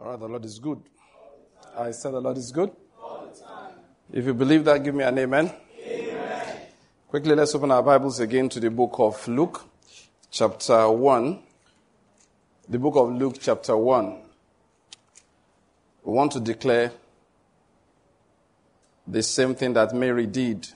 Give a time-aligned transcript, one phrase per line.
[0.00, 0.80] All right, the Lord is good.
[1.76, 2.70] I said the Lord is good.
[4.10, 5.52] If you believe that, give me an amen.
[5.86, 6.56] amen.
[7.06, 9.62] Quickly, let's open our Bibles again to the book of Luke,
[10.30, 11.38] chapter 1.
[12.70, 14.22] The book of Luke, chapter 1.
[16.04, 16.92] We want to declare
[19.06, 20.66] the same thing that Mary did.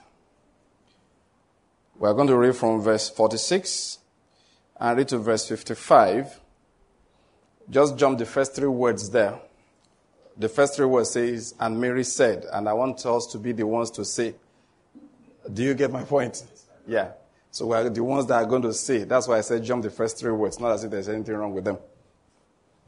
[1.98, 4.00] We are going to read from verse 46
[4.79, 6.41] and read to verse 55.
[7.70, 9.38] Just jump the first three words there.
[10.36, 13.66] The first three words says, and Mary said, and I want us to be the
[13.66, 14.34] ones to say.
[15.52, 16.42] Do you get my point?
[16.86, 17.12] Yeah.
[17.50, 19.04] So we're the ones that are going to say.
[19.04, 21.54] That's why I said jump the first three words, not as if there's anything wrong
[21.54, 21.79] with them.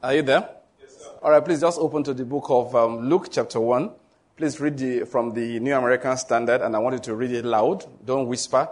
[0.02, 0.48] Are you there?
[0.80, 1.10] Yes, sir.
[1.22, 3.90] All right, please just open to the book of um, Luke, chapter 1.
[4.36, 7.44] Please read the, from the New American Standard, and I want you to read it
[7.44, 7.84] loud.
[8.04, 8.68] Don't whisper.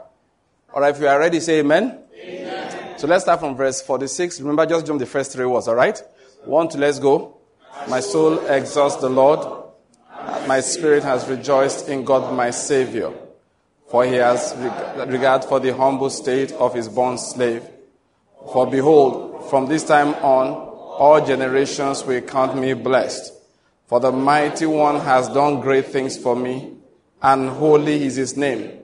[0.75, 2.01] All right, if you are ready, say amen.
[2.21, 2.44] Amen.
[3.05, 4.41] So let's start from verse 46.
[4.41, 6.03] Remember, just jump the first three words, all right?
[6.47, 7.37] One, two, let's go.
[7.87, 9.41] My soul exalts the Lord.
[10.47, 13.13] My spirit has rejoiced in God my Savior.
[13.91, 14.55] For he has
[15.07, 17.69] regard for the humble state of his born slave.
[18.55, 23.35] For behold, from this time on, all generations will count me blessed.
[23.87, 26.73] For the mighty one has done great things for me,
[27.21, 28.79] and holy is his name.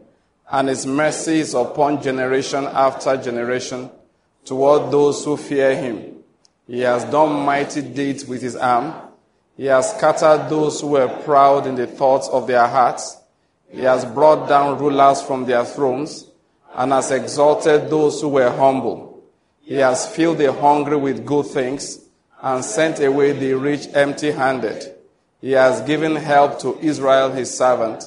[0.53, 3.89] And his mercy is upon generation after generation
[4.45, 6.17] toward those who fear him.
[6.67, 8.95] He has done mighty deeds with his arm.
[9.57, 13.17] He has scattered those who were proud in the thoughts of their hearts.
[13.71, 16.27] He has brought down rulers from their thrones
[16.75, 19.23] and has exalted those who were humble.
[19.61, 22.01] He has filled the hungry with good things
[22.43, 24.95] and sent away the rich empty handed.
[25.41, 28.05] He has given help to Israel his servant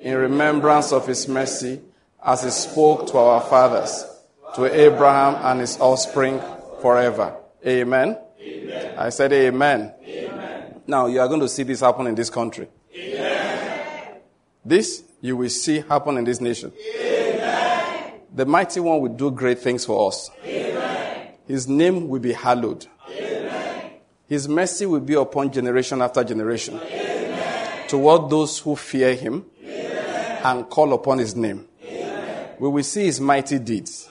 [0.00, 1.80] in remembrance of his mercy
[2.24, 4.04] as he spoke to our fathers,
[4.54, 6.40] to Abraham and his offspring
[6.80, 7.36] forever.
[7.66, 8.18] Amen.
[8.40, 8.98] amen.
[8.98, 9.94] I said amen.
[10.06, 10.80] amen.
[10.86, 12.68] Now you are going to see this happen in this country.
[12.94, 14.20] Amen.
[14.64, 16.72] This you will see happen in this nation.
[18.34, 20.30] The mighty one will do great things for us.
[21.46, 22.86] His name will be hallowed.
[24.28, 26.78] His mercy will be upon generation after generation.
[27.88, 31.66] Toward those who fear him and call upon his name.
[32.58, 34.08] We will see his mighty deeds,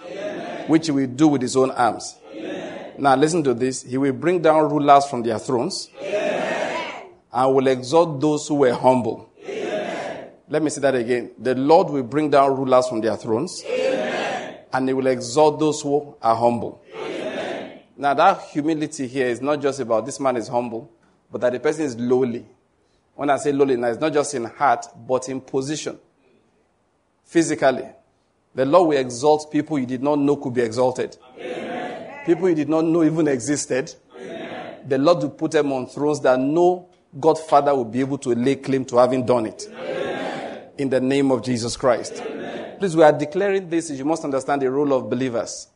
[0.67, 2.15] which he will do with his own arms.
[2.97, 3.83] Now listen to this.
[3.83, 7.03] He will bring down rulers from their thrones Amen.
[7.31, 9.31] and will exalt those who were humble.
[9.45, 10.29] Amen.
[10.49, 11.31] Let me say that again.
[11.37, 14.57] The Lord will bring down rulers from their thrones Amen.
[14.73, 16.83] and he will exalt those who are humble.
[17.99, 20.91] Now that humility here is not just about this man is humble,
[21.31, 22.45] but that the person is lowly.
[23.15, 25.97] When I say lowly, now it's not just in heart, but in position.
[27.25, 27.89] Physically.
[28.55, 31.17] The Lord will exalt people you did not know could be exalted.
[31.39, 31.77] Amen
[32.27, 33.95] people you did not know even existed.
[34.19, 34.79] Amen.
[34.85, 38.57] The Lord will put them on thrones that no Godfather will be able to lay
[38.57, 39.65] claim to having done it.
[39.71, 40.61] Amen.
[40.77, 42.21] In the name of Jesus Christ.
[42.21, 42.77] Amen.
[42.77, 43.89] Please, we are declaring this.
[43.89, 45.69] You must understand the role of believers.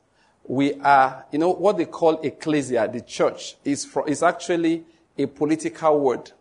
[0.44, 4.84] We are, you know, what they call ecclesia, the church, is, for, is actually
[5.18, 6.32] a political word.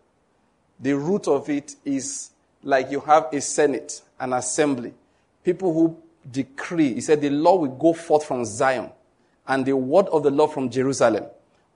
[0.77, 2.31] The root of it is
[2.63, 4.93] like you have a senate, an assembly,
[5.43, 5.97] people who
[6.29, 6.93] decree.
[6.93, 8.91] He said the law will go forth from Zion
[9.47, 11.25] and the word of the Lord from Jerusalem.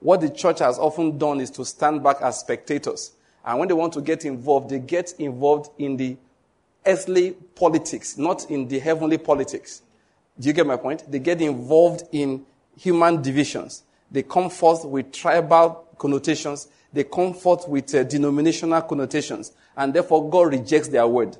[0.00, 3.12] What the church has often done is to stand back as spectators.
[3.44, 6.16] And when they want to get involved, they get involved in the
[6.84, 9.82] earthly politics, not in the heavenly politics.
[10.38, 11.10] Do you get my point?
[11.10, 12.44] They get involved in
[12.78, 13.82] human divisions.
[14.10, 16.68] They come forth with tribal connotations.
[16.92, 19.52] They come forth with uh, denominational connotations.
[19.76, 21.36] And therefore, God rejects their word.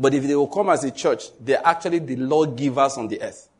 [0.00, 3.50] But if they will come as a church, they're actually the lawgivers on the earth.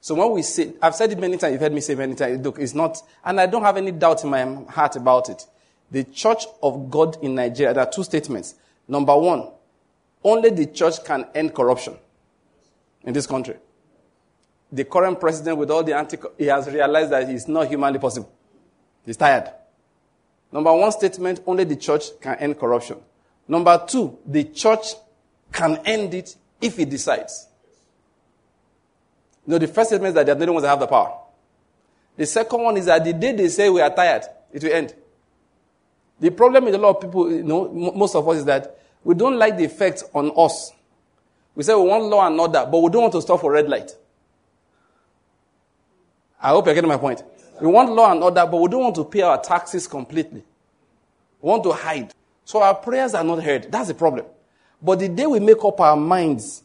[0.00, 2.44] So when we say, I've said it many times, you've heard me say many times,
[2.44, 5.44] look, it's not, and I don't have any doubt in my heart about it.
[5.90, 8.54] The church of God in Nigeria, there are two statements.
[8.86, 9.48] Number one,
[10.22, 11.96] only the church can end corruption
[13.02, 13.56] in this country.
[14.70, 18.32] The current president with all the anti, he has realized that it's not humanly possible.
[19.04, 19.50] He's tired.
[20.52, 22.98] Number one statement, only the church can end corruption.
[23.48, 24.94] Number two, the church
[25.52, 27.48] can end it if it decides.
[29.46, 30.86] You No, the first statement is that they are the only ones that have the
[30.86, 31.16] power.
[32.16, 34.94] The second one is that the day they say we are tired, it will end.
[36.20, 39.14] The problem with a lot of people, you know, most of us is that we
[39.14, 40.72] don't like the effect on us.
[41.54, 43.68] We say we want law and order, but we don't want to stop for red
[43.68, 43.90] light.
[46.42, 47.22] I hope you're getting my point.
[47.60, 50.42] We want law and order, but we don't want to pay our taxes completely.
[51.40, 52.12] We want to hide.
[52.44, 53.70] So our prayers are not heard.
[53.70, 54.26] That's the problem.
[54.82, 56.62] But the day we make up our minds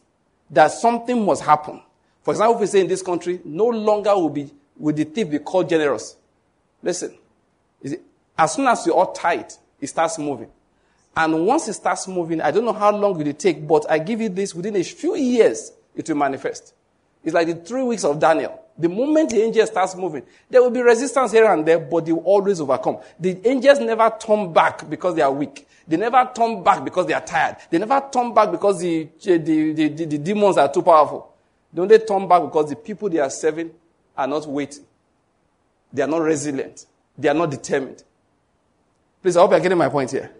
[0.50, 1.82] that something must happen,
[2.22, 5.30] for example, if we say in this country, no longer will, be, will the thief
[5.30, 6.16] be called generous.
[6.82, 7.16] Listen,
[8.38, 10.48] As soon as you're all tight, it starts moving.
[11.16, 13.98] And once it starts moving, I don't know how long it will take, but I
[13.98, 16.74] give you this within a few years, it will manifest.
[17.24, 18.62] It's like the three weeks of Daniel.
[18.78, 22.12] The moment the angel starts moving, there will be resistance here and there, but they
[22.12, 22.98] will always overcome.
[23.18, 25.66] The angels never turn back because they are weak.
[25.88, 27.56] They never turn back because they are tired.
[27.70, 31.32] They never turn back because the, the, the, the, the demons are too powerful.
[31.72, 33.70] They only turn back because the people they are serving
[34.16, 34.84] are not waiting.
[35.92, 36.86] They are not resilient.
[37.16, 38.02] They are not determined.
[39.22, 40.30] Please, I hope you're getting my point here.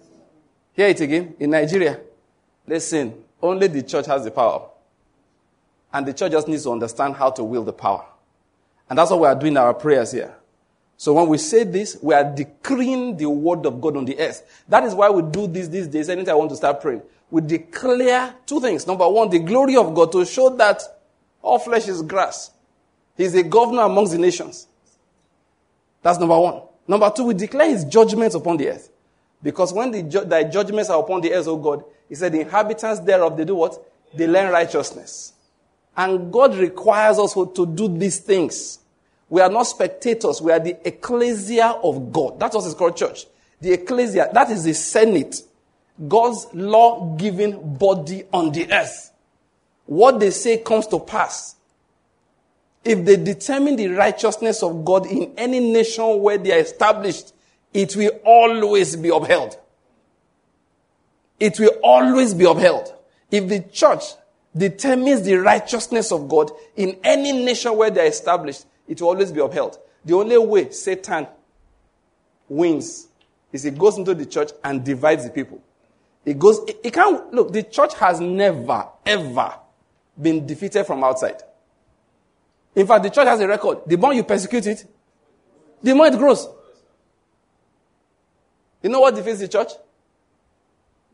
[0.75, 1.35] Hear it again.
[1.41, 2.01] In Nigeria,
[2.67, 4.69] listen, only the church has the power.
[5.93, 8.05] And the church just needs to understand how to wield the power.
[8.89, 10.35] And that's what we are doing in our prayers here.
[10.97, 14.65] So when we say this, we are decreeing the word of God on the earth.
[14.69, 16.09] That is why we do this these days.
[16.09, 18.87] Anytime I want to start praying, we declare two things.
[18.87, 20.83] Number one, the glory of God to show that
[21.43, 22.51] all flesh is grass.
[23.17, 24.69] He's a governor amongst the nations.
[26.03, 26.63] That's number one.
[26.89, 28.91] Number two, we declare his judgments upon the earth.
[29.43, 32.41] Because when the ju- thy judgments are upon the earth, O God, he said, the
[32.41, 33.83] inhabitants thereof, they do what?
[34.15, 35.33] They learn righteousness.
[35.97, 38.81] And God requires us to do these things.
[39.29, 40.41] We are not spectators.
[40.41, 42.39] We are the ecclesia of God.
[42.39, 43.27] That's what is called church.
[43.61, 45.43] The ecclesia, that is the senate.
[46.07, 49.11] God's law giving body on the earth.
[49.87, 51.57] What they say comes to pass.
[52.85, 57.33] If they determine the righteousness of God in any nation where they are established,
[57.73, 59.59] it will always be upheld.
[61.41, 62.95] It will always be upheld.
[63.31, 64.03] If the church
[64.57, 69.41] determines the righteousness of God in any nation where they're established, it will always be
[69.41, 69.79] upheld.
[70.05, 71.27] The only way Satan
[72.49, 73.09] wins
[73.53, 75.61] is he goes into the church and divides the people.
[76.25, 79.55] He goes, he can't, look, the church has never, ever
[80.21, 81.43] been defeated from outside.
[82.75, 83.79] In fact, the church has a record.
[83.87, 84.87] The more you persecute it,
[85.83, 86.49] the more it grows.
[88.83, 89.73] You know what defeats the church?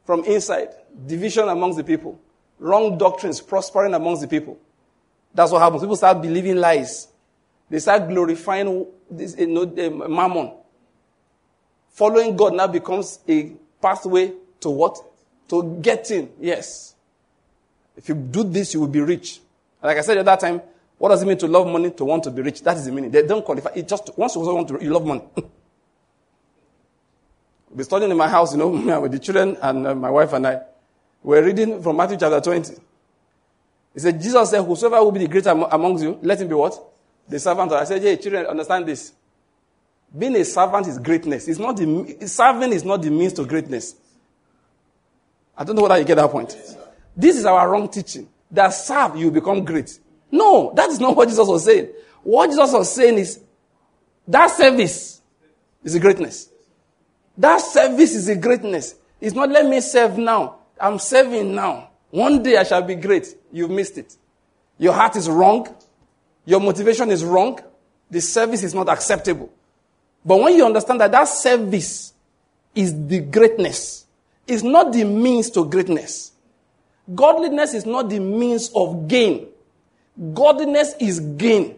[0.05, 0.71] From inside,
[1.07, 2.19] division amongst the people
[2.63, 4.59] wrong doctrines prospering amongst the people.
[5.35, 5.83] That's what happens.
[5.83, 7.09] People start believing lies.
[7.69, 9.67] They start glorifying this, you know,
[10.09, 10.53] mammon.
[11.91, 14.99] Following God now becomes a pathway to what?
[15.49, 16.95] To getting, yes.
[17.97, 19.41] If you do this, you will be rich.
[19.83, 20.63] Like I said at that time,
[20.99, 21.91] what does it mean to love money?
[21.91, 22.63] To want to be rich.
[22.63, 23.11] That is the meaning.
[23.11, 23.71] They don't qualify.
[23.75, 25.23] It just once you want to, you love money.
[27.69, 28.69] We'll be studying in my house, you know,
[29.01, 30.61] with the children and uh, my wife and I.
[31.23, 32.75] We're reading from Matthew chapter 20.
[33.95, 36.83] He said, Jesus said, Whosoever will be the greater amongst you, let him be what?
[37.29, 37.73] The servant.
[37.73, 39.13] I said, Hey, children, understand this.
[40.17, 41.49] Being a servant is greatness.
[41.49, 43.95] It's not the, serving is not the means to greatness.
[45.57, 46.57] I don't know whether you get that point.
[47.17, 48.29] This is our wrong teaching.
[48.51, 49.99] That serve, you become great.
[50.31, 51.89] No, that is not what Jesus was saying.
[52.23, 53.41] What Jesus was saying is
[54.27, 55.21] that service
[55.85, 56.49] is a greatness.
[57.37, 58.95] That service is a greatness.
[59.21, 60.62] It's not let me serve now.
[60.83, 61.91] I'm serving now.
[62.11, 63.37] One day I shall be great.
[63.53, 64.17] You've missed it.
[64.79, 65.69] Your heart is wrong.
[66.45, 67.61] Your motivation is wrong.
[68.11, 69.51] The service is not acceptable.
[70.25, 72.13] But when you understand that that service
[72.75, 74.07] is the greatness,
[74.49, 76.33] it's not the means to greatness.
[77.15, 79.47] Godliness is not the means of gain.
[80.35, 81.77] Godliness is gain.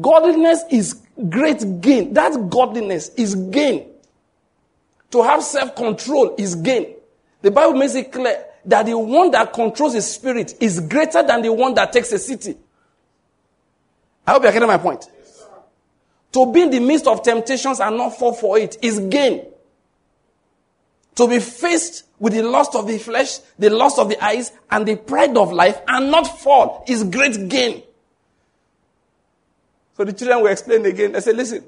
[0.00, 2.12] Godliness is great gain.
[2.12, 3.88] That godliness is gain.
[5.12, 6.96] To have self control is gain.
[7.42, 11.42] The Bible makes it clear that the one that controls his spirit is greater than
[11.42, 12.56] the one that takes a city.
[14.26, 15.06] I hope you're getting my point.
[15.18, 15.46] Yes,
[16.32, 19.46] to be in the midst of temptations and not fall for it is gain.
[21.16, 24.86] To be faced with the lust of the flesh, the lust of the eyes, and
[24.86, 27.82] the pride of life and not fall is great gain.
[29.96, 31.12] So the children will explain again.
[31.12, 31.64] They say, listen,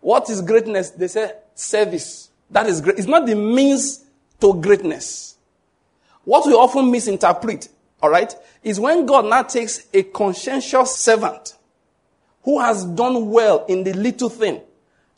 [0.00, 0.90] what is greatness?
[0.90, 2.30] They say, service.
[2.50, 2.98] That is great.
[2.98, 4.05] It's not the means
[4.40, 5.36] to greatness.
[6.24, 7.68] What we often misinterpret,
[8.02, 11.56] all right, is when God now takes a conscientious servant
[12.42, 14.60] who has done well in the little thing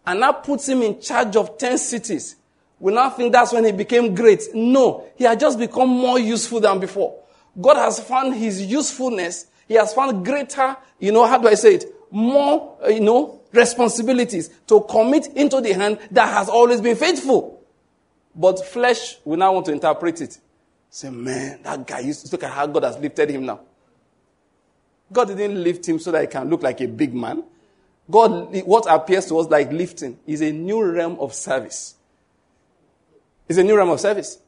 [0.06, 2.36] and now puts him in charge of 10 cities.
[2.80, 4.42] We now think that's when he became great.
[4.54, 7.18] No, he had just become more useful than before.
[7.60, 9.46] God has found his usefulness.
[9.66, 11.84] He has found greater, you know, how do I say it?
[12.10, 17.57] More, uh, you know, responsibilities to commit into the hand that has always been faithful.
[18.38, 20.38] But flesh will now want to interpret it.
[20.88, 23.60] Say, man, that guy used to look at how God has lifted him now.
[25.12, 27.42] God didn't lift him so that he can look like a big man.
[28.08, 31.96] God, what appears to us like lifting is a new realm of service.
[33.48, 34.38] It's a new realm of service.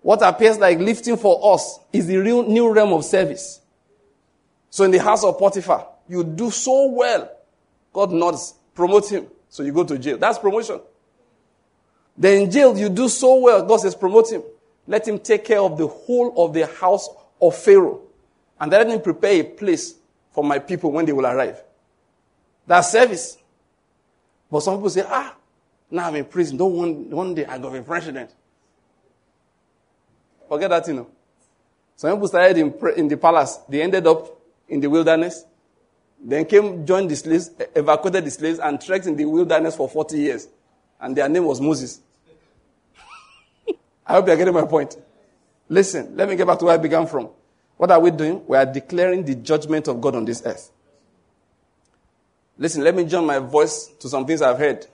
[0.00, 3.60] What appears like lifting for us is the real new realm of service.
[4.70, 7.30] So in the house of Potiphar, you do so well.
[7.92, 9.26] God nods, promote him.
[9.50, 10.16] So you go to jail.
[10.16, 10.80] That's promotion.
[12.16, 13.64] Then in jail, you do so well.
[13.64, 14.42] God says, promote him.
[14.86, 17.08] Let him take care of the whole of the house
[17.40, 18.00] of Pharaoh.
[18.60, 19.94] And let him prepare a place
[20.32, 21.62] for my people when they will arrive.
[22.66, 23.38] That's service.
[24.50, 25.34] But some people say, ah,
[25.90, 26.56] now I'm in prison.
[26.56, 28.30] Don't one, one day I go be president.
[30.48, 31.06] Forget that, you know.
[31.96, 33.58] Some people started in, in the palace.
[33.68, 35.44] They ended up in the wilderness.
[36.22, 40.18] Then came, joined the slaves, evacuated the slaves, and trekked in the wilderness for 40
[40.18, 40.48] years.
[41.00, 42.00] And their name was Moses.
[44.06, 44.96] I hope you're getting my point.
[45.68, 47.28] Listen, let me get back to where I began from.
[47.76, 48.44] What are we doing?
[48.46, 50.70] We are declaring the judgment of God on this earth.
[52.58, 54.86] Listen, let me join my voice to some things I've heard.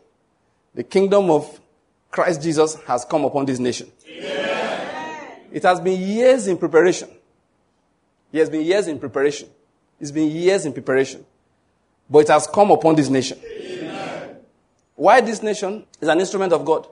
[0.74, 1.60] The kingdom of
[2.10, 3.90] Christ Jesus has come upon this nation.
[4.06, 7.08] It has been years in preparation.
[8.32, 9.48] It has been years in preparation.
[9.98, 11.24] It's been years in preparation.
[12.08, 13.38] But it has come upon this nation.
[14.96, 16.88] Why this nation is an instrument of God?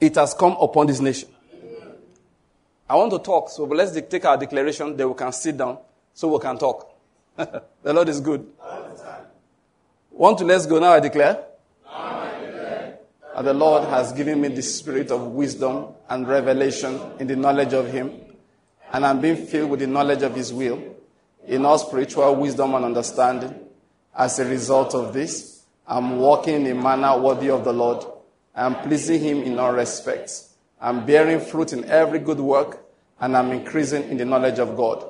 [0.00, 1.28] It has come upon this nation.
[2.88, 5.78] I want to talk, so let's take our declaration, then we can sit down
[6.14, 6.90] so we can talk.
[7.36, 8.46] the Lord is good.
[10.10, 11.44] Want to let's go now, I declare.
[13.38, 17.72] And the Lord has given me the spirit of wisdom and revelation in the knowledge
[17.72, 18.10] of Him.
[18.90, 20.96] And I'm being filled with the knowledge of His will
[21.46, 23.54] in all spiritual wisdom and understanding.
[24.16, 25.57] As a result of this,
[25.88, 28.04] I'm walking in a manner worthy of the Lord.
[28.54, 30.54] I'm pleasing Him in all respects.
[30.80, 32.84] I'm bearing fruit in every good work,
[33.18, 35.04] and I'm increasing in the knowledge of God.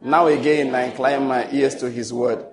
[0.00, 2.46] Now again, I incline my ears to His word.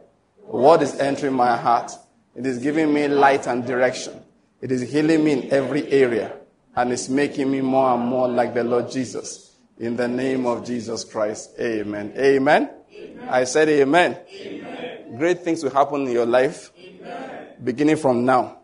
[0.49, 1.91] The word is entering my heart.
[2.35, 4.21] It is giving me light and direction.
[4.59, 6.33] It is healing me in every area
[6.75, 9.55] and it's making me more and more like the Lord Jesus.
[9.79, 11.51] In the name of Jesus Christ.
[11.59, 12.13] Amen.
[12.15, 12.69] Amen.
[12.93, 13.29] amen.
[13.29, 14.17] I said amen.
[14.31, 15.17] amen.
[15.17, 17.36] Great things will happen in your life amen.
[17.63, 18.59] Beginning from now.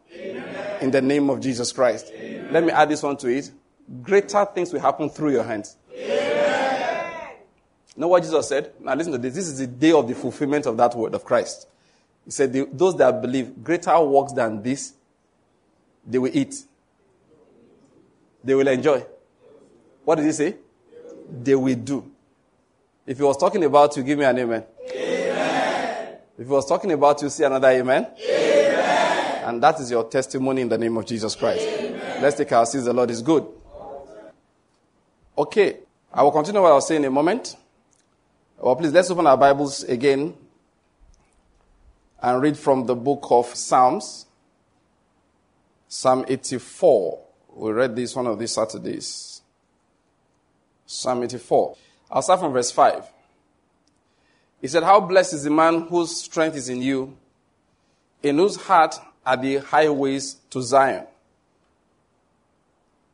[0.82, 2.12] In the name of Jesus Christ.
[2.52, 3.52] Let me add this one to it.
[4.02, 5.78] Greater things will happen through your hands.
[7.96, 8.74] You know what Jesus said?
[8.80, 9.36] Now listen to this.
[9.36, 11.68] This is the day of the fulfillment of that word of Christ.
[12.26, 14.94] He said, Those that believe, greater works than this
[16.06, 16.56] they will eat.
[18.44, 19.06] They will enjoy.
[20.04, 20.56] What did he say?
[21.32, 22.12] They will do.
[23.06, 24.64] If he was talking about you, give me an amen.
[24.92, 26.18] amen.
[26.38, 28.08] If he was talking about you, see another amen.
[28.08, 28.33] amen.
[29.44, 31.68] And that is your testimony in the name of Jesus Christ.
[31.68, 32.22] Amen.
[32.22, 32.86] Let's take our seats.
[32.86, 33.46] The Lord is good.
[35.38, 35.78] Okay.
[36.14, 37.56] I will continue what I was saying in a moment.
[38.58, 40.36] Well, please, let's open our Bibles again
[42.22, 44.26] and read from the book of Psalms.
[45.88, 47.20] Psalm 84.
[47.56, 49.42] We read this one of these Saturdays.
[50.86, 51.76] Psalm 84.
[52.12, 53.06] I'll start from verse 5.
[54.62, 57.18] He said, How blessed is the man whose strength is in you,
[58.22, 61.06] in whose heart are the highways to Zion.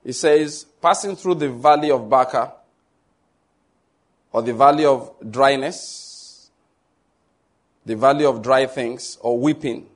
[0.04, 2.54] He says, passing through the valley of Baca,
[4.32, 6.50] or the valley of dryness,
[7.86, 9.88] the valley of dry things, or weeping,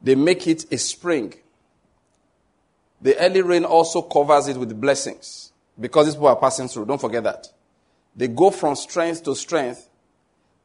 [0.00, 1.34] they make it a spring
[3.00, 6.86] the early rain also covers it with blessings because these people are passing through.
[6.86, 7.48] Don't forget that.
[8.16, 9.88] They go from strength to strength.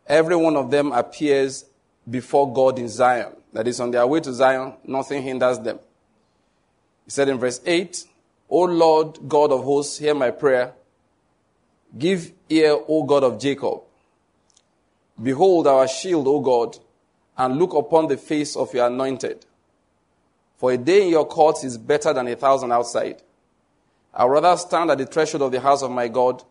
[0.08, 1.66] Every one of them appears
[2.10, 3.34] before God in Zion.
[3.54, 5.80] That is, on their way to Zion, nothing hinders them.
[7.06, 8.06] He said in verse 8,
[8.50, 10.74] O Lord God of hosts, hear my prayer.
[11.98, 13.82] Give ear, O God of Jacob.
[15.22, 16.78] Behold our shield, O God,
[17.38, 19.46] and look upon the face of your anointed.
[20.58, 23.22] For a day in your courts is better than a thousand outside.
[24.14, 26.44] I would rather stand at the threshold of the house of my God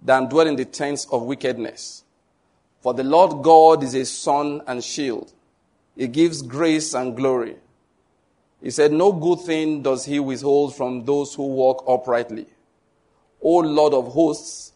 [0.00, 2.04] than dwell in the tents of wickedness.
[2.80, 5.32] For the Lord God is a sun and shield.
[5.98, 7.56] He gives grace and glory.
[8.62, 12.46] He said, No good thing does he withhold from those who walk uprightly.
[13.42, 14.72] O Lord of hosts,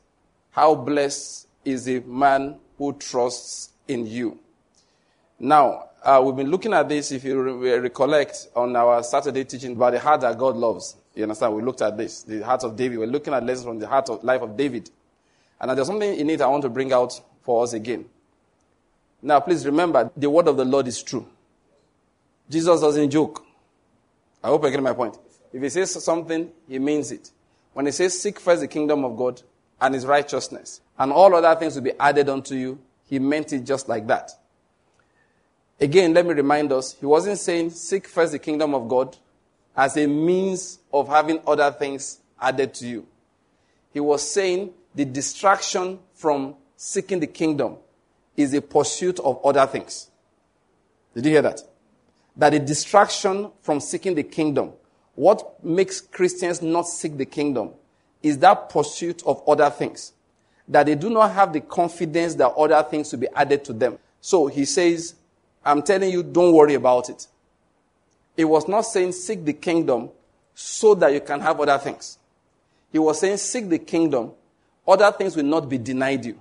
[0.50, 4.37] how blessed is the man who trusts in you.
[5.38, 9.73] Now, uh, we've been looking at this, if you re- recollect, on our Saturday teaching
[9.73, 10.97] about the heart that God loves.
[11.14, 11.55] You understand?
[11.55, 12.99] We looked at this, the heart of David.
[12.99, 14.91] We're looking at lessons from the heart of life of David.
[15.61, 18.07] And there's something in it I want to bring out for us again.
[19.23, 21.26] Now, please remember, the word of the Lord is true.
[22.50, 23.45] Jesus doesn't joke.
[24.43, 25.17] I hope I get my point.
[25.52, 27.31] If he says something, he means it.
[27.73, 29.41] When he says, seek first the kingdom of God
[29.81, 33.64] and his righteousness, and all other things will be added unto you, he meant it
[33.64, 34.33] just like that.
[35.81, 39.17] Again, let me remind us, he wasn't saying seek first the kingdom of God
[39.76, 43.07] as a means of having other things added to you.
[43.93, 47.76] He was saying the distraction from seeking the kingdom
[48.37, 50.11] is a pursuit of other things.
[51.15, 51.62] Did you hear that?
[52.37, 54.73] that a distraction from seeking the kingdom,
[55.15, 57.71] what makes Christians not seek the kingdom,
[58.23, 60.12] is that pursuit of other things.
[60.69, 63.99] That they do not have the confidence that other things will be added to them.
[64.21, 65.15] So he says,
[65.65, 67.27] I'm telling you, don't worry about it.
[68.37, 70.11] He was not saying seek the kingdom
[70.55, 72.19] so that you can have other things.
[72.91, 74.33] He was saying seek the kingdom,
[74.87, 76.39] other things will not be denied you.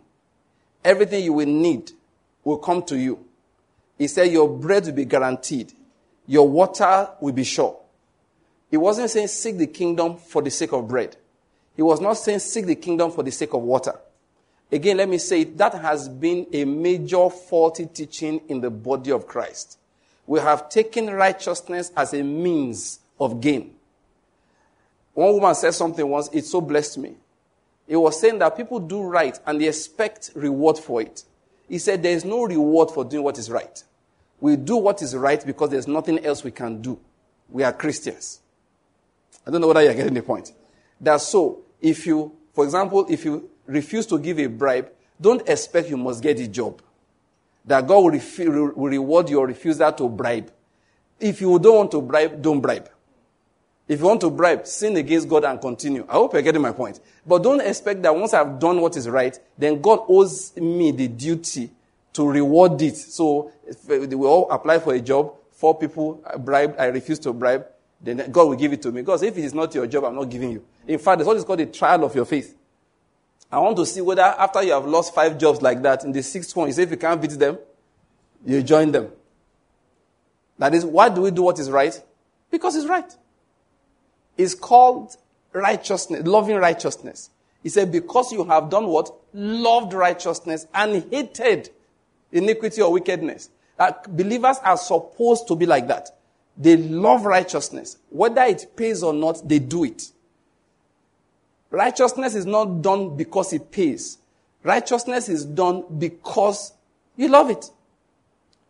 [0.84, 1.92] Everything you will need
[2.44, 3.24] will come to you.
[3.98, 5.74] He said your bread will be guaranteed.
[6.28, 7.78] Your water will be sure.
[8.70, 11.18] He wasn't saying seek the kingdom for the sake of bread.
[11.76, 13.94] He was not saying seek the kingdom for the sake of water.
[14.72, 19.28] Again, let me say that has been a major faulty teaching in the body of
[19.28, 19.78] Christ.
[20.26, 23.76] We have taken righteousness as a means of gain.
[25.14, 27.16] One woman said something once, it so blessed me.
[27.92, 31.26] It was saying that people do right and they expect reward for it.
[31.68, 33.84] He said there is no reward for doing what is right.
[34.40, 36.98] We do what is right because there's nothing else we can do.
[37.50, 38.40] We are Christians.
[39.46, 40.54] I don't know whether you're getting the point.
[41.02, 41.64] That so.
[41.82, 46.24] If you, for example, if you refuse to give a bribe, don't expect you must
[46.24, 46.82] get a job.
[47.66, 50.50] That God will, refi- will reward your refusal to bribe.
[51.20, 52.90] If you don't want to bribe, don't bribe.
[53.92, 56.06] If you want to bribe, sin against God and continue.
[56.08, 57.02] I hope you're getting my point.
[57.28, 61.10] But don't expect that once I've done what is right, then God owes me the
[61.10, 61.70] duty
[62.14, 62.96] to reward it.
[62.96, 67.68] So eh, we all apply for a job, four people bribe, I refuse to bribe,
[68.00, 69.02] then God will give it to me.
[69.02, 70.64] Because if it is not your job, I'm not giving you.
[70.88, 72.56] In fact, there's what is called a trial of your faith.
[73.52, 76.24] I want to see whether after you have lost five jobs like that, in the
[76.24, 77.60] sixth one, you say if you can't beat them,
[78.46, 79.12] you join them.
[80.60, 82.02] That is, why do we do what is right?
[82.50, 83.18] Because it's right
[84.42, 85.16] is called
[85.54, 87.30] righteousness, loving righteousness.
[87.64, 89.14] He said, because you have done what?
[89.34, 91.70] Loved righteousness and hated
[92.32, 93.50] iniquity or wickedness.
[93.78, 96.10] That believers are supposed to be like that.
[96.58, 97.98] They love righteousness.
[98.10, 100.12] Whether it pays or not, they do it.
[101.70, 104.18] Righteousness is not done because it pays.
[104.64, 106.74] Righteousness is done because
[107.16, 107.70] you love it.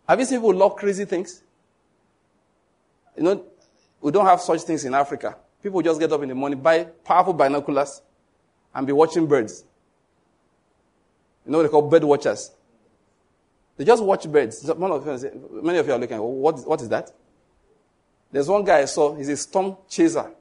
[0.08, 1.42] Have you seen people love crazy things?
[3.18, 3.46] You know,
[4.00, 5.36] we don't have such things in Africa.
[5.62, 8.02] People just get up in the morning, buy powerful binoculars,
[8.74, 9.64] and be watching birds.
[11.46, 12.52] You know what they call bird watchers?
[13.78, 14.68] They just watch birds.
[14.68, 17.12] Of many of you are looking, what is that?
[18.32, 20.32] There's one guy I saw, he's a storm chaser.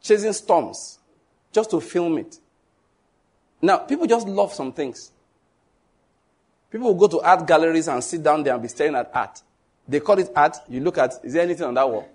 [0.00, 0.98] Chasing storms.
[1.52, 2.38] Just to film it.
[3.60, 5.12] Now, people just love some things.
[6.70, 9.42] People will go to art galleries and sit down there and be staring at art.
[9.86, 10.56] They call it art.
[10.68, 12.08] You look at, is there anything on that wall?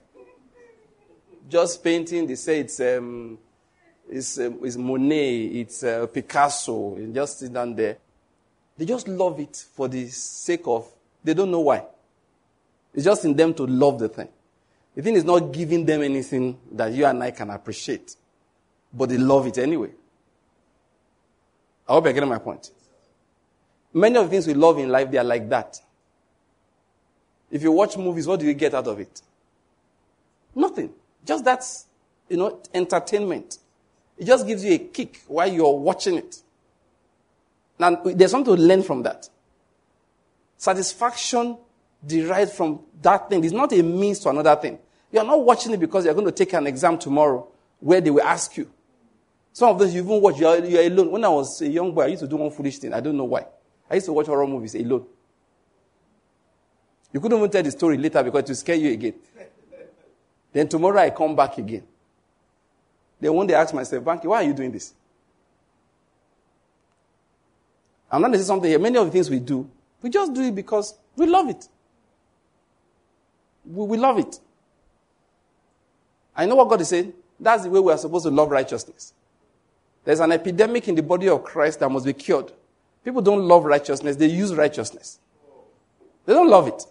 [1.50, 3.38] Just painting, they say it's, um,
[4.10, 7.98] it's, um, it's Monet, it's uh, Picasso, and just sit down there.
[8.78, 10.88] They just love it for the sake of,
[11.24, 11.84] they don't know why.
[12.94, 14.30] It's just in them to love the thing.
[14.96, 18.16] The thing is not giving them anything that you and I can appreciate,
[18.94, 19.92] but they love it anyway.
[21.88, 22.72] I hope you're getting my point.
[23.94, 25.80] Many of the things we love in life, they are like that.
[27.50, 29.22] If you watch movies, what do you get out of it?
[30.54, 30.92] Nothing.
[31.28, 31.64] Just that,
[32.30, 33.60] you know, entertainment.
[34.18, 36.42] It just gives you a kick while you're watching it.
[37.78, 39.30] Now, there's something to learn from that.
[40.58, 41.58] Satisfaction
[42.06, 44.80] derived from that thing is not a means to another thing.
[45.12, 47.48] You're not watching it because you're going to take an exam tomorrow
[47.80, 48.72] where they will ask you.
[49.54, 51.12] Some of those you even watch, you're, you're alone.
[51.12, 52.94] When I was a young boy, I used to do one foolish thing.
[52.94, 53.46] I don't know why.
[53.90, 55.06] I used to watch horror movies alone.
[57.14, 59.14] You couldn't even tell the story later because it will scare you again.
[60.54, 61.84] Then tomorrow I come back again.
[63.20, 64.94] Then one day I ask myself, Banky, why are you doing this?
[68.12, 68.80] I'm not going something here.
[68.80, 69.70] Many of the things we do,
[70.02, 71.68] we just do it because we love it.
[73.66, 74.40] We, we love it.
[76.36, 77.14] I know what God is saying.
[77.40, 79.14] That's the way we are supposed to love righteousness.
[80.06, 82.52] There's an epidemic in the body of Christ that must be cured.
[83.04, 85.20] People don't love righteousness, they use righteousness.
[86.26, 86.84] They don't love it.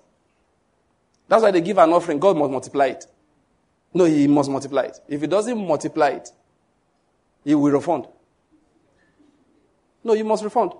[1.29, 3.07] That's why they give an offering, God must multiply it.
[3.94, 5.01] No, he must multiply it.
[5.09, 6.31] If he doesn't multiply it,
[7.44, 8.07] he will refund.
[10.05, 10.72] No, you must refund.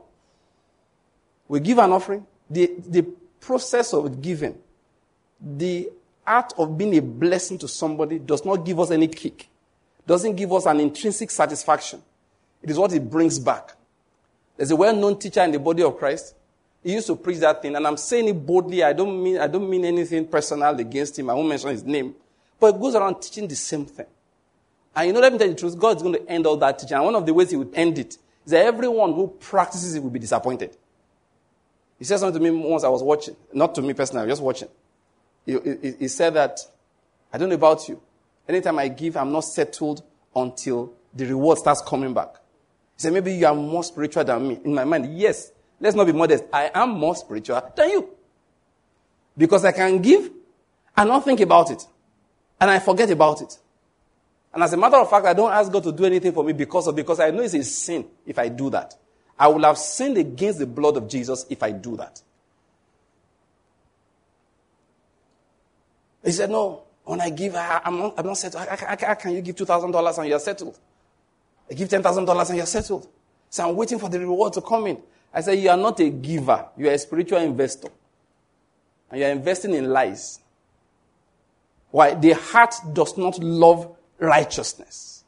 [1.49, 2.27] We give an offering.
[2.51, 3.03] The, the
[3.41, 4.57] process of giving,
[5.41, 5.91] the
[6.27, 9.49] art of being a blessing to somebody does not give us any kick,
[10.07, 12.03] doesn't give us an intrinsic satisfaction.
[12.63, 13.77] It is what it brings back.
[14.57, 16.35] There's a well-known teacher in the body of Christ.
[16.83, 18.83] He used to preach that thing, and I'm saying it boldly.
[18.83, 21.31] I don't mean I don't mean anything personal against him.
[21.31, 22.15] I won't mention his name.
[22.59, 24.07] But it goes around teaching the same thing.
[24.95, 26.57] And you know, let me tell you the truth, God is going to end all
[26.57, 26.97] that teaching.
[26.97, 30.03] And one of the ways he would end it is that everyone who practices it
[30.03, 30.77] will be disappointed.
[31.99, 33.37] He said something to me once I was watching.
[33.53, 34.69] Not to me personally, just watching.
[35.45, 36.61] he, he, he said that,
[37.33, 38.01] I don't know about you.
[38.49, 40.03] Anytime I give, I'm not settled
[40.35, 42.35] until the reward starts coming back.
[42.97, 44.61] He said, maybe you are more spiritual than me.
[44.65, 45.53] In my mind, yes.
[45.81, 46.45] Let's not be modest.
[46.53, 48.11] I am more spiritual than you.
[49.37, 50.31] Because I can give
[50.97, 51.87] and not think about it.
[52.61, 53.59] And I forget about it.
[54.53, 56.53] And as a matter of fact, I don't ask God to do anything for me
[56.55, 58.95] because of because I know it's a sin if I do that.
[59.39, 62.23] I will have sinned against the blood of Jesus if I do that.
[66.25, 68.67] He said, No, when I give, I, am not, I'm not settled.
[68.67, 70.79] How can you give $2,000 and you're settled?
[71.71, 73.09] I give $10,000 and you're settled.
[73.51, 75.03] So I'm waiting for the reward to come in.
[75.33, 77.89] I said, You are not a giver, you are a spiritual investor.
[79.11, 80.41] And you are investing in lies.
[81.91, 82.15] Why?
[82.15, 85.25] The heart does not love righteousness.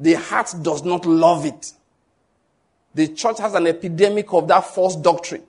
[0.00, 1.72] The heart does not love it.
[2.94, 5.42] The church has an epidemic of that false doctrine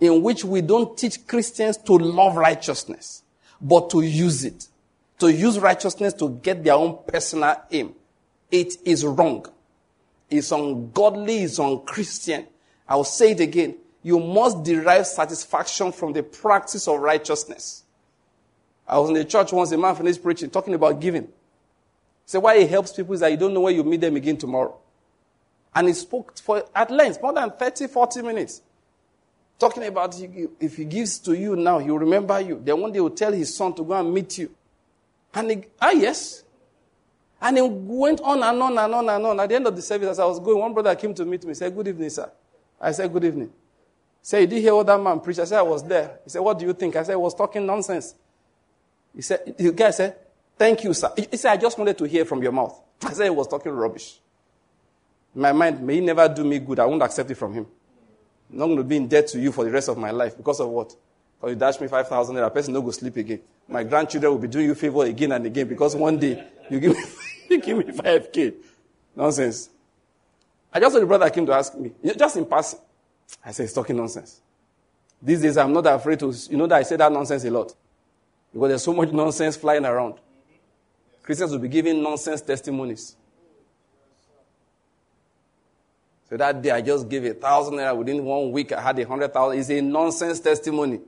[0.00, 3.22] in which we don't teach Christians to love righteousness,
[3.60, 4.66] but to use it.
[5.18, 7.94] To use righteousness to get their own personal aim.
[8.50, 9.46] It is wrong.
[10.30, 12.46] It's ungodly, it's unchristian.
[12.88, 13.76] I will say it again.
[14.02, 17.84] You must derive satisfaction from the practice of righteousness.
[18.90, 21.22] I was in the church once, a man finished preaching, talking about giving.
[21.22, 21.28] He
[22.26, 24.36] said, why he helps people is that you don't know where you meet them again
[24.36, 24.76] tomorrow.
[25.72, 28.62] And he spoke for at length, more than 30, 40 minutes.
[29.60, 30.20] Talking about
[30.58, 32.60] if he gives to you now, he'll remember you.
[32.64, 34.50] Then one day he'll tell his son to go and meet you.
[35.34, 36.42] And he, ah, yes.
[37.40, 39.38] And he went on and on and on and on.
[39.38, 41.44] At the end of the service, as I was going, one brother came to meet
[41.44, 41.50] me.
[41.50, 42.28] He said, Good evening, sir.
[42.80, 43.48] I said, Good evening.
[43.48, 43.52] He
[44.22, 45.38] said, Did you hear what that man preached?
[45.38, 46.18] I said, I was there.
[46.24, 46.96] He said, What do you think?
[46.96, 48.16] I said, I was talking nonsense.
[49.14, 50.16] He said, the guy said,
[50.60, 51.10] Thank you, sir.
[51.16, 52.78] He said, I just wanted to hear from your mouth.
[53.02, 54.18] I said he was talking rubbish.
[55.34, 56.78] In my mind, may he never do me good.
[56.78, 57.66] I won't accept it from him.
[58.52, 60.36] I'm not going to be in debt to you for the rest of my life.
[60.36, 60.94] Because of what?
[61.40, 63.40] Because you dash me 5,000 naira, person no go sleep again.
[63.68, 66.92] My grandchildren will be doing you favor again and again because one day you give
[66.92, 67.02] me,
[67.48, 68.54] you give me 5K.
[69.16, 69.70] Nonsense.
[70.72, 72.80] I just saw the brother came to ask me, just in passing.
[73.42, 74.40] I said, he's talking nonsense.
[75.22, 77.74] These days, I'm not afraid to, you know that I say that nonsense a lot.
[78.52, 80.14] Because there's so much nonsense flying around.
[81.22, 83.16] Christians will be giving nonsense testimonies.
[86.28, 88.72] So that day I just gave a thousand naira within one week.
[88.72, 89.58] I had a hundred thousand.
[89.58, 91.00] It's a nonsense testimony.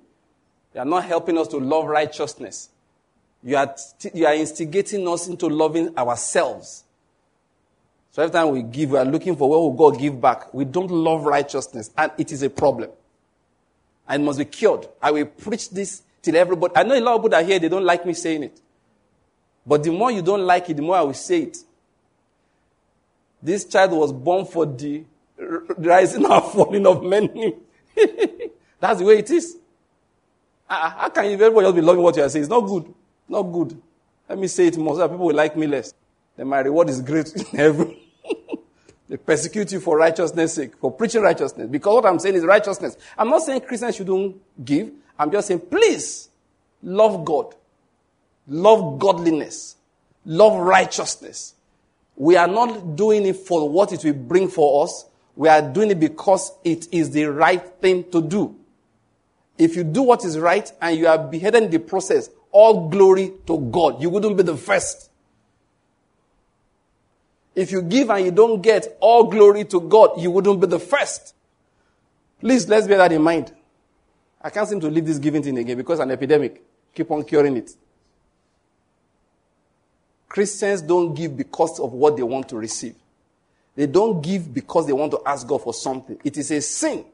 [0.72, 2.70] They are not helping us to love righteousness.
[3.42, 3.74] You are,
[4.14, 6.84] you are instigating us into loving ourselves.
[8.12, 10.52] So every time we give, we are looking for where will God give back.
[10.52, 12.90] We don't love righteousness, and it is a problem.
[14.08, 14.86] And it must be cured.
[15.00, 16.72] I will preach this till everybody.
[16.76, 18.60] I know a lot of people that here, they don't like me saying it.
[19.66, 21.58] But the more you don't like it, the more I will say it.
[23.42, 25.04] This child was born for the
[25.78, 27.54] rising and falling of many.
[28.80, 29.56] That's the way it is.
[30.68, 32.44] Ah, ah, how can you everybody just be loving what you are saying?
[32.44, 32.92] It's not good.
[33.28, 33.80] Not good.
[34.28, 35.92] Let me say it more so that people will like me less.
[36.36, 37.96] Then my reward is great in heaven.
[39.08, 41.68] they persecute you for righteousness' sake, for preaching righteousness.
[41.68, 42.96] Because what I'm saying is righteousness.
[43.18, 44.92] I'm not saying Christians shouldn't give.
[45.18, 46.28] I'm just saying, please
[46.82, 47.54] love God,
[48.48, 49.76] love godliness,
[50.24, 51.54] love righteousness.
[52.16, 55.06] We are not doing it for what it will bring for us.
[55.34, 58.56] We are doing it because it is the right thing to do.
[59.56, 63.58] If you do what is right and you are beheading the process, all glory to
[63.58, 64.00] God.
[64.02, 65.10] You wouldn't be the first.
[67.54, 70.78] If you give and you don't get all glory to God, you wouldn't be the
[70.78, 71.34] first.
[72.40, 73.52] Please, let's bear that in mind.
[74.42, 76.62] I can't seem to leave this giving thing again because an epidemic.
[76.94, 77.70] Keep on curing it.
[80.28, 82.94] Christians don't give because of what they want to receive.
[83.74, 86.18] They don't give because they want to ask God for something.
[86.24, 87.04] It is a sin.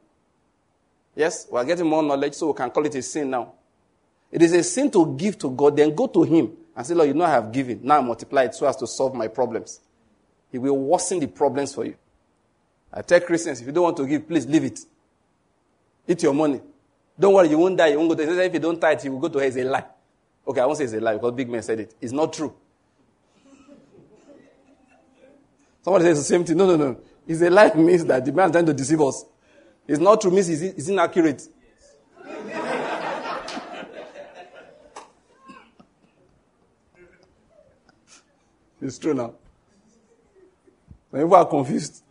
[1.15, 3.53] Yes, we are getting more knowledge, so we can call it a sin now.
[4.31, 7.09] It is a sin to give to God, then go to Him and say, Lord,
[7.09, 7.81] you know I have given.
[7.83, 9.81] Now I multiply it so as to solve my problems.
[10.53, 11.97] He will worsen the problems for you.
[12.93, 14.81] I tell Christians, if you don't want to give, please leave it.
[16.07, 16.61] Eat your money.
[17.19, 17.89] Don't worry, you won't die.
[17.89, 18.39] You won't go to hell.
[18.39, 19.49] If you don't tithe, you will go to hell.
[19.49, 19.85] It's a lie.
[20.47, 21.95] Okay, I won't say it's a lie because big men said it.
[22.01, 22.55] It's not true.
[25.83, 26.57] Somebody says the same thing.
[26.57, 27.01] No, no, no.
[27.27, 29.25] It's a lie means that the man is trying to deceive us.
[29.87, 31.49] It's not true means it's, inaccurate.
[38.81, 39.35] it's true now.
[41.13, 42.03] People are confused.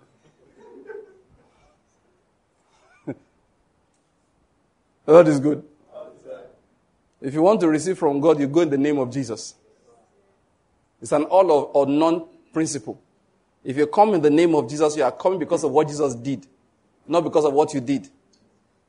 [5.07, 5.63] God is good.
[7.21, 9.55] If you want to receive from God, you go in the name of Jesus.
[11.01, 13.01] It's an all or none principle.
[13.63, 16.13] If you come in the name of Jesus, you are coming because of what Jesus
[16.13, 16.45] did,
[17.07, 18.07] not because of what you did.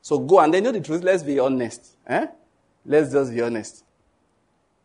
[0.03, 1.03] So go and then know the truth.
[1.03, 1.97] Let's be honest.
[2.07, 2.27] Eh?
[2.85, 3.85] Let's just be honest.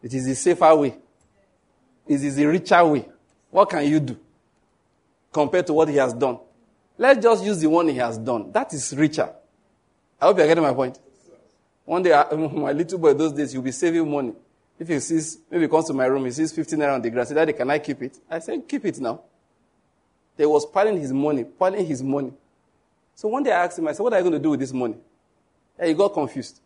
[0.02, 0.98] It is the safer way.
[2.08, 3.08] It is the richer way.
[3.50, 4.18] What can you do
[5.32, 6.40] compared to what he has done?
[6.98, 8.52] Let's just use the one he has done.
[8.52, 9.34] That is richer.
[10.20, 11.00] I hope you're getting my point.
[11.86, 14.34] One day, my little boy, those days, he'll be saving money.
[14.80, 17.10] If he sees, maybe he comes to my room, he sees 15 naira on the
[17.10, 17.30] grass.
[17.30, 18.18] He Daddy, can I keep it?
[18.30, 19.22] I said, keep it now.
[20.36, 22.34] They was piling his money, piling his money.
[23.16, 24.60] So one day I asked him, I said, what are you going to do with
[24.60, 24.96] this money?
[25.78, 26.60] And he got confused.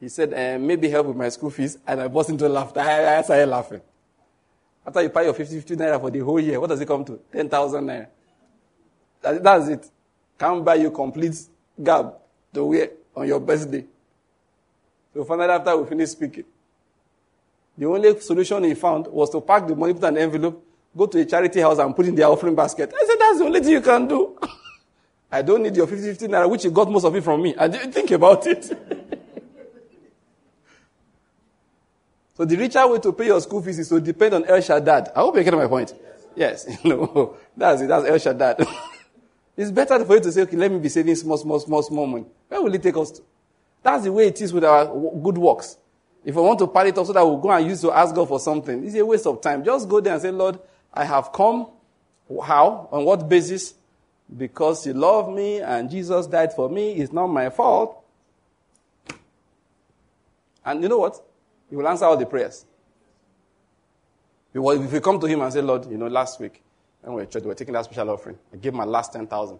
[0.00, 1.76] He said, uh, maybe help with my school fees.
[1.86, 2.80] And I burst into laughter.
[2.80, 3.82] I, I started laughing.
[4.86, 7.04] After you pay your 50, 50 naira for the whole year, what does it come
[7.04, 7.20] to?
[7.32, 8.06] 10,000 naira.
[9.20, 9.90] That, that's it.
[10.38, 11.36] Can't buy you complete
[11.82, 12.14] garb
[12.54, 13.84] to wear on your birthday.
[15.12, 16.44] So finally, after we finished speaking,
[17.76, 20.64] the only solution he found was to pack the money, put an envelope,
[20.96, 22.92] go to a charity house and put in the offering basket.
[22.94, 24.38] I said, that's the only thing you can do.
[25.32, 27.54] I don't need your 50, 50 naira, which you got most of it from me.
[27.56, 28.64] I didn't think about it.
[32.36, 35.12] so the richer way to pay your school fees is to depend on El Shaddai.
[35.14, 35.94] I hope you're getting my point.
[36.34, 36.66] Yes.
[36.68, 36.84] yes.
[36.84, 37.86] no, that's it.
[37.86, 38.56] That's El Shaddai.
[39.56, 42.06] it's better for you to say, okay, let me be saving small, small, small, small
[42.06, 42.26] money.
[42.48, 43.22] Where will it take us to?
[43.82, 45.78] That's the way it is with our good works.
[46.24, 48.14] If I want to pile it up so that we'll go and use to ask
[48.14, 49.64] God for something, it's a waste of time.
[49.64, 50.58] Just go there and say, Lord,
[50.92, 51.68] I have come.
[52.42, 52.88] How?
[52.92, 53.74] On what basis?
[54.36, 56.92] because you love me and Jesus died for me.
[56.92, 58.04] It's not my fault.
[60.64, 61.20] And you know what?
[61.68, 62.64] He will answer all the prayers.
[64.52, 66.62] If you come to him and say, Lord, you know, last week,
[67.00, 68.38] when we were were taking that special offering.
[68.52, 69.58] I gave my last 10,000.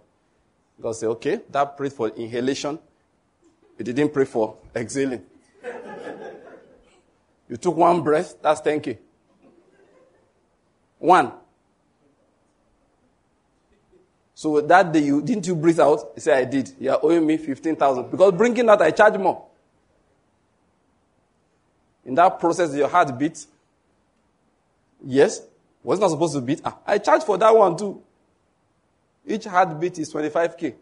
[0.80, 2.78] God said, okay, that prayed for inhalation.
[3.80, 5.24] You didn't pray for exhaling.
[7.48, 8.98] you took one breath, that's 10K.
[10.98, 11.32] One.
[14.34, 16.12] So that day, you didn't you breathe out?
[16.14, 16.72] He said, I did.
[16.78, 18.10] You are owing me 15,000.
[18.10, 19.46] Because bringing that, I charge more.
[22.04, 23.46] In that process, your heart beats.
[25.02, 25.40] Yes.
[25.82, 26.60] Was not supposed to beat.
[26.66, 28.02] Ah, I charge for that one too.
[29.26, 30.74] Each heartbeat is 25k.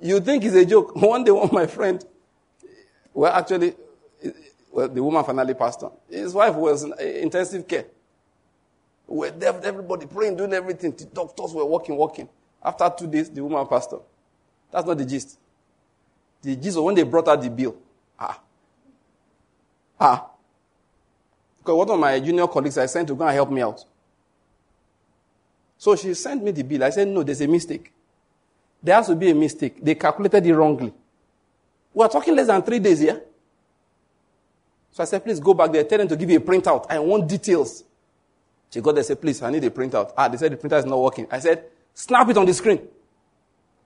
[0.00, 0.94] You think it's a joke.
[0.96, 2.04] One day, one my friend,
[3.14, 3.74] well, actually,
[4.70, 5.92] well, the woman finally passed on.
[6.10, 7.86] His wife was in intensive care.
[9.06, 10.92] We were there, everybody praying, doing everything.
[10.92, 12.28] The doctors were working, working.
[12.62, 14.00] After two days, the woman passed on.
[14.70, 15.38] That's not the gist.
[16.42, 17.76] The gist when they brought out the bill.
[18.18, 18.40] Ah.
[19.98, 20.26] Ah.
[21.58, 23.84] Because one of my junior colleagues I sent to go and help me out.
[25.78, 26.84] So she sent me the bill.
[26.84, 27.92] I said, no, there's a mistake.
[28.82, 29.82] There has to be a mistake.
[29.82, 30.92] They calculated it wrongly.
[31.92, 33.22] We are talking less than three days here.
[34.92, 35.84] So I said, please go back there.
[35.84, 36.86] Tell them to give you a printout.
[36.88, 37.84] I want details.
[38.70, 40.12] She got there said, please, I need a printout.
[40.16, 41.26] Ah, they said the printer is not working.
[41.30, 42.80] I said, snap it on the screen.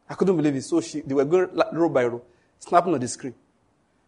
[0.08, 0.62] I couldn't believe it.
[0.62, 2.22] So she, they were going row by row,
[2.58, 3.34] snapping on the screen.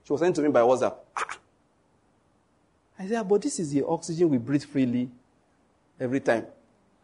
[0.04, 0.96] She was sending to me by WhatsApp.
[1.16, 1.38] Ah.
[2.98, 5.08] I said, ah, but this is the oxygen we breathe freely
[5.98, 6.46] every time.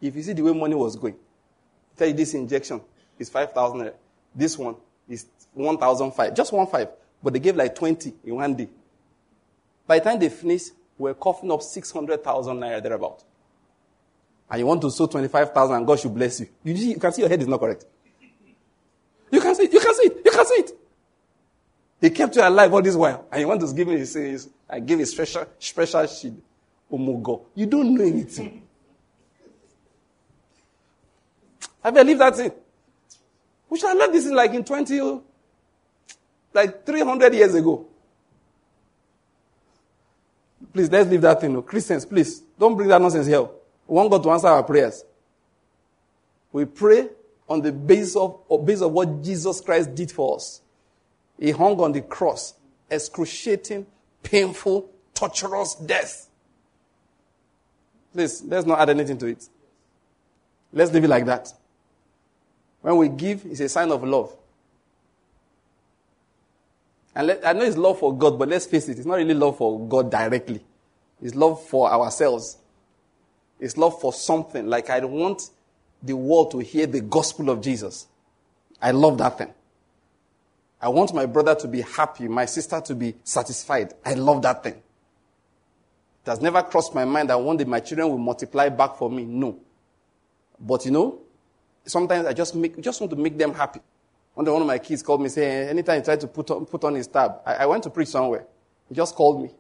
[0.01, 1.17] If you see the way money was going,
[1.97, 2.81] tell you this injection
[3.19, 3.93] is 5,000.
[4.35, 4.77] This one
[5.09, 6.35] is 1,005.
[6.35, 6.89] Just one five.
[7.23, 8.69] But they gave like 20 in one day.
[9.87, 13.25] By the time they finished, we are coughing up 600,000 naira thereabout
[14.51, 16.49] and you want to sow 25,000 and God should bless you.
[16.65, 17.85] You, see, you can see your head is not correct.
[19.31, 19.73] You can see it.
[19.73, 20.23] You can see it.
[20.25, 20.71] You can see it.
[22.01, 23.27] He kept you alive all this while.
[23.31, 26.41] And you want to give me his, I give a special, special shield.
[26.91, 27.41] My God.
[27.55, 28.63] You don't know anything.
[31.85, 32.63] I believe that's it.
[33.71, 35.21] We should have learned this in like in 20,
[36.55, 37.87] like 300 years ago.
[40.73, 41.61] Please, let's leave that thing.
[41.63, 43.43] Christians, please, don't bring that nonsense here.
[43.43, 45.05] We want God to answer our prayers.
[46.53, 47.09] We pray
[47.49, 50.61] on the basis of, or basis of what Jesus Christ did for us.
[51.39, 52.55] He hung on the cross,
[52.91, 53.87] excruciating,
[54.23, 56.29] painful, torturous death.
[58.13, 59.49] Please, let's not add anything to it.
[60.73, 61.53] Let's leave it like that.
[62.81, 64.35] When we give, it's a sign of love.
[67.15, 69.35] And let, I know it's love for God, but let's face it, it's not really
[69.35, 70.65] love for God directly.
[71.21, 72.59] It's love for ourselves.
[73.59, 74.69] It's love for something.
[74.69, 75.51] Like I want
[76.03, 78.07] the world to hear the gospel of Jesus.
[78.81, 79.53] I love that thing.
[80.81, 83.95] I want my brother to be happy, my sister to be satisfied.
[84.05, 84.75] I love that thing.
[84.75, 89.11] It has never crossed my mind that one day my children will multiply back for
[89.11, 89.25] me.
[89.25, 89.59] No.
[90.61, 91.19] But you know,
[91.89, 93.81] sometimes I just make, just want to make them happy.
[94.35, 96.65] One day one of my kids called me saying, anytime he tried to put on,
[96.67, 98.47] put on his tab, I, I went to preach somewhere.
[98.89, 99.51] He just called me.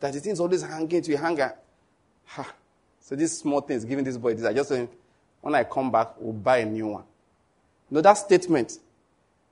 [0.00, 1.54] That the thing's always hanging to your hanger.
[2.26, 2.54] Ha.
[3.00, 4.88] So these small things, giving this boy this, I just say,
[5.40, 7.04] when I come back, we'll buy a new one.
[7.90, 8.78] You know, that statement,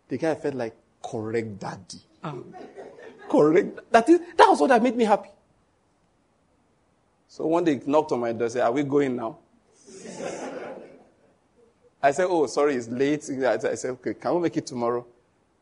[0.08, 2.00] the guy felt like, correct daddy.
[2.24, 2.44] Oh.
[3.28, 3.80] correct?
[3.90, 5.30] That, is, that was what that made me happy.
[7.28, 9.38] So one day he knocked on my door and said, Are we going now?
[12.02, 13.22] I said, Oh, sorry, it's late.
[13.44, 15.06] I said, Okay, can we make it tomorrow?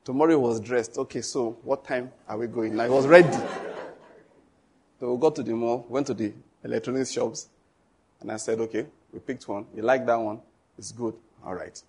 [0.05, 0.97] Tomorrow was dressed.
[0.97, 2.75] Okay, so what time are we going?
[2.75, 3.31] Now he was ready.
[4.99, 6.33] so we got to the mall, went to the
[6.65, 7.49] electronics shops,
[8.21, 9.67] and I said, Okay, we picked one.
[9.75, 10.41] You like that one?
[10.79, 11.15] It's good.
[11.45, 11.81] All right.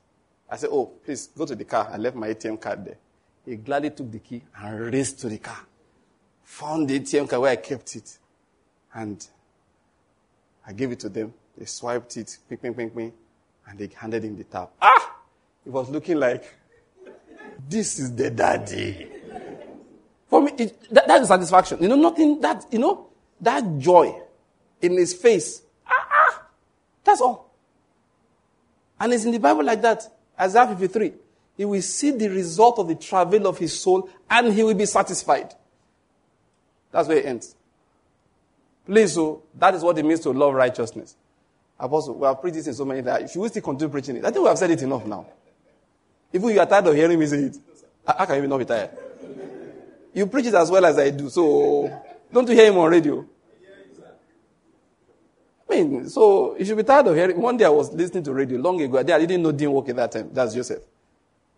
[0.50, 1.90] I said, Oh, please go to the car.
[1.92, 2.98] I left my ATM card there.
[3.46, 5.60] He gladly took the key and raced to the car.
[6.44, 8.18] Found the ATM card where I kept it.
[8.94, 9.26] And
[10.68, 11.34] I gave it to them.
[11.58, 13.14] They swiped it, ping, ping, ping, ping,
[13.72, 14.72] and they handed him the tap.
[14.82, 15.16] Ah!
[15.66, 16.44] It was looking like,
[17.70, 19.08] this is the daddy.
[20.30, 21.82] For me, it, that, that is satisfaction.
[21.82, 23.08] You know, nothing, that, you know,
[23.40, 24.20] that joy
[24.82, 25.62] in his face.
[25.88, 26.44] Ah, ah!
[27.04, 27.50] That's all.
[29.00, 30.04] And it's in the Bible like that.
[30.40, 31.14] Isaiah 53.
[31.56, 34.86] He will see the result of the travail of his soul and he will be
[34.86, 35.54] satisfied.
[36.92, 37.56] That's where it ends.
[38.86, 41.16] Please, so oh, that is what it means to love righteousness.
[41.82, 44.26] Apostle, we have preached this in so many that If you still continue preaching it,
[44.26, 45.26] I think we have said it enough now.
[46.32, 47.58] Even you are tired of hearing me say it,
[48.06, 48.92] how can you not be tired?
[50.14, 53.26] You preach it as well as I do, so don't you hear him on radio?
[55.70, 57.42] I mean, so you should be tired of hearing.
[57.42, 59.00] One day I was listening to radio long ago.
[59.00, 60.30] I didn't know Dean work at that time.
[60.34, 60.84] That's Joseph.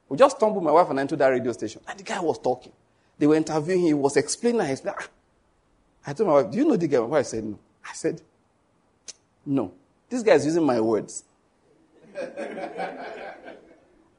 [0.08, 1.82] We just stumbled my wife and I into that radio station.
[1.88, 2.72] And the guy was talking.
[3.18, 3.88] They were interviewing him.
[3.88, 4.62] He was explaining.
[4.62, 5.08] I, explained, ah.
[6.06, 7.00] I told my wife, Do you know the guy?
[7.00, 7.58] My wife said, No.
[7.84, 8.22] I said,
[9.46, 9.74] No.
[10.14, 11.24] This guy is using my words.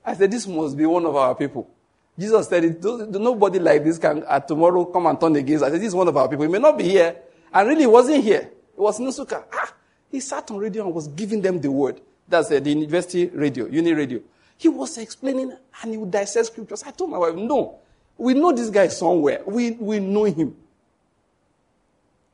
[0.05, 1.71] I said, This must be one of our people.
[2.19, 5.63] Jesus said, Nobody like this can tomorrow come and turn against.
[5.63, 6.47] I said, This is one of our people.
[6.47, 7.15] He may not be here.
[7.53, 8.41] And really, he wasn't here.
[8.41, 9.45] It was Nusuka.
[9.53, 9.73] Ah,
[10.11, 12.01] he sat on radio and was giving them the word.
[12.27, 14.21] That's uh, the university radio, uni radio.
[14.59, 16.83] He was explaining and he would dissect scriptures.
[16.83, 17.79] I told my wife, no,
[18.19, 19.43] we know this guy somewhere.
[19.47, 20.57] We, we know him.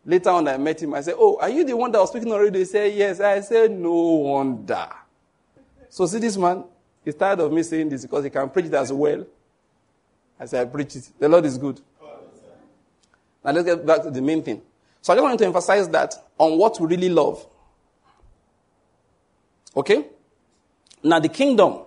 [0.05, 0.95] Later on, I met him.
[0.95, 2.59] I said, Oh, are you the one that was speaking on radio?
[2.59, 3.21] He said, Yes.
[3.21, 4.89] I said, No wonder.
[5.89, 6.65] So, see, this man
[7.05, 9.27] is tired of me saying this because he can preach it as well.
[10.39, 11.11] I said, I preach it.
[11.19, 11.81] The Lord is good.
[13.45, 14.63] Now, let's get back to the main thing.
[15.03, 17.47] So, I just wanted to emphasize that on what we really love.
[19.77, 20.07] Okay?
[21.03, 21.81] Now, the kingdom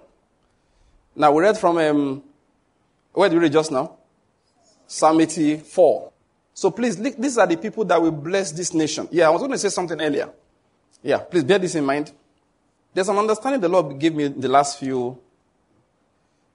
[1.16, 2.24] now we read from um,
[3.14, 3.98] where did we read just now?
[4.88, 6.12] Psalm 84.
[6.54, 9.08] So please, these are the people that will bless this nation.
[9.12, 10.30] Yeah, I was going to say something earlier.
[11.02, 12.12] Yeah, please bear this in mind.
[12.94, 15.20] There's an understanding the Lord gave me in the last few,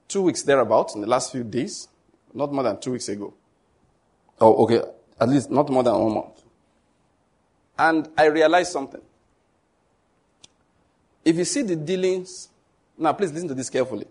[0.07, 1.89] two weeks thereabouts, in the last few days,
[2.33, 3.35] not more than two weeks ago.
[4.41, 4.83] Oh, okay,
[5.21, 6.43] at least not more than one month.
[7.77, 9.01] And I realized something.
[11.25, 12.49] If you see the dealings,
[12.97, 14.07] now please listen to this carefully.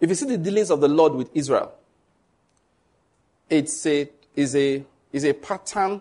[0.00, 1.72] If you see the dealings of the Lord with Israel,
[3.48, 6.00] it's a, is a, is a pattern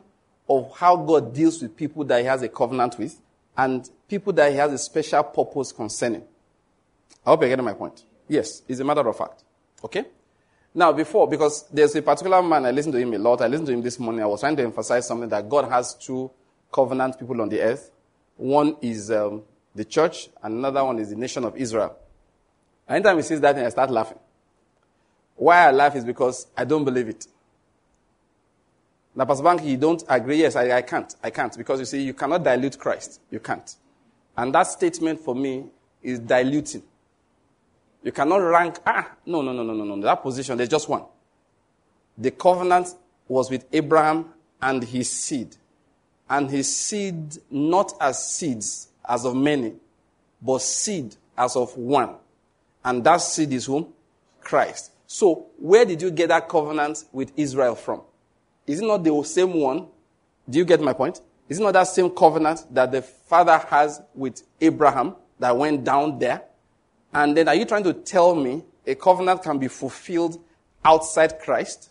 [0.49, 3.19] of how God deals with people that he has a covenant with
[3.57, 6.23] and people that he has a special purpose concerning.
[7.25, 8.03] I hope you're getting my point.
[8.27, 9.43] Yes, it's a matter of fact.
[9.83, 10.05] Okay?
[10.73, 13.41] Now, before, because there's a particular man, I listened to him a lot.
[13.41, 14.21] I listened to him this morning.
[14.21, 16.29] I was trying to emphasize something that God has two
[16.71, 17.89] covenant people on the earth.
[18.35, 21.97] One is um, the church, and another one is the nation of Israel.
[22.87, 24.19] Anytime he says that, and I start laughing.
[25.35, 27.27] Why I laugh is because I don't believe it.
[29.17, 30.37] Now, Pastor Bank, you don't agree?
[30.37, 31.15] Yes, I, I can't.
[31.23, 31.57] I can't.
[31.57, 33.19] Because you see, you cannot dilute Christ.
[33.31, 33.75] You can't.
[34.37, 35.65] And that statement for me
[36.03, 36.83] is diluting.
[38.03, 40.01] You cannot rank, ah, no, no, no, no, no, no.
[40.03, 41.01] That position, there's just one.
[42.15, 42.93] The covenant
[43.27, 45.55] was with Abraham and his seed.
[46.29, 49.73] And his seed not as seeds, as of many,
[50.39, 52.17] but seed as of one.
[52.85, 53.87] And that seed is whom?
[54.41, 54.91] Christ.
[55.07, 58.01] So, where did you get that covenant with Israel from?
[58.67, 59.87] Is it not the same one?
[60.49, 61.21] Do you get my point?
[61.49, 66.19] Is it not that same covenant that the father has with Abraham that went down
[66.19, 66.43] there?
[67.13, 70.43] And then are you trying to tell me a covenant can be fulfilled
[70.83, 71.89] outside Christ?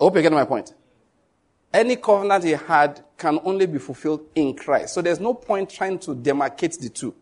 [0.00, 0.72] I hope you get my point.
[1.72, 4.94] Any covenant he had can only be fulfilled in Christ.
[4.94, 7.14] So there's no point trying to demarcate the two.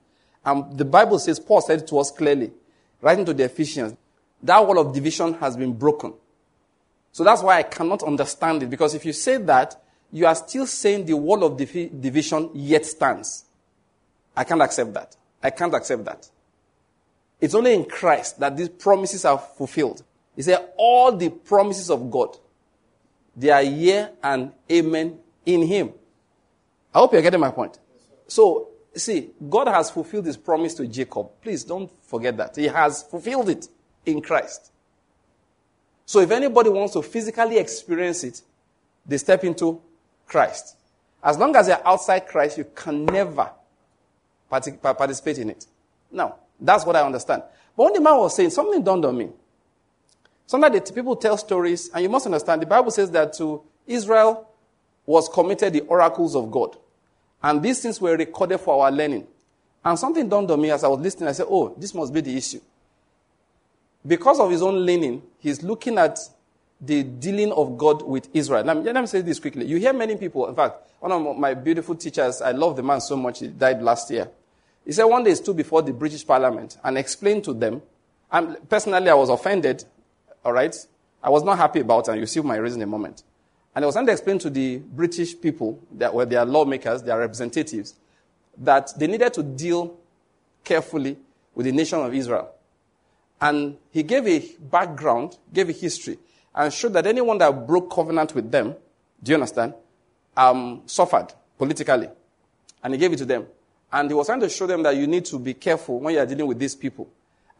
[0.45, 2.51] And the Bible says, Paul said it to us clearly,
[3.01, 3.95] writing to the Ephesians,
[4.43, 6.15] that wall of division has been broken.
[7.13, 9.81] So that's why I cannot understand it, because if you say that,
[10.13, 13.45] you are still saying the wall of division yet stands.
[14.37, 15.17] I can't accept that.
[15.43, 16.29] I can't accept that.
[17.41, 20.03] It's only in Christ that these promises are fulfilled.
[20.37, 22.37] He said, all the promises of God,
[23.37, 25.93] they are here and amen in Him.
[26.95, 27.79] I hope you're getting my point.
[28.27, 31.29] So see, God has fulfilled his promise to Jacob.
[31.43, 32.57] Please don't forget that.
[32.57, 33.69] He has fulfilled it
[34.05, 34.73] in Christ.
[36.11, 38.43] So if anybody wants to physically experience it,
[39.07, 39.81] they step into
[40.27, 40.75] Christ.
[41.23, 43.49] As long as you're outside Christ, you can never
[44.49, 45.67] participate in it.
[46.11, 47.45] Now, that's what I understand.
[47.77, 49.29] But when the man was saying, something dawned on me.
[50.49, 54.49] Sometimes people tell stories, and you must understand, the Bible says that to Israel
[55.07, 56.77] was committed the oracles of God.
[57.41, 59.29] And these things were recorded for our learning.
[59.85, 61.29] And something dawned on me as I was listening.
[61.29, 62.61] I said, oh, this must be the issue.
[64.07, 66.19] Because of his own leaning, he's looking at
[66.81, 68.65] the dealing of God with Israel.
[68.65, 69.67] Now, let me say this quickly.
[69.67, 73.01] You hear many people, in fact, one of my beautiful teachers, I love the man
[73.01, 74.29] so much, he died last year.
[74.85, 77.83] He said one day he stood before the British Parliament and explained to them.
[78.69, 79.85] Personally, I was offended,
[80.45, 80.75] all right?
[81.23, 83.23] I was not happy about it, and you see my reason in a moment.
[83.75, 87.19] And I was trying to explain to the British people that were their lawmakers, their
[87.19, 87.95] representatives,
[88.57, 89.97] that they needed to deal
[90.65, 91.19] carefully
[91.55, 92.51] with the nation of Israel.
[93.41, 96.19] And he gave a background, gave a history,
[96.55, 98.75] and showed that anyone that broke covenant with them,
[99.23, 99.75] do you understand,
[100.37, 102.09] um, suffered politically.
[102.83, 103.47] And he gave it to them.
[103.93, 106.21] And he was trying to show them that you need to be careful when you
[106.21, 107.09] are dealing with these people.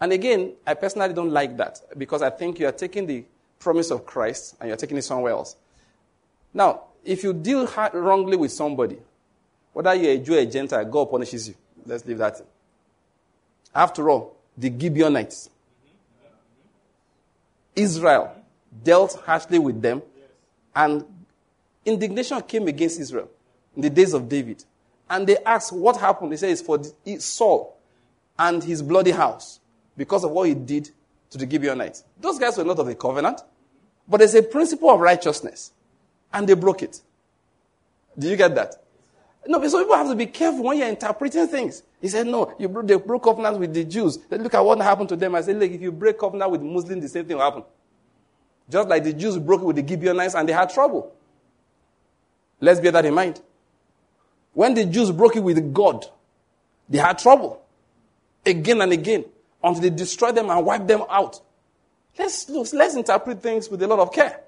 [0.01, 3.25] And again, I personally don't like that because I think you are taking the
[3.59, 5.57] promise of Christ and you're taking it somewhere else.
[6.55, 8.99] Now, if you deal wrongly with somebody,
[9.73, 11.55] whether you're a Jew or a Gentile, God punishes you.
[11.85, 12.41] Let's leave that.
[13.75, 15.51] After all, the Gibeonites,
[17.81, 18.35] Israel
[18.83, 20.03] dealt harshly with them,
[20.75, 21.05] and
[21.85, 23.29] indignation came against Israel
[23.77, 24.65] in the days of David.
[25.09, 26.33] And they asked, What happened?
[26.33, 26.81] They said, It's for
[27.19, 27.77] Saul
[28.39, 29.61] and his bloody house
[29.97, 30.91] because of what he did
[31.31, 32.05] to the Gibeonites.
[32.21, 33.41] Those guys were not of the covenant,
[34.09, 35.73] but there's a principle of righteousness,
[36.33, 37.01] and they broke it.
[38.19, 38.77] Do you get that?
[39.47, 41.83] No, so people have to be careful when you're interpreting things.
[42.01, 44.19] He said, no, you broke, they broke covenant with the Jews.
[44.31, 45.35] look at what happened to them.
[45.35, 47.65] I said, look, if you break covenant with Muslims, the same thing will happen.
[48.71, 51.13] Just like the Jews broke with the Gibeonites and they had trouble.
[52.61, 53.41] Let's bear that in mind.
[54.53, 56.07] When the Jews broke it with God,
[56.89, 57.63] they had trouble.
[58.47, 59.25] Again and again.
[59.63, 61.41] Until they destroyed them and wiped them out.
[62.19, 64.41] Let's, let's interpret things with a lot of care.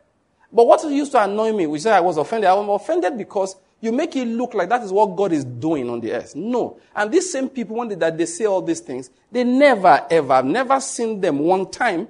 [0.53, 3.91] But what used to annoy me, which I was offended, I was offended because you
[3.91, 6.37] make it look like that is what God is doing on the earth.
[6.37, 6.79] No.
[6.95, 10.35] And these same people, when they, that they say all these things, they never, ever,
[10.35, 12.07] I've never seen them one time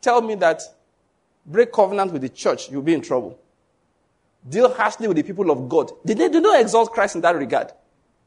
[0.00, 0.62] tell me that
[1.44, 3.38] break covenant with the church, you'll be in trouble.
[4.48, 5.92] Deal harshly with the people of God.
[6.06, 7.70] Did they do not exalt Christ in that regard?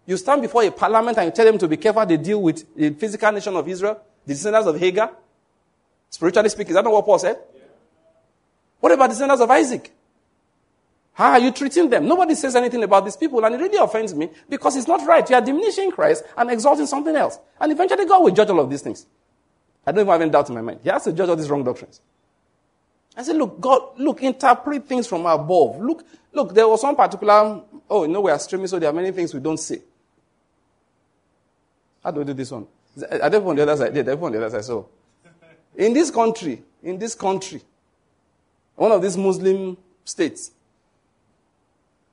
[0.06, 2.76] You stand before a parliament and you tell them to be careful they deal with
[2.76, 5.12] the physical nation of Israel, the descendants of Hagar.
[6.12, 7.38] Spiritually speaking, is that not what Paul said?
[7.56, 7.62] Yeah.
[8.80, 9.92] What about the descendants of Isaac?
[11.18, 12.08] How are you treating them?
[12.08, 15.28] Nobody says anything about these people, and it really offends me because it's not right.
[15.28, 17.40] You are diminishing Christ and exalting something else.
[17.60, 19.08] And eventually God will judge all of these things.
[19.84, 20.82] I don't even have any doubt in my mind.
[20.84, 22.02] He has to judge all these wrong doctrines.
[23.16, 25.82] I said, look, God, look, interpret things from above.
[25.82, 28.94] Look, look, there was one particular, oh, you know, we are streaming, so there are
[28.94, 29.80] many things we don't see.
[32.04, 32.68] How do we do this one?
[33.12, 33.96] I don't on the other side.
[33.96, 34.66] Yeah, on the other side.
[34.66, 34.88] So,
[35.76, 37.64] in this country, in this country,
[38.76, 40.52] one of these Muslim states,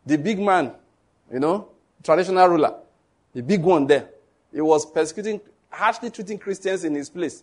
[0.07, 0.73] the big man,
[1.33, 1.69] you know,
[2.03, 2.75] traditional ruler,
[3.33, 4.09] the big one there,
[4.53, 5.41] he was persecuting,
[5.71, 7.43] harshly treating Christians in his place.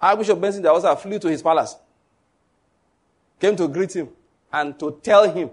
[0.00, 1.76] Archbishop Benson also flew to his palace
[3.42, 4.08] came to greet him
[4.52, 5.50] and to tell him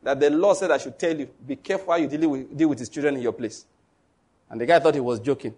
[0.00, 2.68] that the Lord said I should tell you, be careful how you deal with, deal
[2.68, 3.66] with his children in your place.
[4.48, 5.54] And the guy thought he was joking.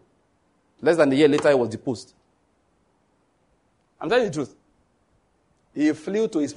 [0.80, 2.14] Less than a year later, he was deposed.
[4.00, 4.54] I'm telling you the truth.
[5.74, 6.54] He flew to his.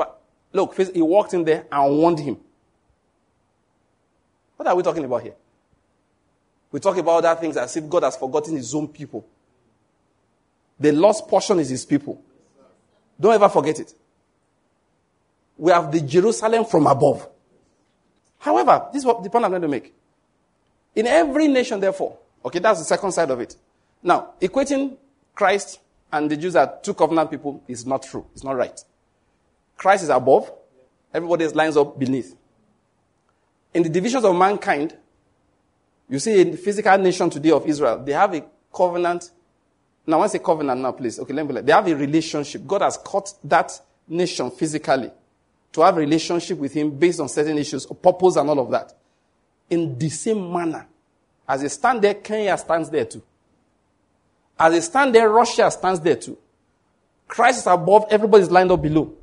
[0.56, 2.38] Look, he walked in there and warned him.
[4.56, 5.36] What are we talking about here?
[6.72, 9.26] We talk about other things as if God has forgotten his own people.
[10.80, 12.22] The lost portion is his people.
[13.20, 13.94] Don't ever forget it
[15.58, 17.28] we have the Jerusalem from above.
[18.40, 19.94] However, this is what the point I'm going to make.
[20.96, 23.56] In every nation, therefore, okay, that's the second side of it.
[24.04, 24.98] Now, equating
[25.34, 25.80] Christ
[26.12, 28.26] and the Jews are two covenant people is not true.
[28.34, 28.80] It's not right.
[29.78, 30.52] Christ is above,
[31.14, 32.36] everybody lines up beneath.
[33.74, 34.96] In the divisions of mankind,
[36.10, 39.32] you see in the physical nation today of Israel, they have a covenant.
[40.08, 42.66] Now, I say covenant now, please, okay, let me they have a relationship.
[42.66, 43.72] God has cut that
[44.08, 45.12] nation physically
[45.72, 48.94] to have a relationship with him based on certain issues, purpose and all of that.
[49.70, 50.88] In the same manner.
[51.48, 53.22] As they stand there, Kenya stands there too.
[54.58, 56.38] As they stand there, Russia stands there too.
[57.28, 59.14] Christ is above, everybody is lined up below.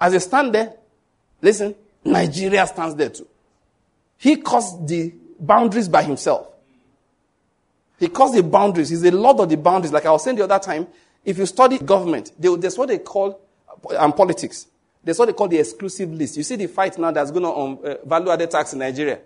[0.00, 0.74] As they stand there,
[1.40, 1.74] listen,
[2.04, 3.26] Nigeria stands there too.
[4.18, 6.48] He caused the boundaries by himself.
[7.98, 8.90] He caused the boundaries.
[8.90, 9.92] He's the Lord of the boundaries.
[9.92, 10.86] Like I was saying the other time,
[11.26, 13.40] If you study government, they, there's what they call,
[13.90, 14.68] and politics,
[15.02, 16.36] that's what they call the exclusive list.
[16.36, 19.18] You see the fight now that's going on uh, value added tax in Nigeria.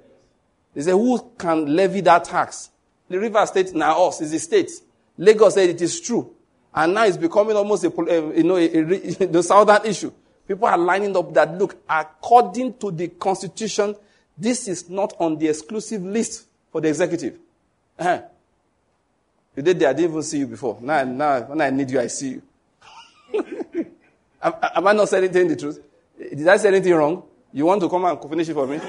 [0.75, 2.71] They say, who can levy that tax?
[3.07, 4.71] The River State, now us, is the state.
[5.19, 6.35] Lagos said it is true.
[6.75, 10.11] And now it's becoming almost a, uh, you know, a, a, the southern issue.
[10.51, 13.95] People are lining up that, look, according to the constitution,
[14.37, 17.39] this is not on the exclusive list for the executive.
[17.97, 18.23] Uh-huh.
[19.55, 20.77] You did there, I didn't even see you before.
[20.81, 22.43] Now, now when I need you, I see you.
[24.43, 25.81] am, am, I not saying anything the truth?
[26.19, 27.23] Did I say anything wrong?
[27.53, 28.79] You want to come and finish it for me?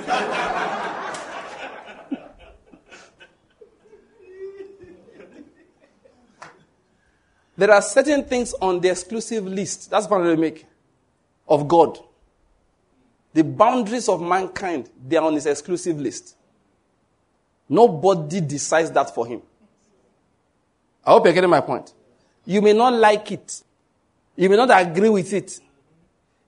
[7.55, 9.91] there are certain things on the exclusive list.
[9.91, 10.66] That's what I make
[11.52, 11.99] of God.
[13.34, 16.38] The boundaries of mankind, they are on his exclusive list.
[17.68, 19.41] Nobody decides that for him.
[21.06, 21.93] I hope you're getting my point.
[22.45, 23.64] You may not like it.
[24.38, 25.60] You may not agree with it.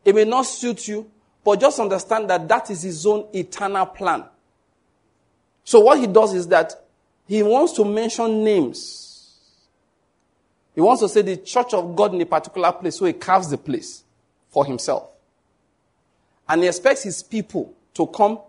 [0.05, 1.09] It may not suit you,
[1.43, 4.23] but just understand that that is his own eternal plan.
[5.65, 6.73] So what he does is that
[7.27, 9.37] he wants to mention names.
[10.73, 13.49] He wants to say the church of God in a particular place, so he carves
[13.49, 14.02] the place
[14.53, 15.09] for himself.
[16.47, 18.39] And he expects his people to come,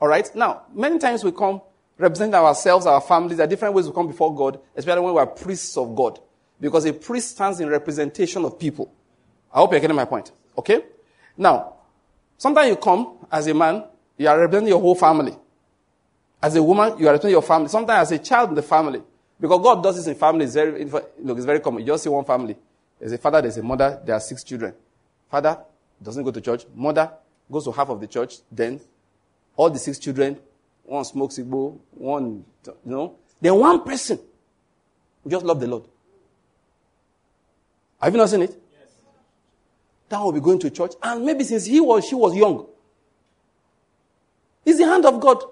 [0.00, 0.28] all right?
[0.36, 1.62] Now, many times we come
[1.96, 3.38] representing ourselves, our families.
[3.38, 6.20] There are different ways we come before God, especially when we are priests of God.
[6.60, 8.92] Because a priest stands in representation of people.
[9.52, 10.32] I hope you're getting my point.
[10.58, 10.82] Okay?
[11.36, 11.74] Now,
[12.36, 13.84] sometimes you come as a man,
[14.18, 15.36] you are representing your whole family.
[16.42, 17.68] As a woman, you are representing your family.
[17.68, 19.02] Sometimes as a child in the family.
[19.40, 20.54] Because God does this in families.
[20.54, 21.80] Very, look, it's very common.
[21.80, 22.56] You just see one family.
[22.98, 24.74] There's a father, there's a mother, there are six children.
[25.34, 25.58] Father
[26.00, 26.64] doesn't go to church.
[26.76, 27.10] Mother
[27.50, 28.36] goes to half of the church.
[28.52, 28.78] Then
[29.56, 30.38] all the six children
[30.84, 33.16] one smokes Igbo, one, you know.
[33.40, 34.20] Then one person
[35.24, 35.88] who just love the Lord.
[38.00, 38.50] Have you not seen it?
[38.50, 38.88] Yes.
[40.08, 40.92] That will be going to church.
[41.02, 42.66] And maybe since he was, she was young.
[44.64, 45.42] It's the hand of God.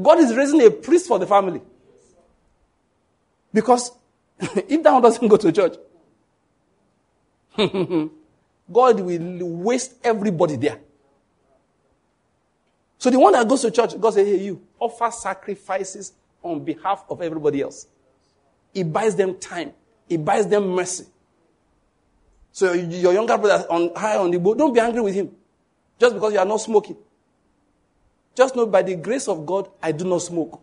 [0.00, 1.60] God is raising a priest for the family.
[3.52, 3.90] Because
[4.40, 5.74] if that one doesn't go to church,
[8.72, 10.78] God will waste everybody there.
[12.98, 17.04] So the one that goes to church, God says, hey, you, offer sacrifices on behalf
[17.08, 17.86] of everybody else.
[18.72, 19.72] He buys them time.
[20.08, 21.06] He buys them mercy.
[22.52, 25.30] So your younger brother on high on the boat, don't be angry with him.
[25.98, 26.96] Just because you are not smoking.
[28.34, 30.60] Just know by the grace of God, I do not smoke.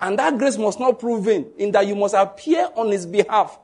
[0.00, 3.58] And that grace must not prove in, in that you must appear on his behalf,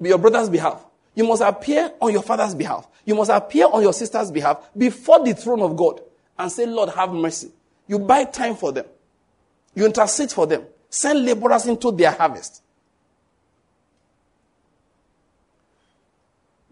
[0.00, 0.84] your brother's behalf.
[1.20, 2.88] You must appear on your father's behalf.
[3.04, 6.00] You must appear on your sister's behalf before the throne of God
[6.38, 7.50] and say, Lord, have mercy.
[7.86, 8.86] You buy time for them.
[9.74, 10.64] You intercede for them.
[10.88, 12.62] Send laborers into their harvest.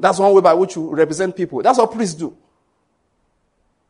[0.01, 1.61] That's one way by which you represent people.
[1.61, 2.35] That's what priests do.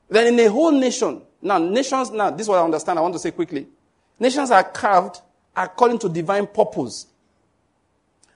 [0.08, 3.14] Then in a whole nation, now nations, now this is what I understand, I want
[3.14, 3.68] to say quickly.
[4.18, 5.20] Nations are carved
[5.54, 7.06] according to divine purpose.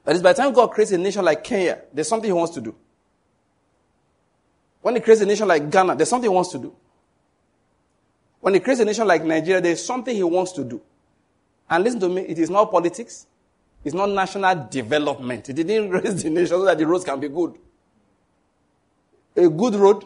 [0.05, 2.55] That is, by the time God creates a nation like Kenya, there's something He wants
[2.55, 2.75] to do.
[4.81, 6.75] When He creates a nation like Ghana, there's something He wants to do.
[8.43, 10.83] When he creates a nation like Nigeria, there's something he wants to do.
[11.71, 13.27] And listen to me, it is not politics.
[13.85, 15.47] It's not national development.
[15.47, 17.57] He didn't raise the nation so that the roads can be good.
[19.37, 20.05] A good road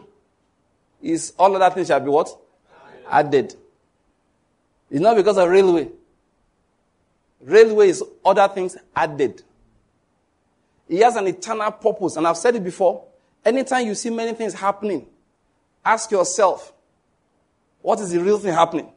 [1.01, 2.29] is all other things shall be what?
[3.09, 3.55] Added.
[4.91, 5.89] It's not because of railway.
[7.41, 9.41] Railway is other things added.
[10.87, 12.15] He has an eternal purpose.
[12.15, 13.03] And I've said it before.
[13.43, 15.05] Anytime you see many things happening,
[15.83, 16.73] ask yourself,
[17.81, 18.89] what is the real thing happening?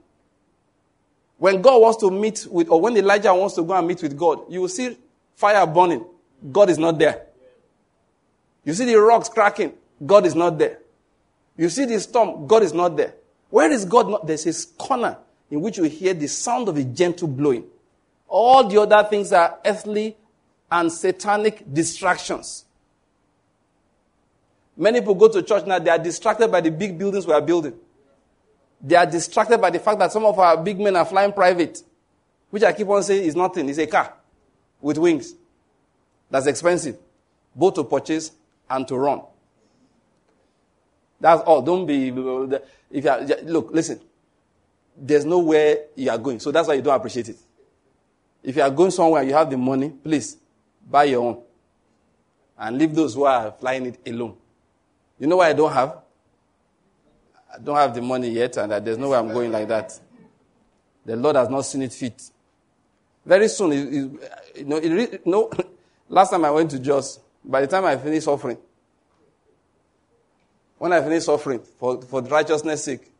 [1.38, 4.16] When God wants to meet with, or when Elijah wants to go and meet with
[4.16, 4.96] God, you will see
[5.36, 6.04] fire burning.
[6.52, 7.26] God is not there.
[8.64, 9.72] You see the rocks cracking.
[10.04, 10.78] God is not there.
[11.56, 12.46] You see the storm.
[12.46, 13.14] God is not there.
[13.48, 14.08] Where is God?
[14.10, 14.26] Not?
[14.26, 15.18] There's a corner
[15.50, 17.64] in which you hear the sound of a gentle blowing.
[18.28, 20.16] All the other things are earthly
[20.70, 22.64] and satanic distractions.
[24.76, 27.40] Many people go to church now, they are distracted by the big buildings we are
[27.40, 27.74] building.
[28.80, 31.82] They are distracted by the fact that some of our big men are flying private,
[32.48, 33.68] which I keep on saying is nothing.
[33.68, 34.14] It's a car
[34.80, 35.34] with wings.
[36.30, 36.96] That's expensive,
[37.54, 38.30] both to purchase
[38.70, 39.22] and to run.
[41.20, 41.60] That's all.
[41.60, 44.00] Don't be, if you are, look, listen.
[44.96, 46.40] There's nowhere you are going.
[46.40, 47.36] So that's why you don't appreciate it.
[48.42, 50.36] If you are going somewhere, you have the money, please
[50.90, 51.42] buy your own.
[52.58, 54.36] And leave those who are flying it alone.
[55.18, 55.98] You know why I don't have?
[57.52, 59.98] I don't have the money yet, and there's no way I'm going like that.
[61.04, 62.22] The Lord has not seen it fit.
[63.24, 64.20] Very soon, you
[64.64, 65.50] know, it, no,
[66.10, 68.58] Last time I went to Jos, by the time I finished offering,
[70.76, 73.12] when I finished offering for, for righteousness' sake,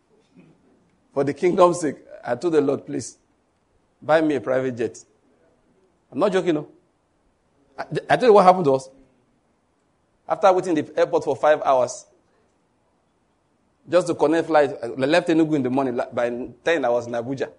[1.14, 3.16] for the kingdom's sake, I told the Lord, please,
[4.02, 5.04] buy me a private jet.
[6.10, 6.68] I'm not joking, no.
[8.08, 8.88] I, tell you what happened to us.
[10.28, 12.06] After waiting in the airport for five hours,
[13.88, 15.98] just to connect flight, I left Enugu in the morning.
[16.12, 16.30] By
[16.64, 17.50] 10, I was in Abuja.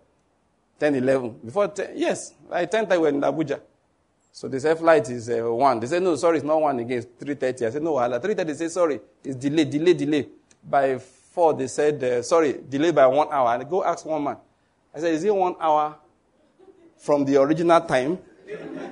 [0.80, 1.40] 10, 11.
[1.46, 3.60] Before 10, yes, by 10, I were in Abuja.
[4.32, 5.80] So they said flight is uh, 1.
[5.82, 7.68] They said, no, sorry, it's not 1 again, it's 3.30.
[7.68, 10.28] I said, no, 3.30, they said, sorry, it's delay, delay, delay.
[10.68, 13.54] By 4, they said, uh, sorry, delay by one hour.
[13.54, 14.38] And I go ask one man.
[14.96, 15.98] I said, is it one hour
[16.98, 18.20] from the original time?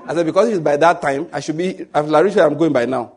[0.05, 2.73] I said, because it's by that time, I should be, I've reached where I'm going
[2.73, 3.13] by now.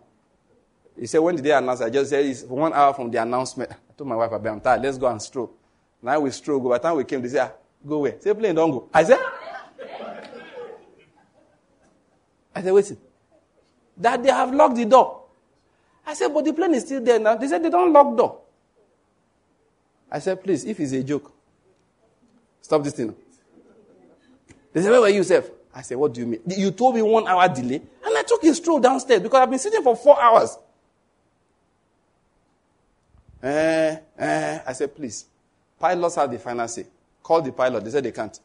[0.99, 1.81] He said, when did they announce?
[1.81, 3.73] I just said, it's one hour from the announcement.
[3.91, 5.53] I told my wife, I'm tired, let's go and stroll.
[6.03, 6.61] Now we stroll.
[6.61, 7.53] By the time we came, they said, ah,
[7.87, 8.17] go away.
[8.21, 8.89] Say, plane, don't go.
[8.93, 9.19] I said,
[12.55, 12.93] I said, wait.
[13.97, 15.23] That they have locked the door.
[16.07, 17.37] I said, but the plane is still there now.
[17.37, 18.41] They said they don't lock door.
[20.11, 21.33] I said, please, if it's a joke,
[22.61, 23.15] stop this thing.
[24.73, 25.49] They said, where were you, Seth?
[25.75, 26.41] I said, what do you mean?
[26.47, 29.59] You told me one hour delay, and I took a stroll downstairs because I've been
[29.59, 30.59] sitting for four hours.
[33.43, 34.61] Eh, eh.
[34.67, 35.27] I said, please.
[35.79, 36.87] Pilots have the final say.
[37.23, 37.85] Call the pilot.
[37.85, 38.39] They said they can't.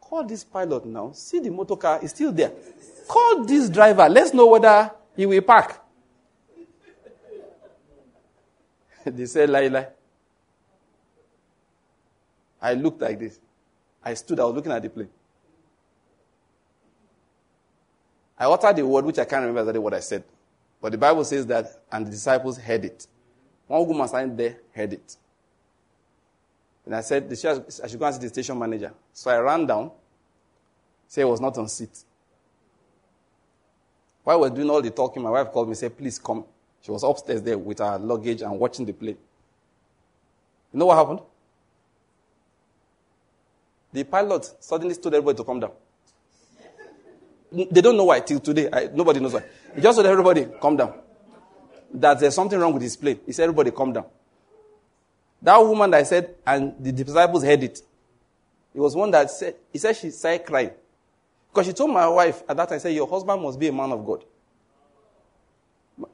[0.00, 1.12] Call this pilot now.
[1.12, 2.52] See the motor car is still there.
[3.06, 4.08] Call this driver.
[4.08, 5.80] Let's know whether he will park.
[9.04, 9.88] they said, lie.
[12.60, 13.38] I looked like this.
[14.04, 15.08] I stood, I was looking at the plane.
[18.38, 20.24] I uttered the word which I can't remember exactly what I said.
[20.80, 23.06] But the Bible says that, and the disciples heard it.
[23.66, 25.16] One woman standing there heard it.
[26.84, 28.92] And I said, I should go and see the station manager.
[29.12, 29.92] So I ran down
[31.12, 32.04] Say he was not on seat.
[34.24, 36.46] While we were doing all the talking, my wife called me and said, Please come.
[36.80, 39.18] She was upstairs there with her luggage and watching the plane.
[40.72, 41.20] You know what happened?
[43.92, 45.72] The pilot suddenly told everybody to come down.
[47.52, 48.68] They don't know why till today.
[48.72, 49.44] I, nobody knows why.
[49.74, 50.94] He just told everybody, calm down.
[51.94, 53.20] That there's something wrong with his plane.
[53.26, 54.06] He said, everybody calm down.
[55.42, 57.82] That woman that I said, and the disciples heard it.
[58.74, 60.70] It was one that said, he said she started crying.
[61.50, 63.92] Because she told my wife at that time, said, Your husband must be a man
[63.92, 64.24] of God.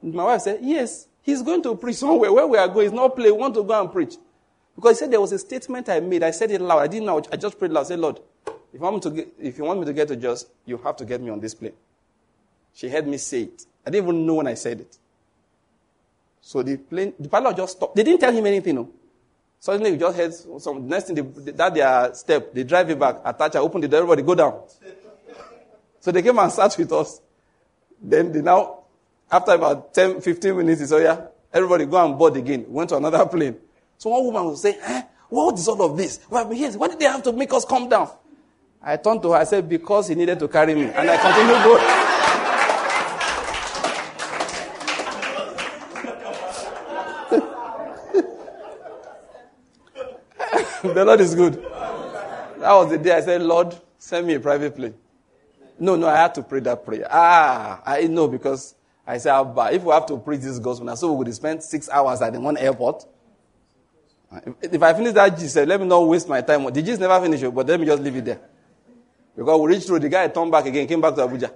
[0.01, 2.33] My wife said, Yes, he's going to preach somewhere.
[2.33, 3.31] Where we are going, it's not play.
[3.31, 4.15] We want to go and preach.
[4.75, 6.23] Because he said there was a statement I made.
[6.23, 6.79] I said it loud.
[6.79, 7.21] I didn't know.
[7.31, 7.85] I just prayed loud.
[7.85, 8.19] I said, Lord,
[8.73, 11.05] if me to get, if you want me to get to Jos, you have to
[11.05, 11.73] get me on this plane.
[12.73, 13.65] She heard me say it.
[13.85, 14.97] I didn't even know when I said it.
[16.41, 17.95] So the plane, the pilot just stopped.
[17.95, 18.75] They didn't tell him anything.
[18.75, 18.89] No.
[19.59, 23.17] Suddenly we just heard some, next thing, they, that their step, they drive it back,
[23.25, 24.61] attach, I open the door, everybody go down.
[25.99, 27.19] So they came and sat with us.
[28.01, 28.83] Then they now,
[29.29, 31.21] after about 10, 15 minutes, they said, yeah,
[31.53, 32.65] everybody go and board again.
[32.69, 33.57] Went to another plane.
[33.97, 36.21] So one woman was saying, eh, what is all of this?
[36.29, 38.09] Well, yes, why did they have to make us come down?
[38.81, 40.83] I turned to her, I said, because he needed to carry me.
[40.83, 41.83] And I continued going.
[50.95, 51.61] the Lord is good.
[52.59, 54.95] That was the day I said, Lord, send me a private plane.
[55.77, 57.07] No, no, I had to pray that prayer.
[57.09, 58.75] Ah, I know because
[59.05, 59.33] I said,
[59.73, 62.33] if we have to preach this gospel now, so we would spend six hours at
[62.33, 63.05] the one airport.
[64.61, 66.63] If, I finish that Jesus, let me not waste my time.
[66.65, 68.39] The Jesus never finish it, but let me just leave it there.
[69.39, 71.49] Because we reached through, the guy turned back again, came back to Abuja.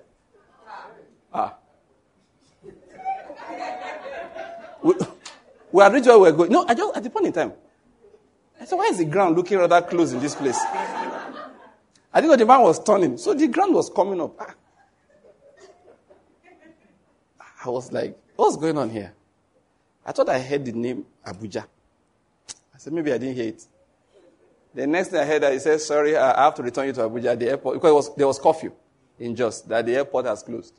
[1.34, 1.53] Ah.
[4.81, 4.93] We,
[5.69, 6.51] we had reached where we were going.
[6.53, 7.51] No, I just, at the point in time,
[8.61, 10.57] I said, why is the ground looking rather close in this place?
[12.13, 13.17] I didn't the man was turning.
[13.17, 14.34] So the ground was coming up.
[14.39, 14.53] Ah.
[17.65, 19.13] I was like, what's going on here?
[20.05, 21.65] I thought I heard the name Abuja.
[22.73, 23.67] I said, maybe I didn't hear it.
[24.74, 27.34] The next thing I heard, I said, sorry, I have to return you to Abuja
[27.34, 27.76] at the airport.
[27.76, 28.71] Because was, there was curfew
[29.19, 30.74] in Jos, that the airport has closed.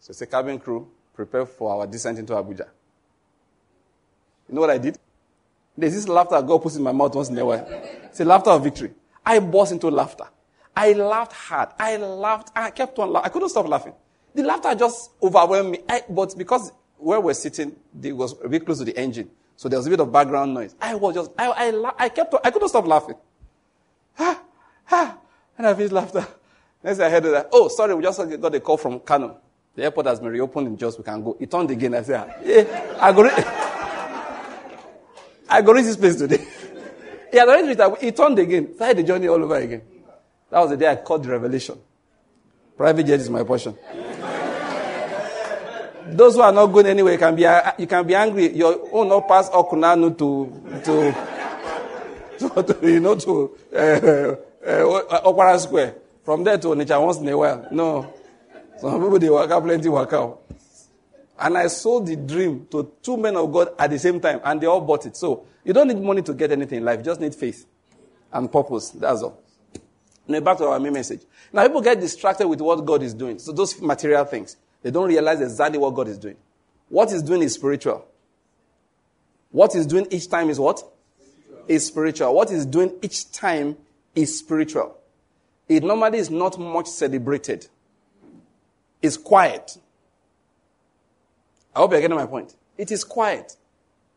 [0.00, 2.68] So it's a cabin crew, prepare for our descent into Abuja.
[4.48, 4.98] You know what I did?
[5.76, 7.66] There's this laughter God puts in my mouth once in a while.
[8.04, 8.92] It's a laughter of victory.
[9.24, 10.24] I burst into laughter.
[10.76, 11.70] I laughed hard.
[11.78, 12.50] I laughed.
[12.54, 13.26] I kept on laughing.
[13.26, 13.94] I couldn't stop laughing.
[14.34, 15.78] The laughter just overwhelmed me.
[15.88, 19.30] I, but because where we're sitting, it was a bit close to the engine.
[19.62, 20.74] So there was a bit of background noise.
[20.80, 23.14] I was just, I, I, I kept I couldn't stop laughing.
[24.18, 24.42] Ah,
[24.90, 25.18] ah,
[25.56, 26.26] and I finished laughter.
[26.82, 29.38] Next I heard that, oh, sorry, we just got a call from Kano.
[29.76, 31.36] The airport has been reopened in just, we can go.
[31.38, 31.94] It turned again.
[31.94, 33.46] I said, yeah, I it.
[35.48, 36.44] I got reach this place today.
[37.30, 39.82] He had already written, he turned again, I started the journey all over again.
[40.50, 41.78] That was the day I caught the revelation.
[42.76, 43.78] Private jet is my portion.
[46.06, 47.42] Those who are not going anywhere can be
[47.78, 48.54] you can be angry.
[48.54, 54.36] Your own not pass Okunanu to to, to, to you know to uh,
[54.66, 55.94] uh, Square.
[56.24, 57.66] From there to Onitsha once in a while.
[57.72, 58.14] No.
[58.80, 60.40] Some people they work out plenty work out.
[61.38, 64.60] And I sold the dream to two men of God at the same time, and
[64.60, 65.16] they all bought it.
[65.16, 66.98] So you don't need money to get anything in life.
[66.98, 67.66] You just need faith
[68.32, 68.90] and purpose.
[68.90, 69.42] That's all.
[70.28, 71.22] Now back to our main message.
[71.52, 73.38] Now people get distracted with what God is doing.
[73.38, 74.56] So those material things.
[74.82, 76.36] They don't realize exactly what God is doing.
[76.88, 78.04] What He's doing is spiritual.
[79.50, 80.78] What He's doing each time is what?
[80.78, 81.64] Spiritual.
[81.68, 82.34] Is spiritual.
[82.34, 83.76] What He's doing each time
[84.14, 84.96] is spiritual.
[85.68, 87.68] It normally is not much celebrated.
[89.00, 89.76] It's quiet.
[91.74, 92.54] I hope you're getting my point.
[92.76, 93.56] It is quiet.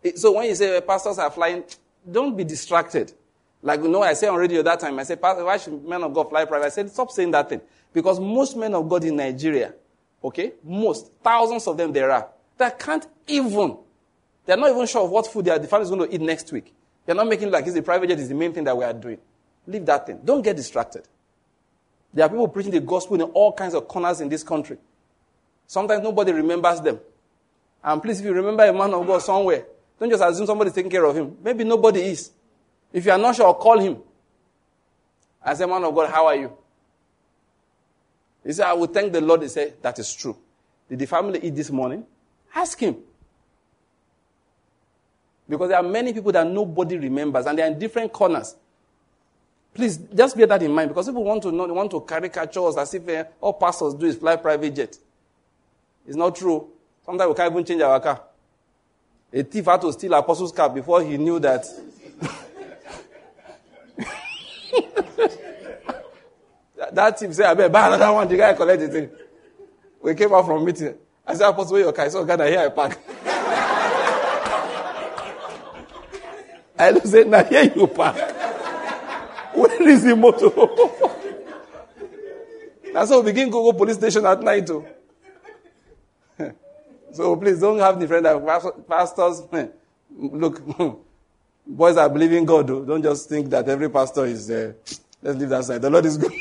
[0.03, 1.63] It, so when you say pastors are flying,
[2.09, 3.13] don't be distracted.
[3.61, 6.13] Like, you know, I say on radio that time, I said, why should men of
[6.13, 6.65] God fly private?
[6.65, 7.61] I said, stop saying that thing.
[7.93, 9.73] Because most men of God in Nigeria,
[10.23, 13.77] okay, most, thousands of them there are, that can't even,
[14.45, 16.51] they're not even sure of what food their the family is going to eat next
[16.51, 16.73] week.
[17.05, 18.93] They're not making like it's the private jet is the main thing that we are
[18.93, 19.19] doing.
[19.67, 20.19] Leave that thing.
[20.23, 21.07] Don't get distracted.
[22.13, 24.77] There are people preaching the gospel in all kinds of corners in this country.
[25.67, 26.99] Sometimes nobody remembers them.
[27.83, 29.65] And please, if you remember a man of God somewhere,
[29.99, 31.37] don't just assume somebody's taking care of him.
[31.43, 32.31] Maybe nobody is.
[32.91, 33.97] If you are not sure, call him.
[35.43, 36.51] I say, man of God, how are you?
[38.45, 39.41] He said, I will thank the Lord.
[39.41, 40.37] He said, that is true.
[40.87, 42.05] Did the family eat this morning?
[42.53, 42.97] Ask him.
[45.49, 48.55] Because there are many people that nobody remembers and they are in different corners.
[49.73, 52.67] Please, just bear that in mind because people want to know, they want to caricature
[52.67, 54.97] us as if uh, all pastors do is fly private jet.
[56.07, 56.67] It's not true.
[57.05, 58.21] Sometimes we can't even change our car.
[59.33, 61.65] A thief had to steal apostle's car before he knew that.
[66.93, 68.27] that thief said, I better buy another one.
[68.27, 69.29] The guy collected it.
[70.01, 70.95] We came out from meeting.
[71.25, 72.05] I said, Apostle, where your car?
[72.05, 72.99] I said, God, here I park.
[76.77, 78.15] I said, now here you park.
[79.55, 80.49] Where is the motor?
[82.93, 84.85] That's how we begin to go police station at night too.
[87.13, 89.43] So please don't have the friend that pastors,
[90.11, 90.61] look,
[91.65, 92.67] boys are believing God.
[92.67, 92.83] Though.
[92.83, 94.73] Don't just think that every pastor is, uh,
[95.21, 95.81] let's leave that side.
[95.81, 96.33] The Lord is good.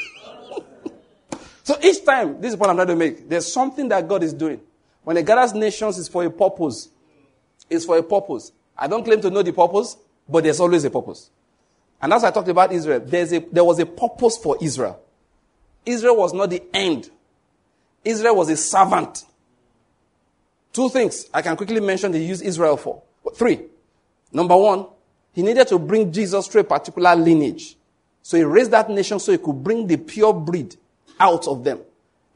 [1.64, 3.28] So each time, this is what I'm trying to make.
[3.28, 4.60] There's something that God is doing.
[5.02, 6.90] When He gathers nations, it's for a purpose.
[7.70, 8.52] It's for a purpose.
[8.76, 9.96] I don't claim to know the purpose,
[10.28, 11.30] but there's always a purpose.
[12.02, 15.00] And as I talked about Israel, there's a, there was a purpose for Israel.
[15.86, 17.08] Israel was not the end.
[18.04, 19.24] Israel was a servant.
[20.70, 23.02] Two things I can quickly mention they use Israel for.
[23.34, 23.60] Three.
[24.30, 24.86] Number one,
[25.32, 27.76] he needed to bring Jesus to a particular lineage.
[28.22, 30.76] So he raised that nation so he could bring the pure breed
[31.18, 31.80] out of them.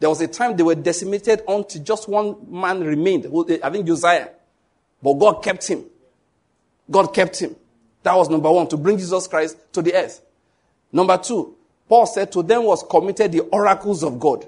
[0.01, 3.27] There was a time they were decimated until just one man remained.
[3.63, 4.29] I think Josiah.
[5.03, 5.85] But God kept him.
[6.91, 7.57] God kept him.
[8.03, 10.21] That was number one, to bring Jesus Christ to the earth.
[10.93, 11.57] Number two,
[11.89, 14.47] Paul said to them was committed the oracles of God.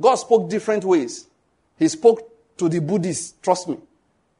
[0.00, 1.26] God spoke different ways.
[1.78, 3.78] He spoke to the Buddhists, trust me.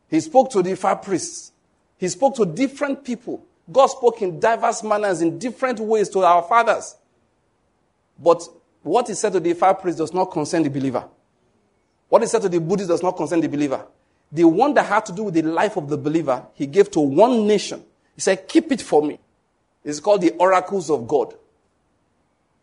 [0.08, 1.52] He spoke to the far priests.
[1.98, 3.44] He spoke to different people.
[3.70, 6.96] God spoke in diverse manners, in different ways to our fathers.
[8.18, 8.42] But
[8.84, 11.08] what he said to the fire priest does not concern the believer.
[12.08, 13.84] What is said to the Buddhist does not concern the believer.
[14.30, 17.00] The one that had to do with the life of the believer, he gave to
[17.00, 17.82] one nation.
[18.14, 19.18] He said, Keep it for me.
[19.84, 21.34] It's called the oracles of God.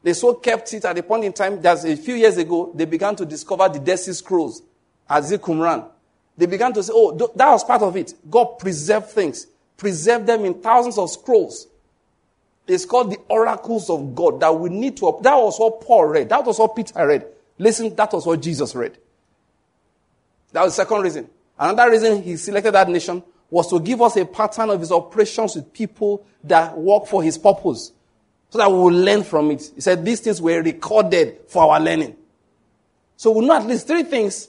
[0.03, 2.86] They so kept it at a point in time that a few years ago, they
[2.86, 4.63] began to discover the Dead Sea Scrolls.
[5.09, 5.86] As Qumran.
[6.38, 8.13] They began to say, oh, that was part of it.
[8.30, 9.45] God preserved things,
[9.76, 11.67] preserved them in thousands of scrolls.
[12.72, 15.19] It's called the oracles of God that we need to.
[15.22, 16.30] That was what Paul read.
[16.30, 17.26] That was what Peter read.
[17.57, 18.97] Listen, that was what Jesus read.
[20.53, 21.30] That was the second reason.
[21.59, 25.55] Another reason he selected that nation was to give us a pattern of his operations
[25.55, 27.91] with people that work for his purpose.
[28.49, 29.69] So that we will learn from it.
[29.76, 32.15] He said these things were recorded for our learning.
[33.17, 34.47] So we know at least three things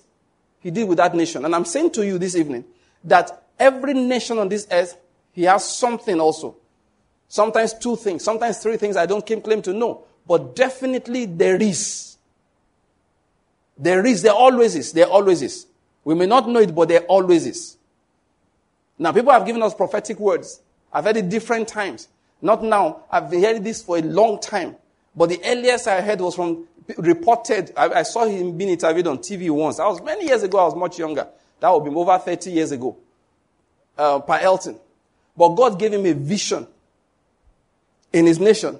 [0.60, 1.44] he did with that nation.
[1.44, 2.64] And I'm saying to you this evening
[3.02, 4.96] that every nation on this earth,
[5.32, 6.56] he has something also.
[7.32, 10.04] Sometimes two things, sometimes three things I don't claim to know.
[10.26, 12.18] But definitely there is.
[13.78, 15.64] There is, there always is, there always is.
[16.04, 17.78] We may not know it, but there always is.
[18.98, 20.60] Now, people have given us prophetic words.
[20.92, 22.08] I've heard it different times.
[22.42, 23.04] Not now.
[23.10, 24.76] I've heard this for a long time.
[25.16, 26.68] But the earliest I heard was from
[26.98, 29.78] reported, I, I, saw him being interviewed on TV once.
[29.78, 30.58] That was many years ago.
[30.58, 31.26] I was much younger.
[31.60, 32.94] That would be over 30 years ago.
[33.96, 34.78] Uh, Elton.
[35.34, 36.66] But God gave him a vision
[38.12, 38.78] in his nation.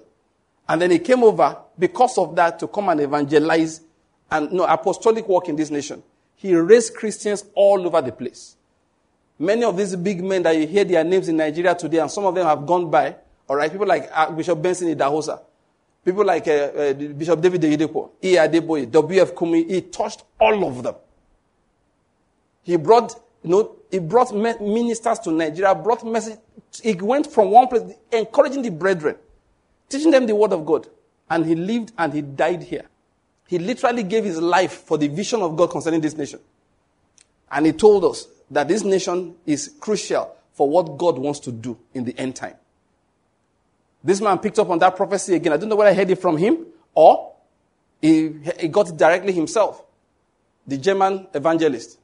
[0.68, 3.80] And then he came over because of that to come and evangelize
[4.30, 6.02] and no apostolic work in this nation.
[6.36, 8.56] He raised Christians all over the place.
[9.38, 12.24] Many of these big men that you hear their names in Nigeria today, and some
[12.24, 13.16] of them have gone by,
[13.48, 15.40] all right, people like uh, Bishop Benson Idahosa,
[16.04, 18.34] people like uh, uh, Bishop David Oyedepo, E.
[18.36, 19.34] Adeboye, W.F.
[19.34, 20.94] Kumuyi, he touched all of them.
[22.62, 26.38] He brought, you know, he brought ministers to Nigeria, brought message.
[26.80, 29.16] He went from one place, encouraging the brethren,
[29.88, 30.86] teaching them the word of God.
[31.28, 32.86] And he lived and he died here.
[33.46, 36.40] He literally gave his life for the vision of God concerning this nation.
[37.50, 41.78] And he told us that this nation is crucial for what God wants to do
[41.92, 42.54] in the end time.
[44.04, 45.52] This man picked up on that prophecy again.
[45.52, 47.34] I don't know whether I heard it from him or
[48.00, 49.84] he, he got it directly himself.
[50.66, 51.98] The German evangelist,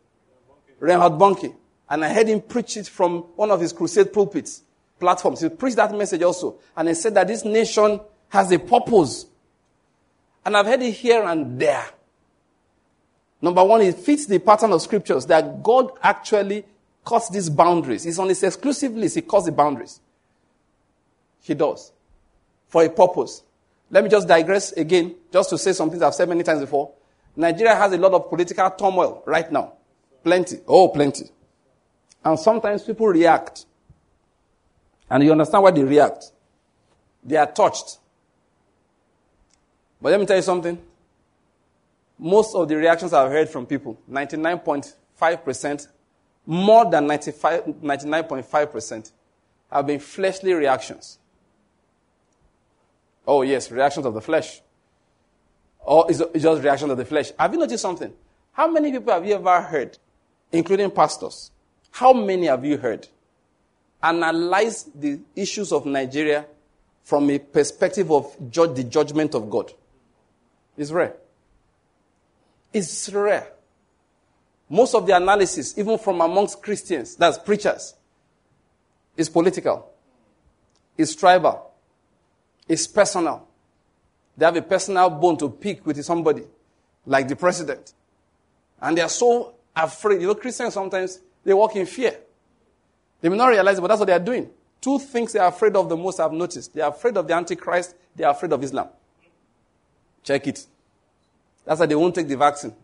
[0.79, 1.55] Reinhard Bonnke.
[1.91, 4.63] And I heard him preach it from one of his crusade pulpits,
[5.01, 5.41] platforms.
[5.41, 6.59] He preached that message also.
[6.77, 9.27] And he said that this nation has a purpose.
[10.45, 11.87] And I've heard it here and there.
[13.41, 16.65] Number one, it fits the pattern of scriptures that God actually
[17.05, 18.05] cuts these boundaries.
[18.05, 20.01] It's on his exclusive list, he cuts the boundaries.
[21.41, 21.93] He does.
[22.67, 23.43] For a purpose.
[23.91, 26.91] Let me just digress again, just to say something I've said many times before.
[27.35, 29.73] Nigeria has a lot of political turmoil right now.
[30.23, 30.59] Plenty.
[30.67, 31.31] Oh, plenty.
[32.25, 33.67] And sometimes people react.
[35.11, 36.33] And you understand why they react.
[37.25, 37.99] They are touched.
[40.01, 40.79] But let me tell you something.
[42.19, 45.89] Most of the reactions I've heard from people, 99.5%,
[46.47, 49.13] more than 95, 99.5%,
[49.71, 51.19] have been fleshly reactions.
[53.27, 54.63] Oh, yes, reactions of the flesh.
[55.81, 57.31] Or is it just reactions of the flesh?
[57.39, 58.13] Have you noticed something?
[58.53, 59.99] How many people have you ever heard,
[60.51, 61.51] including pastors?
[61.91, 63.09] How many have you heard
[64.03, 66.47] analyze the issues of Nigeria
[67.03, 69.73] from a perspective of judge, the judgment of God?
[70.77, 71.15] It's rare.
[72.73, 73.53] It's rare.
[74.69, 77.95] Most of the analysis, even from amongst Christians, that's preachers,
[79.17, 79.91] is political,
[80.97, 81.73] is tribal,
[82.69, 83.49] is personal.
[84.37, 86.45] They have a personal bone to pick with somebody,
[87.07, 87.93] like the president.
[88.81, 90.21] And they are so afraid.
[90.21, 92.17] You know, Christians sometimes, they walk in fear.
[93.21, 94.51] They may not realize it, but that's what they are doing.
[94.81, 96.75] Two things they are afraid of the most I've noticed.
[96.75, 98.89] They are afraid of the Antichrist, they are afraid of Islam.
[100.23, 100.67] Check it.
[101.65, 102.75] That's why they won't take the vaccine.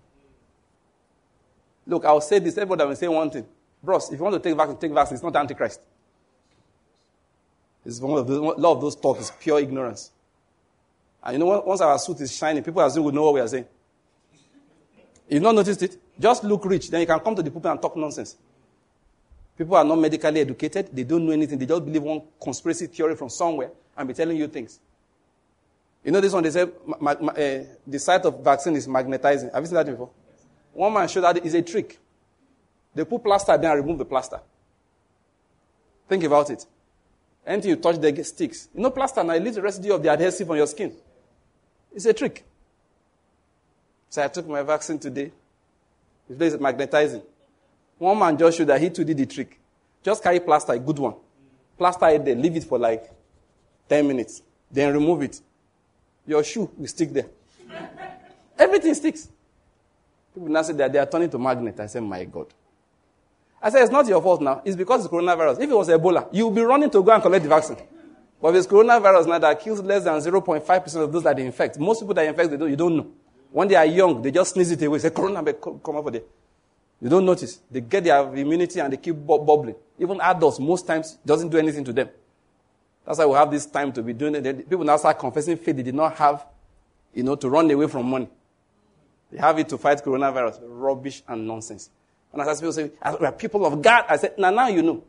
[1.87, 3.47] Look, I'll say this, everybody will say one thing.
[3.83, 5.15] Bros, if you want to take vaccine, take vaccine.
[5.15, 5.81] It's not Antichrist.
[7.85, 10.11] It's one of those, a lot of those talk is pure ignorance.
[11.23, 13.49] And you know, once our suit is shining, people assume we know what we are
[13.49, 13.67] saying.
[15.29, 15.99] You've not noticed it?
[16.19, 18.37] Just look rich, then you can come to the pulpit and talk nonsense.
[19.57, 23.17] People are not medically educated, they don't know anything, they just believe one conspiracy theory
[23.17, 24.81] from somewhere and be telling you things.
[26.05, 29.51] You know this one, they say ma- ma- uh, the site of vaccine is magnetizing.
[29.53, 30.11] Have you seen that before?
[30.73, 31.99] One man showed that it's a trick.
[32.95, 34.41] They put plaster there and remove the plaster.
[36.09, 36.67] Think about it.
[37.47, 38.69] Until you touch the sticks.
[38.75, 40.95] You know, plaster now, it leaves the residue of the adhesive on your skin.
[41.95, 42.45] It's a trick.
[44.11, 45.33] So I took my vaccine today.
[46.29, 47.23] This place is magnetizing.
[47.99, 49.59] One man just showed that he too did the trick.
[50.03, 51.15] Just carry plaster, a good one.
[51.79, 53.11] Plaster it there, leave it for like
[53.89, 54.43] 10 minutes.
[54.71, 55.41] Then remove it.
[56.27, 57.27] Your shoe will stick there.
[58.59, 59.29] Everything sticks.
[60.35, 61.79] People now say that they are turning to magnet.
[61.79, 62.47] I say, my God.
[63.63, 64.61] I said, it's not your fault now.
[64.65, 65.61] It's because it's coronavirus.
[65.61, 67.79] If it was Ebola, you'll be running to go and collect the vaccine.
[68.43, 72.01] But it's coronavirus now that kills less than 0.5% of those that they infect, most
[72.01, 73.07] people that infect, they don't, you don't know.
[73.55, 74.99] When they are young, they just sneeze it away.
[74.99, 76.23] Say, corona, come over there.
[77.01, 77.61] You don't notice.
[77.71, 79.77] They get their immunity and they keep bubbling.
[79.97, 82.09] Even adults, most times, doesn't do anything to them.
[83.07, 84.69] That's why we have this time to be doing it.
[84.69, 86.45] People now start confessing faith they did not have,
[87.15, 88.29] you know, to run away from money.
[89.31, 90.59] They have it to fight coronavirus.
[90.65, 91.91] Rubbish and nonsense.
[92.33, 92.91] And as people say,
[93.21, 95.05] we are people of God, I said, now, now you know.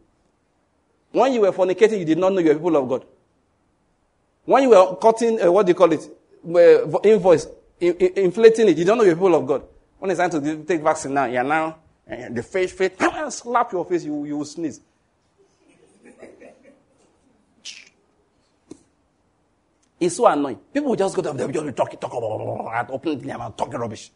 [1.11, 3.05] When you were fornicating, you did not know you were people of God.
[4.43, 6.07] When you were cutting, uh, what do you call it,
[7.03, 7.47] invoice,
[7.79, 9.63] in, in, inflating it, you don't know you're people of God.
[9.99, 11.77] When it's time to take vaccine now, you're now,
[12.09, 12.91] uh, the face, face,
[13.29, 14.81] slap your face, you, you will sneeze.
[19.99, 20.59] It's so annoying.
[20.73, 24.11] People just go to be talking, talk, talk, opening their mouth, talking rubbish.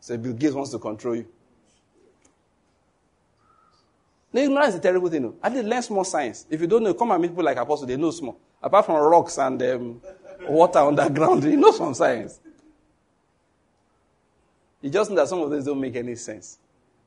[0.00, 1.26] So Bill Gates wants to control you.
[4.32, 5.32] The ignorance is a terrible thing.
[5.42, 6.46] At least learn small science.
[6.50, 8.38] If you don't know, come and meet people like Apostle, they know small.
[8.62, 10.00] Apart from rocks and um,
[10.48, 12.40] water underground, you know some science.
[14.82, 16.58] You just know that some of these don't make any sense.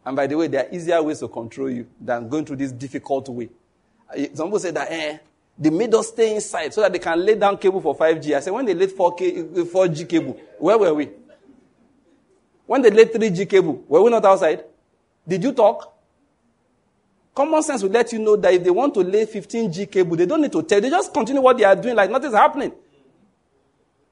[0.05, 2.71] And by the way, there are easier ways to control you than going through this
[2.71, 3.49] difficult way.
[4.33, 5.17] Some people say that, eh,
[5.59, 8.33] They made us stay inside so that they can lay down cable for 5G.
[8.33, 11.09] I said, when they laid 4K, 4G cable, where were we?
[12.65, 14.63] When they laid 3G cable, were we not outside?
[15.27, 15.93] Did you talk?
[17.35, 20.25] Common sense will let you know that if they want to lay 15G cable, they
[20.25, 20.79] don't need to tell.
[20.79, 22.71] They just continue what they are doing like nothing's happening.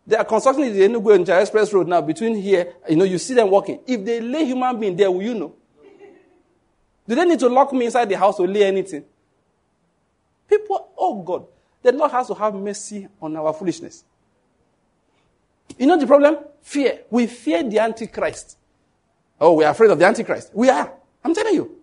[0.08, 2.76] They are constructing the Enugu and Express Road now between here.
[2.90, 3.82] You know, you see them walking.
[3.86, 5.54] If they lay human being there, will you know?
[7.06, 9.04] Do they need to lock me inside the house to lay anything?
[10.50, 11.46] People, oh God,
[11.84, 14.06] the Lord has to have mercy on our foolishness.
[15.78, 16.38] You know the problem?
[16.62, 17.02] Fear.
[17.10, 18.58] We fear the Antichrist.
[19.40, 20.52] Oh, we are afraid of the Antichrist.
[20.54, 20.92] We are.
[21.24, 21.76] I'm telling you.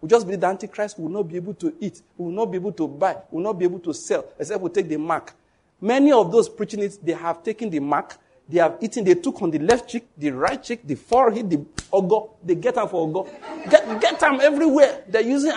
[0.00, 2.72] We just believe the Antichrist will not be able to eat, will not be able
[2.72, 5.34] to buy, will not be able to sell, except we take the mark.
[5.80, 8.16] Many of those preaching it, they have taken the mark,
[8.48, 11.58] they have eaten, they took on the left cheek, the right cheek, the forehead, the
[11.92, 12.30] ogo.
[12.44, 13.70] They get them for ogo.
[13.70, 15.04] Get, get them everywhere.
[15.08, 15.52] They're using,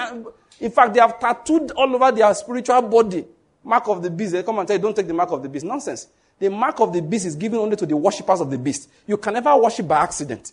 [0.59, 3.25] in fact, they have tattooed all over their spiritual body.
[3.63, 4.33] Mark of the beast.
[4.33, 5.65] They come and tell you, don't take the mark of the beast.
[5.65, 6.07] Nonsense.
[6.37, 8.89] The mark of the beast is given only to the worshippers of the beast.
[9.07, 10.51] You can never worship by accident.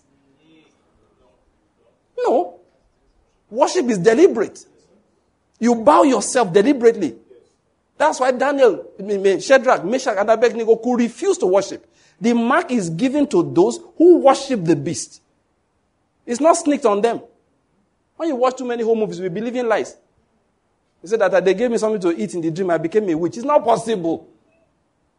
[2.16, 2.60] No.
[3.50, 4.64] Worship is deliberate.
[5.58, 7.16] You bow yourself deliberately.
[8.00, 8.86] That's why Daniel,
[9.40, 11.86] Shadrach, Meshach, and Abednego could refuse to worship.
[12.18, 15.20] The mark is given to those who worship the beast.
[16.24, 17.20] It's not sneaked on them.
[18.16, 19.98] When you watch too many home movies, we believe in lies.
[21.02, 23.14] He said that they gave me something to eat in the dream, I became a
[23.14, 23.36] witch.
[23.36, 24.30] It's not possible.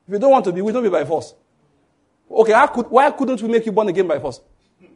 [0.07, 1.35] If you don't want to be, we don't be by force.
[2.31, 4.41] Okay, how could, why couldn't we make you born again by force?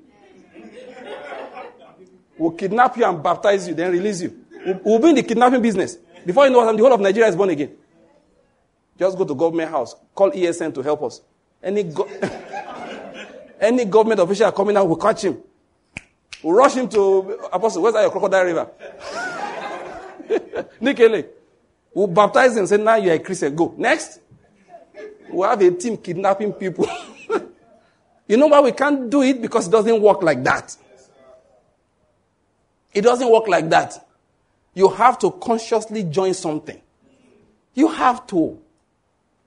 [2.36, 4.44] We'll kidnap you and baptize you, then release you.
[4.66, 6.00] We'll, we'll be in the kidnapping business.
[6.26, 7.72] Before you know what, the whole of Nigeria is born again.
[8.98, 11.22] Just go to government house, call ESN to help us.
[11.62, 12.08] Any, go-
[13.60, 15.38] any government official coming out will catch him.
[16.42, 17.82] We'll rush him to Apostle.
[17.82, 18.70] Where's that your crocodile river?
[20.82, 21.28] Nikele.
[21.94, 23.56] We'll baptize him say, now you're a Christian.
[23.56, 23.74] Go.
[23.78, 24.20] Next.
[25.30, 26.88] We'll have a team kidnapping people.
[28.28, 29.42] you know why we can't do it?
[29.42, 30.76] Because it doesn't work like that.
[32.94, 34.05] It doesn't work like that.
[34.76, 36.80] You have to consciously join something.
[37.74, 38.60] You have to.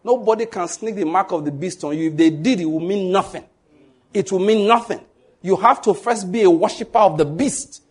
[0.03, 2.09] Nobody can sneak the mark of the beast on you.
[2.09, 3.45] If they did, it will mean nothing.
[4.13, 5.01] It will mean nothing.
[5.43, 7.83] You have to first be a worshiper of the beast.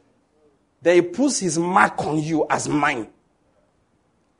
[0.82, 3.08] Then he puts his mark on you as mine.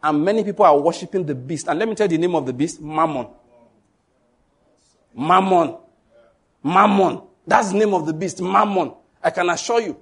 [0.02, 1.68] And many people are worshiping the beast.
[1.68, 3.28] And let me tell you the name of the beast Mammon.
[5.16, 5.78] Mammon.
[6.64, 7.22] Mammon.
[7.46, 8.94] That's the name of the beast, Mammon.
[9.24, 9.98] I can assure you.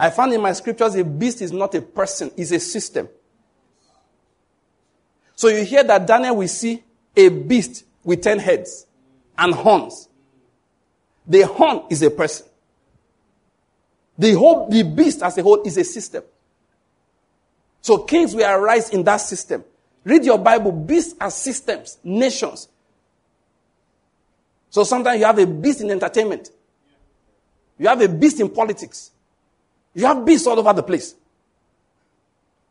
[0.00, 3.08] I found in my scriptures a beast is not a person, it's a system.
[5.34, 6.84] So you hear that Daniel will see
[7.16, 8.86] a beast with ten heads
[9.36, 10.08] and horns.
[11.26, 12.46] The horn is a person.
[14.16, 16.22] The whole, the beast as a whole is a system.
[17.82, 19.64] So kings will arise in that system.
[20.04, 20.72] Read your Bible.
[20.72, 22.68] Beasts are systems, nations.
[24.70, 26.50] So sometimes you have a beast in entertainment.
[27.78, 29.10] You have a beast in politics.
[29.98, 31.12] You have beasts all over the place.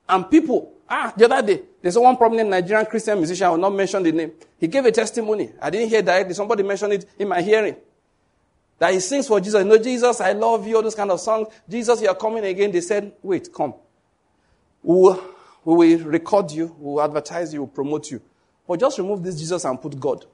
[0.08, 3.76] And people, ah, the other day, there's one prominent Nigerian Christian musician, I will not
[3.76, 4.32] mention the name.
[4.58, 5.52] He gave a testimony.
[5.62, 6.34] I didn't hear directly.
[6.36, 7.76] Somebody mentioned it in my hearing.
[8.80, 9.62] That he sings for Jesus.
[9.62, 11.50] You know, Jesus, I love you, all those kind of songs.
[11.68, 12.72] Jesus, you are coming again.
[12.72, 13.74] They said, wait, come.
[14.82, 15.24] We will,
[15.66, 18.22] we will record you, we will advertise you, we will promote you.
[18.66, 20.26] But just remove this Jesus and put God.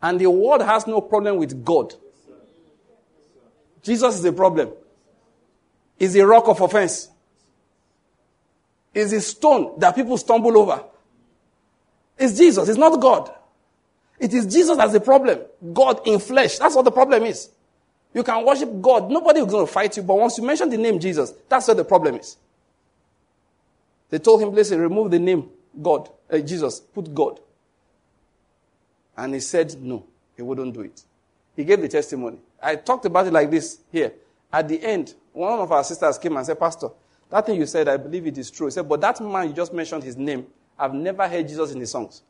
[0.00, 1.92] And the world has no problem with God.
[3.82, 4.70] Jesus is the problem.
[5.98, 7.08] Is a rock of offense.
[8.94, 10.84] Is a stone that people stumble over.
[12.18, 13.32] It's Jesus, it's not God.
[14.18, 15.40] It is Jesus that's the problem.
[15.72, 16.58] God in flesh.
[16.58, 17.50] That's what the problem is.
[18.12, 19.10] You can worship God.
[19.10, 21.74] Nobody is going to fight you, but once you mention the name Jesus, that's where
[21.74, 22.36] the problem is.
[24.10, 25.48] They told him, listen, remove the name
[25.80, 27.38] God, uh, Jesus, put God.
[29.16, 30.04] And he said, no,
[30.36, 31.02] he wouldn't do it.
[31.54, 32.38] He gave the testimony.
[32.62, 34.12] I talked about it like this here.
[34.52, 36.88] At the end, one of our sisters came and said, Pastor,
[37.30, 38.66] that thing you said, I believe it is true.
[38.66, 41.78] He said, but that man you just mentioned his name, I've never heard Jesus in
[41.78, 42.22] his songs.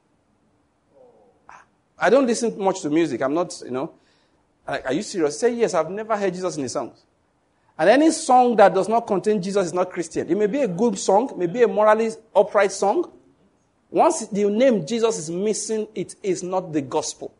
[1.49, 1.65] Ah,
[1.99, 3.23] I don't listen much to music.
[3.23, 3.95] I'm not, you know.
[4.67, 5.41] Are you serious?
[5.41, 7.03] Say yes, I've never heard Jesus in his songs.
[7.79, 10.29] And any song that does not contain Jesus is not Christian.
[10.29, 13.11] It may be a good song, may be a morally upright song.
[13.89, 17.33] Once the name Jesus is missing, it is not the gospel.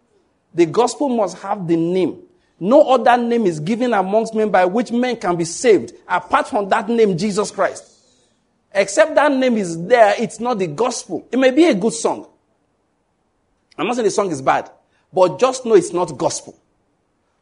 [0.55, 2.23] The gospel must have the name.
[2.61, 6.69] No other name is given amongst men by which men can be saved apart from
[6.71, 7.85] that name, Jesus Christ.
[8.73, 11.27] Except that name is there, it's not the gospel.
[11.31, 12.27] It may be a good song.
[13.77, 14.71] I'm not saying the song is bad,
[15.13, 16.59] but just know it's not gospel.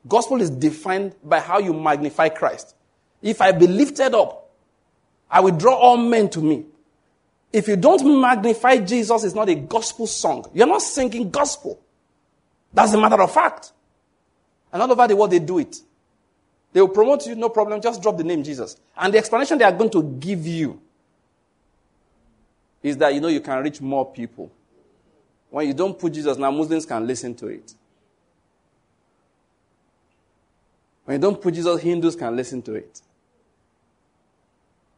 [0.06, 2.74] Gospel is defined by how you magnify Christ.
[3.22, 4.50] If I be lifted up,
[5.30, 6.66] I will draw all men to me.
[7.52, 10.48] If you don't magnify Jesus, it's not a gospel song.
[10.52, 11.80] You're not singing gospel.
[12.72, 13.72] That's a matter of fact.
[14.72, 15.76] And all over the world, they do it.
[16.72, 18.76] They will promote you, no problem, just drop the name Jesus.
[18.96, 20.80] And the explanation they are going to give you
[22.82, 24.50] is that, you know, you can reach more people.
[25.50, 27.74] When you don't put Jesus, now Muslims can listen to it.
[31.04, 33.00] When you don't put Jesus, Hindus can listen to it.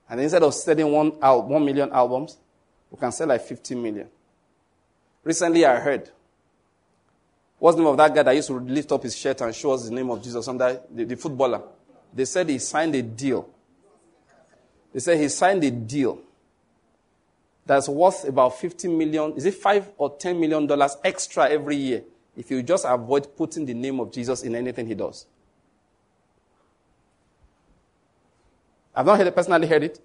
[0.08, 2.38] And instead of selling one, al- one million albums,
[2.90, 4.08] we can sell like 50 million.
[5.22, 6.10] Recently, I heard.
[7.58, 9.72] What's the name of that guy that used to lift up his shirt and show
[9.72, 10.46] us the name of Jesus?
[10.46, 11.62] Under the, the footballer.
[12.14, 13.48] They said he signed a deal.
[14.92, 16.20] They said he signed a deal
[17.66, 19.34] that's worth about 50 million.
[19.36, 22.02] Is it 5 or 10 million dollars extra every year
[22.36, 25.26] if you just avoid putting the name of Jesus in anything he does?
[28.94, 30.00] I've not heard, personally heard it,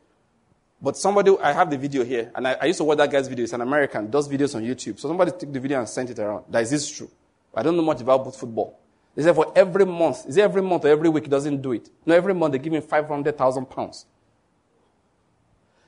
[0.82, 3.28] but somebody, I have the video here, and I, I used to watch that guy's
[3.28, 3.43] video.
[3.43, 4.99] It's an American, does videos on YouTube.
[4.99, 6.45] So somebody took the video and sent it around.
[6.49, 7.10] That is this true?
[7.56, 8.80] I don't know much about football.
[9.16, 11.74] They said for every month, is it every month or every week he doesn't do
[11.74, 11.89] it?
[12.06, 14.06] No, every month they give him 500,000 pounds.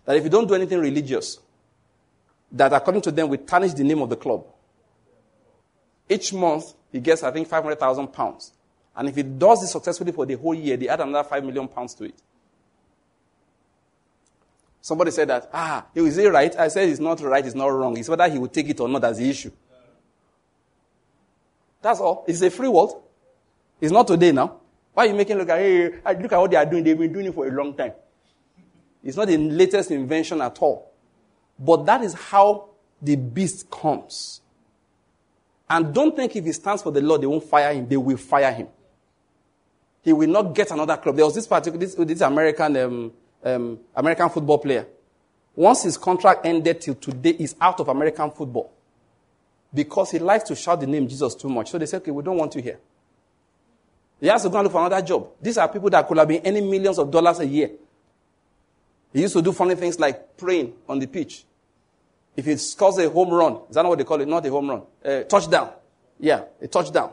[0.05, 1.39] That if you don't do anything religious,
[2.51, 4.45] that according to them will tarnish the name of the club.
[6.07, 8.53] Each month he gets, I think, 500,000 pounds.
[8.95, 11.67] And if he does this successfully for the whole year, they add another 5 million
[11.67, 12.15] pounds to it.
[14.81, 16.55] Somebody said that, ah, is it right?
[16.55, 17.97] I said it's not right, it's not wrong.
[17.97, 19.49] It's whether he will take it or not as the issue.
[21.85, 22.25] That's all.
[22.27, 22.99] It's a free world.
[23.79, 24.59] It's not today now.
[24.91, 26.83] Why are you making look at, hey, look at what they are doing?
[26.83, 27.91] They've been doing it for a long time.
[29.03, 30.91] It's not the latest invention at all.
[31.59, 32.69] But that is how
[32.99, 34.41] the beast comes.
[35.69, 37.87] And don't think if he stands for the Lord, they won't fire him.
[37.87, 38.67] They will fire him.
[40.01, 41.15] He will not get another club.
[41.15, 43.13] There was this particular, this, this American um,
[43.43, 44.87] um, American football player.
[45.55, 48.74] Once his contract ended till today, he's out of American football
[49.75, 51.69] because he likes to shout the name Jesus too much.
[51.69, 52.79] So they said, okay, we don't want you here.
[54.19, 55.27] He has to go and look for another job.
[55.41, 57.71] These are people that could have been earning millions of dollars a year.
[59.11, 61.43] He used to do funny things like praying on the pitch.
[62.35, 64.27] If he scores a home run, is that what they call it?
[64.27, 64.81] Not a home run.
[65.03, 65.71] A touchdown.
[66.19, 67.11] Yeah, a touchdown.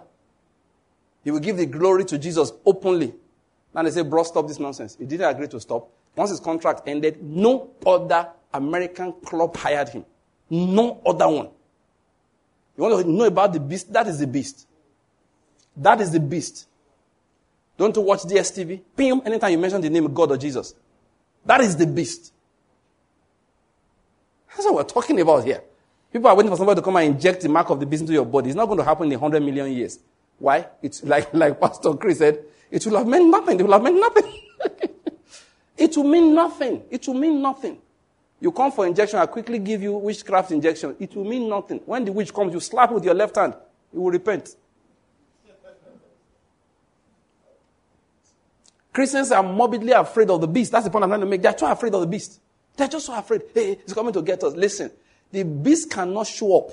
[1.24, 3.14] He will give the glory to Jesus openly.
[3.74, 4.96] Now they say, bro, stop this nonsense.
[4.98, 5.88] He didn't agree to stop.
[6.14, 10.04] Once his contract ended, no other American club hired him.
[10.50, 11.48] No other one.
[12.76, 13.92] You want to know about the beast?
[13.92, 14.66] That is the beast.
[15.76, 16.66] That is the beast.
[17.76, 18.80] Don't you watch DSTV?
[18.96, 20.74] Pim, anytime you mention the name of God or Jesus.
[21.44, 22.32] That is the beast.
[24.48, 25.62] That's what we're talking about here.
[26.12, 28.12] People are waiting for somebody to come and inject the mark of the beast into
[28.12, 28.50] your body.
[28.50, 29.98] It's not going to happen in 100 million years.
[30.38, 30.66] Why?
[30.82, 33.58] It's like, like Pastor Chris said, it will have meant nothing.
[33.58, 34.38] It will have meant nothing.
[35.82, 36.84] It will mean nothing.
[36.90, 37.78] It will mean nothing.
[38.42, 40.96] You come for injection, I quickly give you witchcraft injection.
[40.98, 41.78] It will mean nothing.
[41.86, 43.54] When the witch comes, you slap with your left hand.
[43.94, 44.56] You will repent.
[48.92, 50.72] Christians are morbidly afraid of the beast.
[50.72, 51.40] That's the point I'm trying to make.
[51.40, 52.40] They're too afraid of the beast.
[52.76, 53.42] They're just so afraid.
[53.54, 54.54] Hey, it's coming to get us.
[54.54, 54.90] Listen,
[55.30, 56.72] the beast cannot show up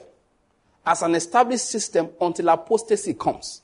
[0.84, 3.62] as an established system until apostasy comes.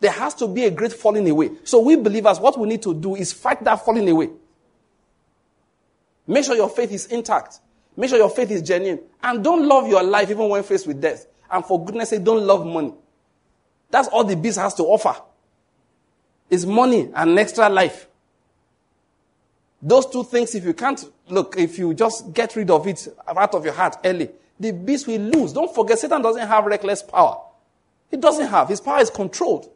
[0.00, 1.52] There has to be a great falling away.
[1.62, 4.30] So we believers, what we need to do is fight that falling away.
[6.26, 7.60] Make sure your faith is intact.
[7.96, 9.00] Make sure your faith is genuine.
[9.22, 11.26] And don't love your life even when faced with death.
[11.50, 12.92] And for goodness sake, don't love money.
[13.90, 15.14] That's all the beast has to offer.
[16.50, 18.08] Is money and extra life.
[19.80, 23.54] Those two things, if you can't, look, if you just get rid of it out
[23.54, 25.52] of your heart early, the beast will lose.
[25.52, 27.40] Don't forget, Satan doesn't have reckless power.
[28.10, 28.68] He doesn't have.
[28.68, 29.70] His power is controlled.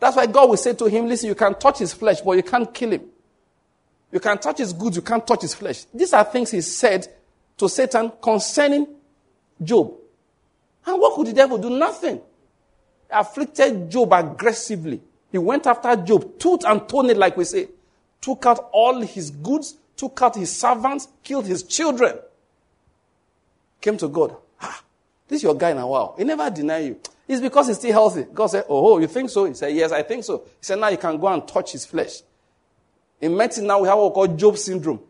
[0.00, 2.42] That's why God will say to him, listen, you can touch his flesh, but you
[2.42, 3.02] can't kill him.
[4.14, 5.86] You can touch his goods, you can't touch his flesh.
[5.92, 7.08] These are things he said
[7.58, 8.86] to Satan concerning
[9.60, 9.92] Job.
[10.86, 11.68] And what could the devil do?
[11.68, 12.18] Nothing.
[12.18, 15.02] He afflicted Job aggressively.
[15.32, 17.66] He went after Job, tooth and toenail, like we say.
[18.20, 22.16] Took out all his goods, took out his servants, killed his children.
[23.80, 24.36] Came to God.
[24.60, 24.80] Ah,
[25.26, 25.88] this is your guy now.
[25.88, 26.14] Wow.
[26.16, 27.00] He never denied you.
[27.26, 28.26] It's because he's still healthy.
[28.32, 29.46] God said, Oh, you think so?
[29.46, 30.38] He said, Yes, I think so.
[30.38, 32.22] He said, Now you can go and touch his flesh.
[33.20, 35.00] In medicine, now we have what we call Job syndrome.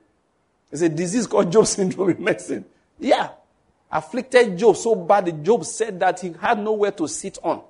[0.71, 2.65] It's a disease called Job syndrome in medicine.
[2.99, 3.31] Yeah.
[3.91, 7.63] Afflicted Job so bad that Job said that he had nowhere to sit on.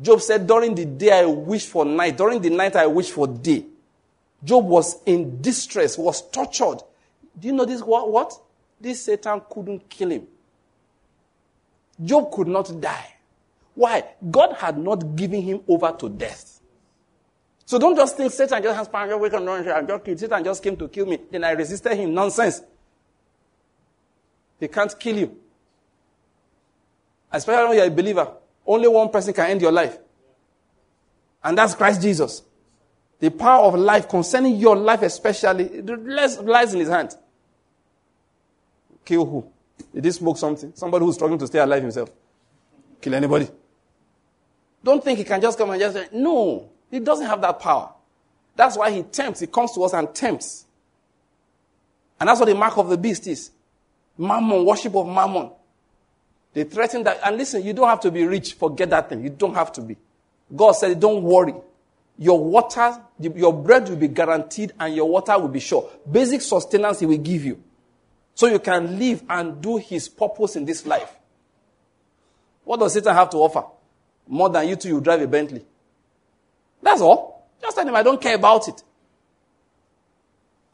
[0.00, 3.26] Job said, During the day I wish for night, during the night I wish for
[3.26, 3.64] day.
[4.42, 6.78] Job was in distress, was tortured.
[7.38, 7.82] Do you know this?
[7.82, 8.10] What?
[8.10, 8.40] what?
[8.80, 10.26] This Satan couldn't kill him.
[12.02, 13.14] Job could not die.
[13.74, 14.04] Why?
[14.30, 16.59] God had not given him over to death.
[17.70, 20.18] So don't just think Satan just has power, just wake up and just kill.
[20.18, 21.20] Satan just came to kill me.
[21.30, 22.12] Then I resisted him.
[22.12, 22.62] Nonsense.
[24.58, 25.36] He can't kill you.
[27.30, 28.28] Especially when you're a believer.
[28.66, 29.96] Only one person can end your life.
[31.44, 32.42] And that's Christ Jesus.
[33.20, 37.14] The power of life concerning your life, especially, lies in his hand.
[39.04, 39.48] Kill who?
[39.94, 40.72] Did he smoke something?
[40.74, 42.10] Somebody who's struggling to stay alive himself.
[43.00, 43.48] Kill anybody.
[44.82, 47.92] Don't think he can just come and just say, no, he doesn't have that power.
[48.56, 49.40] That's why he tempts.
[49.40, 50.66] He comes to us and tempts.
[52.18, 53.50] And that's what the mark of the beast is.
[54.18, 55.50] Mammon, worship of mammon.
[56.52, 57.20] They threaten that.
[57.24, 58.54] And listen, you don't have to be rich.
[58.54, 59.22] Forget that thing.
[59.22, 59.96] You don't have to be.
[60.54, 61.54] God said, don't worry.
[62.18, 65.88] Your water, your bread will be guaranteed and your water will be sure.
[66.10, 67.62] Basic sustenance he will give you.
[68.34, 71.10] So you can live and do his purpose in this life.
[72.64, 73.64] What does Satan have to offer?
[74.28, 75.64] More than you two, you drive a Bentley.
[76.82, 77.48] That's all.
[77.60, 78.82] Just tell him I don't care about it.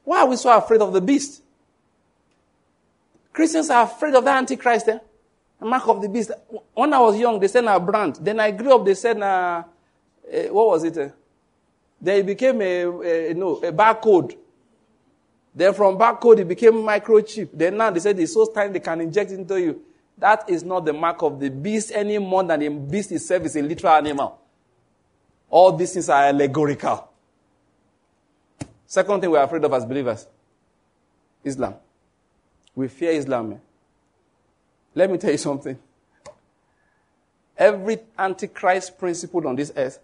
[0.04, 1.42] Why are we so afraid of the beast?
[3.32, 4.88] Christians are afraid of the Antichrist.
[4.88, 4.98] Eh?
[5.58, 6.30] The mark of the beast.
[6.74, 8.16] When I was young, they said a brand.
[8.16, 9.62] Then I grew up, they said, uh,
[10.50, 10.96] what was it?
[10.96, 11.08] Uh,
[12.00, 14.36] then it became a, a, no, a barcode.
[15.54, 17.48] Then from barcode, it became microchip.
[17.52, 19.82] Then now they said it's so tiny they can inject into you.
[20.18, 23.56] That is not the mark of the beast any more than the beast itself is
[23.56, 24.38] a literal animal.
[25.50, 27.08] All these things are allegorical.
[28.86, 30.26] Second thing we're afraid of as believers
[31.44, 31.74] Islam.
[32.74, 33.50] We fear Islam.
[33.50, 33.60] Man.
[34.94, 35.78] Let me tell you something.
[37.56, 39.98] Every antichrist principle on this earth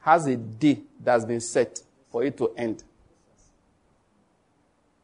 [0.00, 2.82] has a day that's been set for it to end.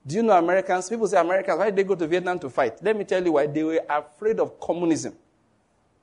[0.05, 0.89] Do you know Americans?
[0.89, 2.83] People say Americans, why did they go to Vietnam to fight?
[2.83, 3.47] Let me tell you why.
[3.47, 5.15] They were afraid of communism.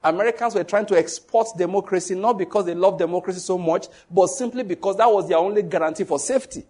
[0.04, 4.64] Americans were trying to export democracy not because they love democracy so much, but simply
[4.64, 6.64] because that was their only guarantee for safety.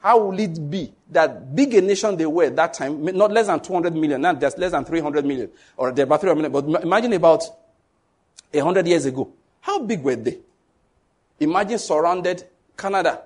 [0.00, 3.48] How will it be that big a nation they were at that time, not less
[3.48, 6.82] than 200 million, now there's less than 300 million, or they're about 300 million, but
[6.84, 7.42] imagine about
[8.52, 9.28] 100 years ago.
[9.60, 10.38] How big were they?
[11.40, 12.44] Imagine surrounded
[12.76, 13.22] Canada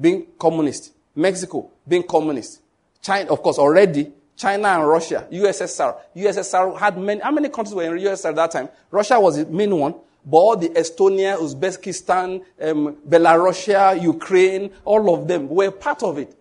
[0.00, 2.60] being communist, Mexico being communist,
[3.02, 5.98] China, of course, already China and Russia, USSR.
[6.16, 8.68] USSR had many, how many countries were in USSR at that time?
[8.90, 9.94] Russia was the main one,
[10.24, 16.34] but all the Estonia, Uzbekistan, um, Belarusia, Ukraine, all of them were part of it.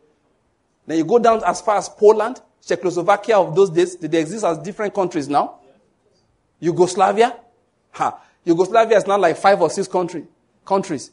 [0.85, 4.57] Then you go down as far as Poland, Czechoslovakia of those days, they exist as
[4.59, 5.59] different countries now.
[6.59, 7.35] Yugoslavia,
[7.91, 10.25] ha, Yugoslavia is now like five or six country,
[10.63, 11.11] countries.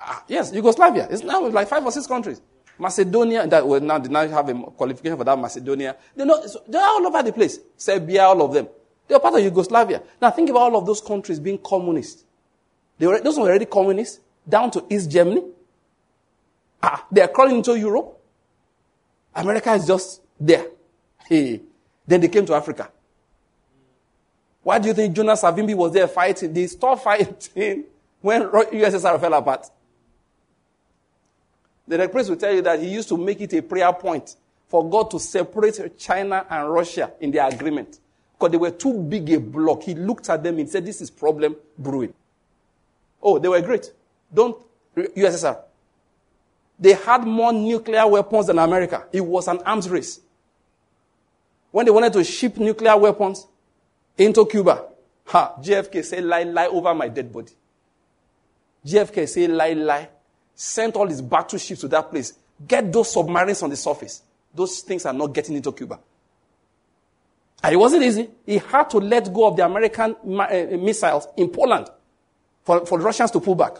[0.00, 2.40] Ah, yes, Yugoslavia is now like five or six countries.
[2.80, 5.96] Macedonia, that will now did not have a qualification for that Macedonia.
[6.16, 7.58] They know, they're all over the place.
[7.76, 8.68] Serbia, all of them.
[9.06, 10.02] They are part of Yugoslavia.
[10.20, 12.24] Now think about all of those countries being communist.
[12.98, 15.42] They were, those were already communist, down to East Germany.
[16.82, 18.18] Ah, they are crawling into Europe.
[19.34, 20.66] America is just there.
[21.28, 21.60] Hey.
[22.06, 22.90] Then they came to Africa.
[24.62, 26.52] Why do you think Jonas Savimbi was there fighting?
[26.52, 27.84] They stopped fighting
[28.20, 29.70] when USSR fell apart.
[31.90, 34.36] The priest will tell you that he used to make it a prayer point
[34.68, 37.98] for God to separate China and Russia in their agreement.
[38.32, 39.82] Because they were too big a block.
[39.82, 42.14] He looked at them and said, This is problem brewing.
[43.20, 43.92] Oh, they were great.
[44.32, 44.56] Don't,
[44.96, 45.58] USSR.
[46.78, 49.06] They had more nuclear weapons than America.
[49.12, 50.20] It was an arms race.
[51.72, 53.48] When they wanted to ship nuclear weapons
[54.16, 54.84] into Cuba,
[55.26, 57.52] ha, JFK said, lie, lie over my dead body.
[58.86, 60.08] JFK said, lie, lie
[60.60, 62.34] sent all his battleships to that place.
[62.68, 64.20] Get those submarines on the surface.
[64.54, 65.98] Those things are not getting into Cuba.
[67.62, 68.28] And it wasn't easy.
[68.44, 71.88] He had to let go of the American uh, missiles in Poland
[72.62, 73.78] for, for the Russians to pull back.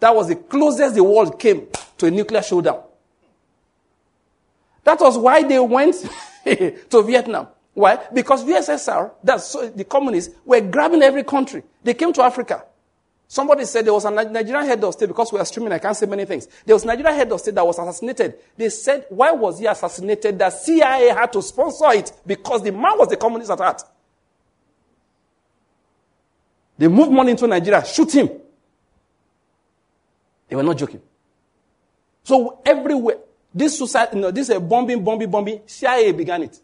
[0.00, 1.68] That was the closest the world came
[1.98, 2.82] to a nuclear showdown.
[4.82, 5.94] That was why they went
[6.44, 7.46] to Vietnam.
[7.74, 8.00] Why?
[8.12, 11.62] Because USSR, that's the communists, were grabbing every country.
[11.84, 12.64] They came to Africa.
[13.32, 15.96] Somebody said there was a Nigerian head of state, because we are streaming, I can't
[15.96, 16.46] say many things.
[16.66, 18.34] There was a Nigerian head of state that was assassinated.
[18.58, 20.38] They said, why was he assassinated?
[20.38, 23.80] The CIA had to sponsor it because the man was the communist at heart.
[26.76, 28.28] They moved money into Nigeria, shoot him.
[30.50, 31.00] They were not joking.
[32.24, 33.16] So everywhere,
[33.54, 36.60] this suicide, you know, this is a bombing, bombing, bombing, CIA began it.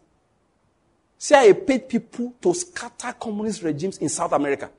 [1.17, 4.69] CIA paid people to scatter communist regimes in South America.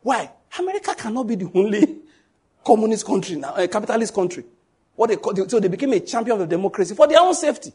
[0.00, 0.30] Why?
[0.58, 2.00] America cannot be the only
[2.64, 4.44] communist country now, a capitalist country.
[4.94, 7.72] What they call, so they became a champion of democracy for their own safety.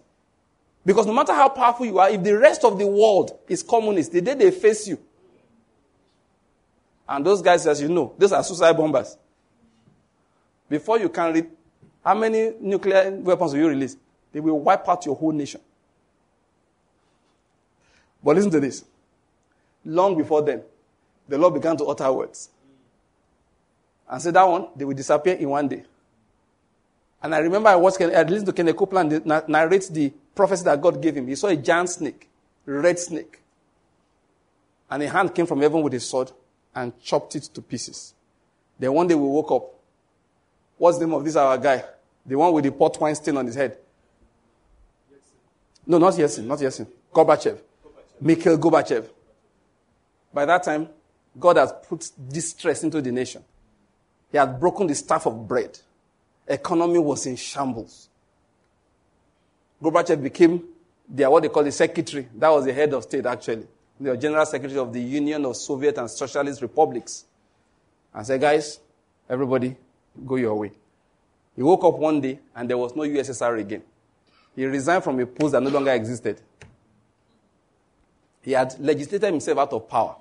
[0.86, 4.12] Because no matter how powerful you are, if the rest of the world is communist,
[4.12, 5.00] the day they face you,
[7.10, 9.18] and those guys, as you know, those are suicide bombers.
[10.70, 11.50] Before you can read,
[12.04, 13.98] how many nuclear weapons will you release?
[14.32, 15.62] They will wipe out your whole nation.
[18.24, 18.84] But listen to this.
[19.86, 20.64] Long before then,
[21.28, 22.50] the Lord began to utter words.
[24.10, 25.84] And say that one, they will disappear in one day.
[27.22, 31.02] And I remember I watched, I listened to Kenneth Copeland narrate the prophecy that God
[31.02, 31.28] gave him.
[31.28, 32.30] He saw a giant snake,
[32.66, 33.42] red snake.
[34.90, 36.32] And a hand came from heaven with a sword
[36.74, 38.14] and chopped it to pieces.
[38.80, 39.74] Then one day we woke up.
[40.78, 41.84] What's the name of this our guy?
[42.26, 43.78] The one with the port wine stain on his head.
[45.86, 46.88] No, not Yeltsin, not Yeltsin.
[47.14, 47.60] Gorbachev.
[48.22, 49.10] Mikhail Gorbachev.
[50.34, 50.90] By that time,
[51.40, 53.44] God has put distress into the nation.
[54.32, 55.80] He had broken the staff of bread.
[56.48, 58.10] Economy was in shambles.
[59.82, 60.64] Gorbachev became
[61.08, 62.28] the, what they call the secretary.
[62.36, 63.68] That was the head of state, actually.
[64.00, 67.26] The general secretary of the Union of Soviet and Socialist Republics.
[68.14, 68.80] And said, guys,
[69.30, 69.76] everybody,
[70.26, 70.72] go your way.
[71.56, 73.82] He woke up one day and there was no USSR again.
[74.56, 76.42] He resigned from a post that no longer existed.
[78.42, 80.16] He had legislated himself out of power,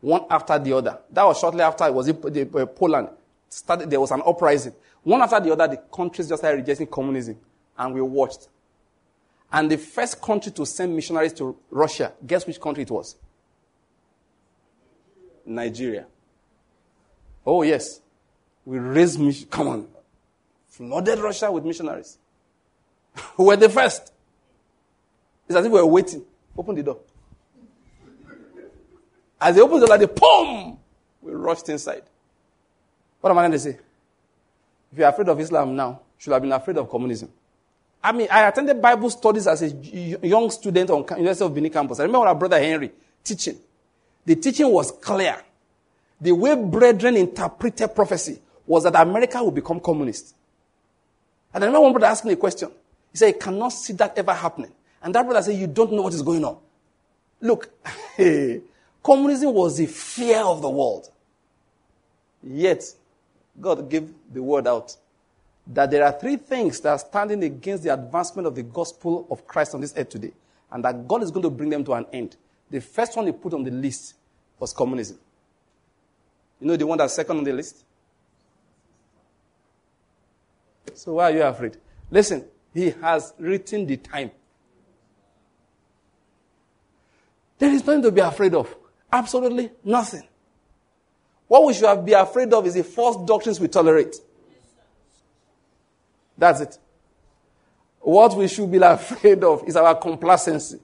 [0.00, 0.98] one after the other.
[1.10, 3.08] That was shortly after it was in uh, Poland.
[3.48, 4.74] Started, there was an uprising.
[5.02, 7.38] One after the other, the countries just started rejecting communism,
[7.78, 8.48] and we watched.
[9.52, 13.16] And the first country to send missionaries to Russia, guess which country it was?
[15.44, 16.06] Nigeria.
[17.44, 18.00] Oh, yes.
[18.64, 19.88] We raised, come on,
[20.66, 22.18] flooded Russia with missionaries.
[23.38, 24.12] we were the first.
[25.48, 26.24] It's as if we were waiting.
[26.58, 26.98] Open the door.
[29.40, 30.78] As they opened the door, they boom!
[31.22, 32.02] We rushed inside.
[33.26, 33.76] What am I going to say?
[34.92, 37.28] If you're afraid of Islam now, should have been afraid of communism.
[38.00, 39.68] I mean, I attended Bible studies as a
[40.24, 41.98] young student on University of Benin campus.
[41.98, 42.92] I remember our brother Henry
[43.24, 43.58] teaching.
[44.24, 45.42] The teaching was clear.
[46.20, 50.32] The way brethren interpreted prophecy was that America would become communist.
[51.52, 52.70] And I remember one brother asking a question.
[53.10, 54.70] He said, he cannot see that ever happening.
[55.02, 56.58] And that brother said, you don't know what is going on.
[57.40, 57.70] Look,
[59.02, 61.10] communism was the fear of the world.
[62.44, 62.84] Yet,
[63.60, 64.96] God gave the word out
[65.66, 69.46] that there are three things that are standing against the advancement of the gospel of
[69.46, 70.32] Christ on this earth today,
[70.70, 72.36] and that God is going to bring them to an end.
[72.70, 74.14] The first one he put on the list
[74.58, 75.18] was communism.
[76.60, 77.84] You know the one that's second on the list?
[80.94, 81.76] So why are you afraid?
[82.10, 84.30] Listen, he has written the time.
[87.58, 88.74] There is nothing to be afraid of.
[89.12, 90.22] Absolutely nothing.
[91.48, 94.16] What we should be afraid of is the false doctrines we tolerate.
[96.36, 96.78] That's it.
[98.00, 100.80] What we should be afraid of is our complacency.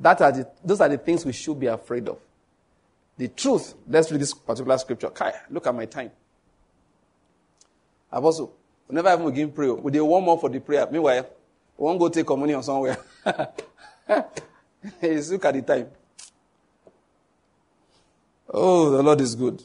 [0.00, 2.18] That are the, those are the things we should be afraid of.
[3.16, 5.10] The truth, let's read this particular scripture.
[5.10, 6.12] Kai, look at my time.
[8.12, 8.54] Apostle,
[8.86, 10.86] whenever I begin prayer, we do one more for the prayer.
[10.90, 11.26] Meanwhile,
[11.76, 12.96] we won't go take communion somewhere.
[13.26, 13.36] look
[15.44, 15.88] at the time.
[18.50, 19.62] Oh, the Lord is good.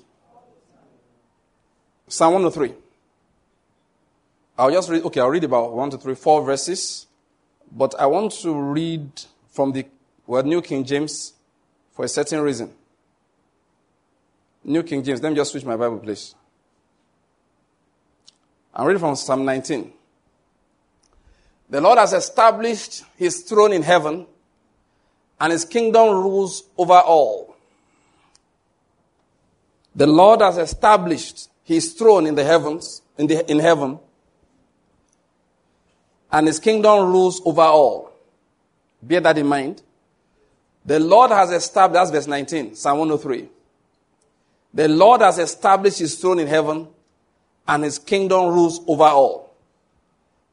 [2.08, 2.74] Psalm 103.
[4.58, 7.08] I'll just read, okay, I'll read about one, two, three, four verses.
[7.72, 9.10] But I want to read
[9.50, 9.86] from the
[10.28, 11.34] well, New King James
[11.92, 12.72] for a certain reason.
[14.64, 15.22] New King James.
[15.22, 16.36] Let me just switch my Bible, please.
[18.74, 19.92] I'm reading from Psalm 19.
[21.70, 24.26] The Lord has established his throne in heaven,
[25.40, 27.53] and his kingdom rules over all.
[29.96, 34.00] The Lord has established his throne in the heavens, in, the, in heaven,
[36.32, 38.12] and his kingdom rules over all.
[39.02, 39.84] Bear that in mind.
[40.86, 43.50] The Lord has established, that's verse 19, Psalm 103.
[44.74, 46.88] The Lord has established his throne in heaven,
[47.68, 49.56] and his kingdom rules over all.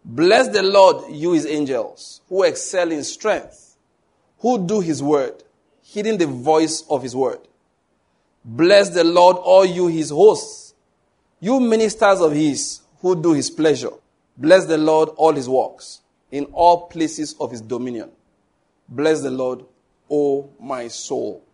[0.05, 3.77] Bless the Lord, you his angels, who excel in strength,
[4.39, 5.43] who do his word,
[5.83, 7.41] heeding the voice of his word.
[8.45, 10.75] Bless the Lord, all you his hosts,
[11.41, 13.91] you ministers of his, who do his pleasure.
[14.37, 16.01] Bless the Lord, all his works,
[16.31, 18.11] in all places of his dominion.
[18.89, 19.65] Bless the Lord,
[20.11, 21.45] O my soul.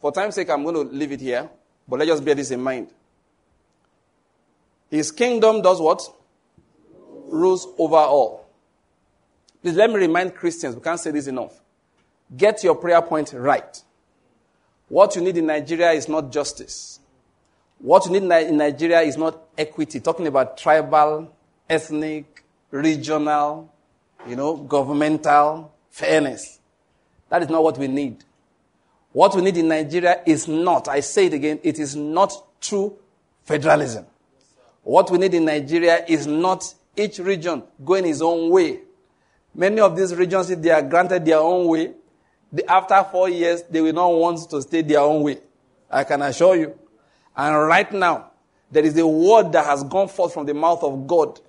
[0.00, 1.48] For time's sake, I'm going to leave it here,
[1.86, 2.88] but let's just bear this in mind.
[4.90, 6.02] His kingdom does what?
[7.26, 8.48] Rules over all.
[9.62, 11.60] Please let me remind Christians, we can't say this enough.
[12.34, 13.82] Get your prayer point right.
[14.88, 17.00] What you need in Nigeria is not justice.
[17.78, 21.32] What you need in Nigeria is not equity, talking about tribal
[21.68, 23.72] ethnic, regional,
[24.26, 26.58] you know, governmental fairness.
[27.28, 28.24] That is not what we need.
[29.12, 32.96] What we need in Nigeria is not, I say it again, it is not true
[33.44, 34.06] federalism.
[34.82, 38.80] What we need in Nigeria is not each region going its own way.
[39.54, 41.92] Many of these regions, if they are granted their own way,
[42.52, 45.38] The, after four years, they will not want to stay their own way.
[45.90, 46.78] I can assure you.
[47.36, 48.30] And right now,
[48.70, 51.40] there is a word that has gone forth from the mouth of God.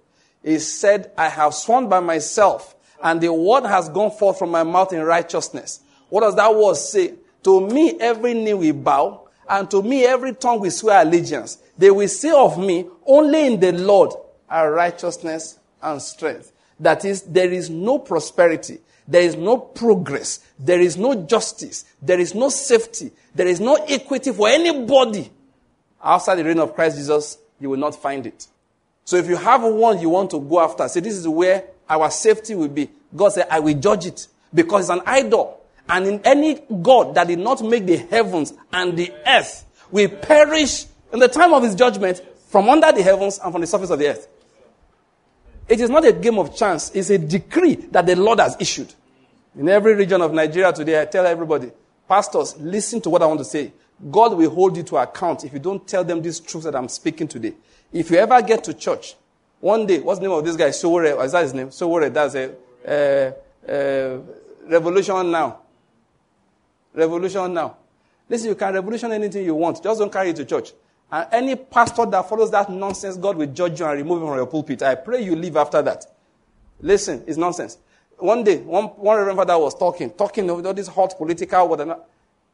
[0.44, 4.64] He said, I have sworn by myself, and the word has gone forth from my
[4.64, 5.82] mouth in righteousness.
[6.10, 7.16] What does that word say?
[7.44, 11.58] To me, every knee will bow, and to me, every tongue will swear allegiance.
[11.78, 14.12] They will say of me, only in the Lord
[14.50, 16.52] are righteousness and strength.
[16.80, 18.80] That is, there is no prosperity.
[19.10, 20.40] There is no progress.
[20.60, 21.84] There is no justice.
[22.00, 23.12] There is no safety.
[23.34, 25.32] There is no equity for anybody.
[26.02, 28.48] Outside the reign of Christ Jesus, you will not find it.
[29.06, 32.12] So if you have one you want to go after, say this is where our
[32.12, 32.88] safety will be.
[33.16, 35.60] God said, I will judge it because it's an idol.
[35.90, 40.86] And in any God that did not make the heavens and the earth will perish
[41.12, 43.98] in the time of his judgment from under the heavens and from the surface of
[43.98, 44.28] the earth.
[45.68, 48.94] It is not a game of chance, it's a decree that the Lord has issued.
[49.60, 51.70] In every region of Nigeria today, I tell everybody,
[52.08, 53.74] pastors, listen to what I want to say.
[54.10, 56.88] God will hold you to account if you don't tell them these truths that I'm
[56.88, 57.56] speaking today.
[57.92, 59.16] If you ever get to church,
[59.60, 60.70] one day, what's the name of this guy?
[60.70, 61.72] Sowore, is that his name?
[61.72, 62.54] Sowore, that's a,
[62.88, 64.20] uh, uh,
[64.66, 65.60] revolution now.
[66.94, 67.76] Revolution now.
[68.30, 69.84] Listen, you can revolution anything you want.
[69.84, 70.72] Just don't carry it to church.
[71.12, 74.38] And any pastor that follows that nonsense, God will judge you and remove him from
[74.38, 74.84] your pulpit.
[74.84, 76.06] I pray you leave after that.
[76.80, 77.78] Listen, it's nonsense.
[78.20, 82.00] One day, one, one reverend father was talking, talking all this hot political, whatever.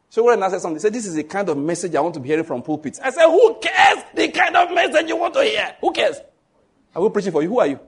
[0.10, 2.14] So when I said something, he said, this is the kind of message I want
[2.14, 3.00] to be hearing from pulpits.
[3.00, 5.76] I said, who cares the kind of message you want to hear?
[5.82, 6.18] Who cares?
[6.96, 7.50] I will preaching for you.
[7.50, 7.80] Who are you?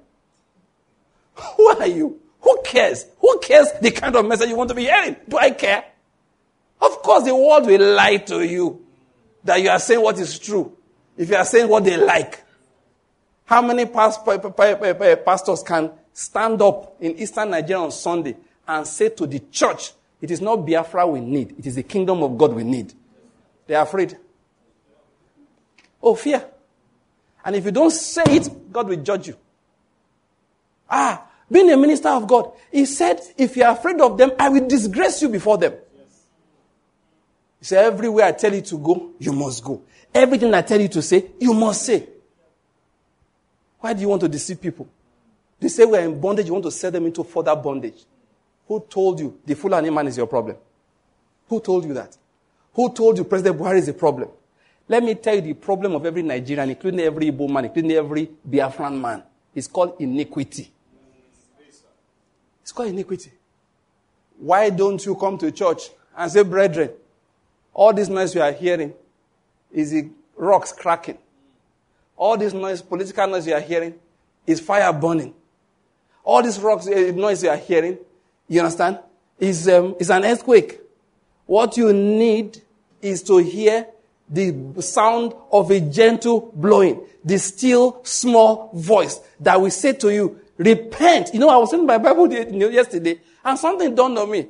[1.56, 2.20] Who are you?
[2.42, 3.06] Who cares?
[3.20, 5.16] Who cares the kind of message you want to be hearing?
[5.28, 5.86] Do I care?
[6.82, 8.86] Of course, the world will lie to you
[9.44, 10.76] that you are saying what is true.
[11.16, 12.44] If you are saying what they like.
[13.46, 18.36] How many pastors can stand up in eastern Nigeria on Sunday
[18.68, 22.24] and say to the church, it is not Biafra we need, it is the kingdom
[22.24, 22.92] of God we need?
[23.68, 24.18] They are afraid.
[26.02, 26.44] Oh, fear.
[27.46, 29.38] And if you don't say it, God will judge you.
[30.90, 34.50] Ah, being a minister of God, he said, if you are afraid of them, I
[34.50, 35.74] will disgrace you before them.
[37.60, 39.84] He said, everywhere I tell you to go, you must go.
[40.12, 42.08] Everything I tell you to say, you must say.
[43.80, 44.90] Why do you want to deceive people?
[45.60, 48.06] They say we're in bondage, you want to sell them into further bondage.
[48.68, 50.58] Who told you the Fulani man is your problem?
[51.50, 52.16] Who told you that?
[52.74, 54.30] Who told you President Buhari is a problem?
[54.88, 58.30] Let me tell you the problem of every Nigerian, including every Igbo man, including every
[58.48, 59.24] Biafran man.
[59.56, 60.72] It's called iniquity.
[62.62, 63.32] It's called iniquity.
[64.38, 66.92] Why don't you come to church and say, brethren,
[67.74, 68.94] all this noise you are hearing
[69.72, 69.96] is
[70.36, 71.18] rocks cracking.
[72.16, 73.96] All this noise, political noise you are hearing,
[74.46, 75.34] is fire burning.
[76.28, 77.98] All this rocks uh, noise you are hearing,
[78.50, 79.00] you understand,
[79.40, 80.78] is, um, is an earthquake.
[81.46, 82.62] What you need
[83.02, 83.88] is to hear
[84.30, 90.38] the sound of a gentle blowing, the still small voice that will say to you,
[90.58, 91.30] repent.
[91.34, 94.50] You know, I was reading my Bible yesterday and something dawned on me.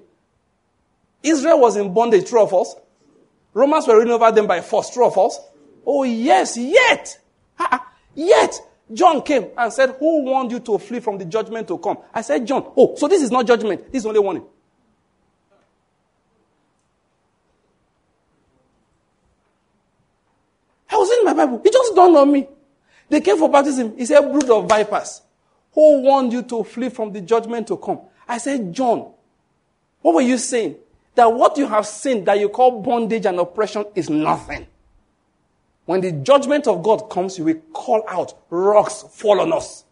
[1.22, 2.76] Israel was in bondage, true or false?
[3.54, 4.90] Romans were reigning over them by force.
[4.90, 5.40] True or false?
[5.86, 7.20] Oh, yes, yet.
[8.16, 8.62] yet.
[8.94, 11.98] John came and said, Who warned you to flee from the judgment to come?
[12.14, 12.72] I said, John.
[12.78, 13.92] Oh, so this is not judgment.
[13.92, 14.46] This is only warning.
[20.90, 21.62] I was in my Bible.
[21.64, 22.48] It just dawned on me.
[23.10, 23.98] They came for baptism.
[23.98, 25.22] He said, Brood of vipers.
[25.74, 28.00] Who warned you to flee from the judgment to come?
[28.28, 29.12] I said, John.
[30.02, 30.78] What were you saying?
[31.18, 34.68] that what you have seen that you call bondage and oppression is nothing.
[35.88, 39.86] When the judgment of God comes, you will call out, rocks fall on us.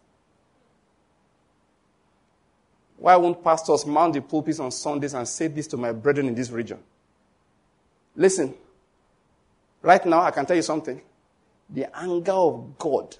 [2.98, 6.34] Why won't pastors mount the pulpits on Sundays and say this to my brethren in
[6.34, 6.78] this region?
[8.14, 8.54] Listen,
[9.80, 11.00] right now I can tell you something.
[11.70, 13.16] The anger of God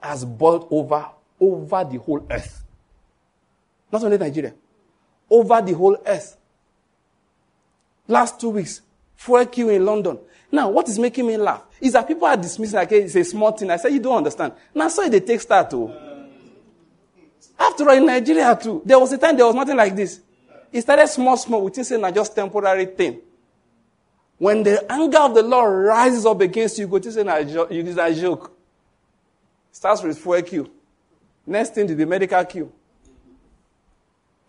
[0.00, 1.08] has boiled over
[1.40, 2.64] over the whole earth.
[3.92, 4.54] Not only Nigeria,
[5.30, 6.36] over the whole earth.
[8.08, 8.80] Last two weeks,
[9.22, 10.18] fuel queue in London.
[10.50, 13.52] Now, what is making me laugh is that people are dismissing like it's a small
[13.52, 13.70] thing.
[13.70, 14.52] I say, you don't understand.
[14.74, 15.92] Now, so they take start too.
[17.58, 20.20] After all, in Nigeria too, there was a time there was nothing like this.
[20.72, 21.62] It started small, small.
[21.64, 23.20] We think saying not just temporary thing.
[24.38, 28.14] When the anger of the Lord rises up against you, go to say it's a
[28.20, 28.56] joke.
[29.70, 30.70] Starts with fuel queue.
[31.46, 32.72] Next thing to the medical queue.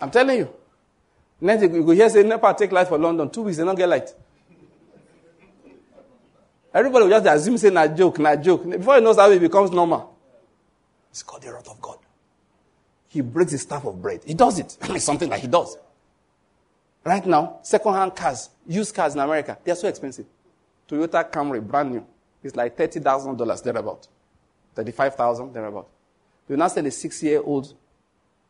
[0.01, 0.49] I'm telling you.
[1.39, 3.29] Next you go here say NEPA take light for London.
[3.29, 4.13] Two weeks they don't get light.
[6.73, 8.69] Everybody will just assume say na joke, na joke.
[8.69, 10.15] Before he knows how it becomes normal.
[11.11, 11.97] It's called the wrath of God.
[13.07, 14.21] He breaks the staff of bread.
[14.25, 14.75] He does it.
[14.83, 15.77] it's something that he does.
[17.03, 20.25] Right now, second-hand cars, used cars in America, they are so expensive.
[20.89, 22.05] Toyota Camry, brand new,
[22.41, 24.07] is like $30,000 thereabout.
[24.75, 25.87] 35000 thereabout.
[26.49, 27.73] You now sell a six-year-old,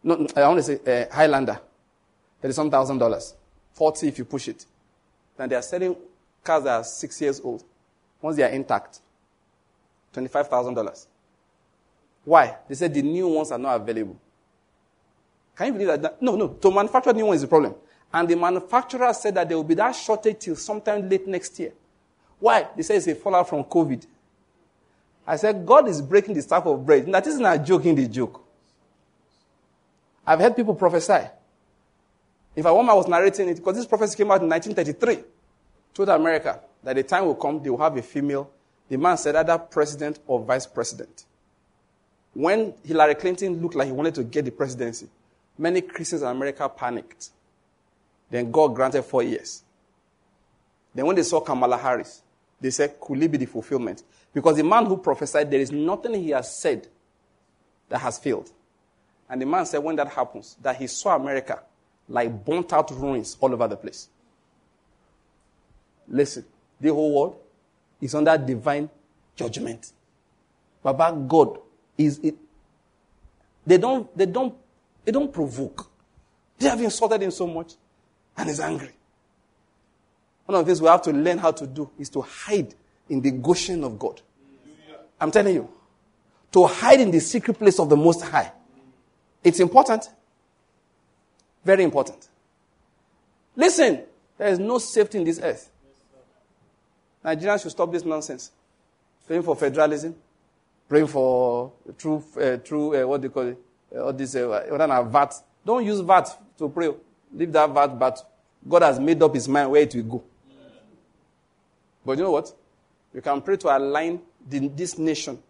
[0.04, 0.80] no, I want to say
[1.10, 1.60] uh, Highlander,
[2.42, 3.34] thirty-some thousand dollars,
[3.74, 4.66] 40 if you push it.
[5.38, 5.96] Then they are selling
[6.44, 7.64] cars that are six years old.
[8.24, 9.02] Once they are intact,
[10.16, 11.08] $25,000.
[12.24, 12.56] Why?
[12.70, 14.18] They said the new ones are not available.
[15.58, 16.22] Can you believe that?
[16.22, 16.48] No, no.
[16.48, 17.76] To manufacture new one is the problem.
[18.14, 21.74] And the manufacturer said that there will be that shortage till sometime late next year.
[22.40, 22.70] Why?
[22.78, 24.08] They say it's a fallout from COVID.
[25.28, 27.12] I said, God is breaking the type of bread.
[27.12, 28.42] That isn't a joking the joke.
[30.26, 31.28] I've heard people prophesy.
[32.56, 35.26] In fact, one man was narrating it because this prophecy came out in 1933
[35.94, 38.50] told America that the time will come, they will have a female.
[38.90, 41.26] The man said either president or vice president.
[42.34, 45.08] When Hillary Clinton looked like he wanted to get the presidency,
[45.58, 47.30] many Christians in America panicked.
[48.30, 49.64] Then God granted four years.
[50.96, 52.22] Then when they saw Kamala Harris,
[52.60, 54.04] they said, could it be the fulfillment?
[54.34, 56.88] Because the man who prophesied, there is nothing he has said
[57.90, 58.52] that has failed.
[59.30, 61.62] And the man said, when that happens, that he saw America
[62.08, 64.10] like burnt out ruins all over the place.
[66.08, 66.46] Listen,
[66.84, 67.38] the whole world
[68.02, 68.90] is under divine
[69.36, 69.94] judgment.
[70.84, 71.58] Baba God
[71.98, 72.36] is it.
[73.66, 74.54] They don't, they don't,
[75.06, 75.90] they don't provoke.
[76.60, 77.76] They have insulted him so much
[78.36, 78.92] and he's angry.
[80.46, 82.76] One of the things we have to learn how to do is to hide
[83.10, 84.22] in the Goshen of God.
[85.20, 85.70] I'm telling you.
[86.52, 88.52] To hide in the secret place of the Most High.
[89.42, 90.10] It's important.
[91.64, 92.28] Very important.
[93.56, 94.02] Listen,
[94.38, 95.70] there is no safety in this earth.
[97.24, 98.52] Nigerians should stop this nonsense.
[99.26, 100.16] Praying for federalism,
[100.90, 103.58] praying for true, uh, true uh, what do you call it?
[103.96, 105.34] Uh, all this, uh, VAT.
[105.66, 106.90] Don't use VAT to pray.
[107.34, 108.30] Leave that VAT, but
[108.68, 110.24] God has made up his mind where it will go.
[112.06, 112.54] But you know what?
[113.14, 114.20] You can pray to align
[114.50, 115.42] the, this nation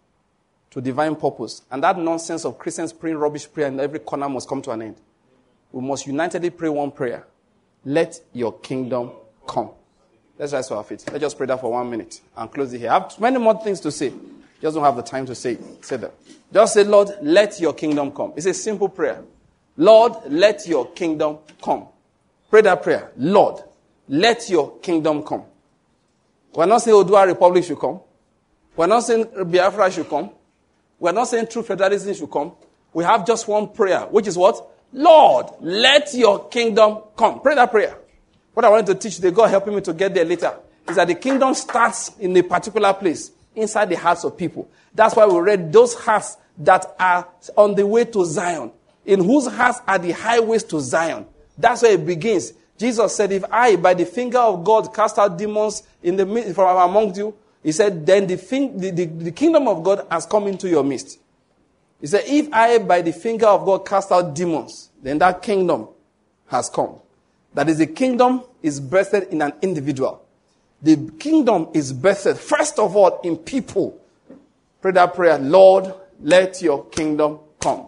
[0.72, 1.62] to divine purpose.
[1.72, 4.82] And that nonsense of Christians praying rubbish prayer in every corner must come to an
[4.82, 4.96] end.
[5.72, 7.26] We must unitedly pray one prayer.
[7.86, 9.12] Let your kingdom
[9.48, 9.72] come.
[10.38, 11.04] Let's rise to our feet.
[11.08, 12.90] Let's just pray that for one minute and close it here.
[12.90, 14.12] I have many more things to say.
[14.62, 16.14] Just don't have the time to say Say that.
[16.52, 18.34] Just say, Lord, let your kingdom come.
[18.36, 19.22] It's a simple prayer.
[19.78, 21.88] Lord, let your kingdom come.
[22.50, 23.12] Pray that prayer.
[23.18, 23.62] Lord,
[24.08, 25.44] let your kingdom come.
[26.54, 28.00] We're not saying Odua Republic should come.
[28.76, 30.32] We're not saying Biafra should come.
[31.00, 32.54] We're not saying true federalism should come.
[32.94, 34.70] We have just one prayer, which is what?
[34.94, 37.42] Lord, let your kingdom come.
[37.42, 37.98] Pray that prayer.
[38.54, 40.58] What I wanted to teach the God helping me to get there later
[40.88, 44.70] is that the kingdom starts in a particular place inside the hearts of people.
[44.94, 47.28] That's why we read those hearts that are
[47.58, 48.72] on the way to Zion,
[49.06, 51.26] in whose hearts are the highways to Zion.
[51.58, 52.54] That's where it begins.
[52.78, 56.78] Jesus said, If I, by the finger of God, cast out demons in the, from
[56.78, 60.48] among you, he said, then the, thing, the, the, the kingdom of God has come
[60.48, 61.18] into your midst.
[62.02, 65.88] He said, If I, by the finger of God, cast out demons, then that kingdom
[66.48, 67.00] has come.
[67.54, 70.26] That is, the kingdom is birthed in an individual.
[70.82, 74.00] The kingdom is birthed, first of all, in people.
[74.82, 77.88] Pray that prayer, Lord, let your kingdom come.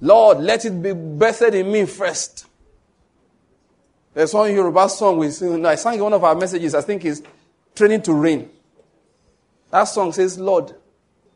[0.00, 2.46] Lord, let it be birthed in me first.
[4.14, 5.64] There's one Yoruba song we sing.
[5.64, 7.22] I sang one of our messages, I think is
[7.74, 8.50] Training to Reign.
[9.70, 10.74] That song says, Lord,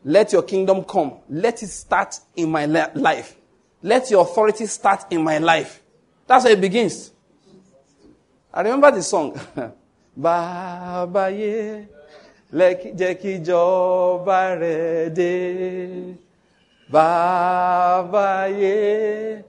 [0.03, 1.13] let your kingdom come.
[1.27, 3.35] Let it start in my life.
[3.81, 5.81] Let your authority start in my life.
[6.27, 7.11] That's how it begins.
[8.53, 9.39] I remember the song.
[13.39, 15.33] Ìjọba rẹ̀ dé.
[16.91, 18.27] Bàbá
[18.61, 19.43] yé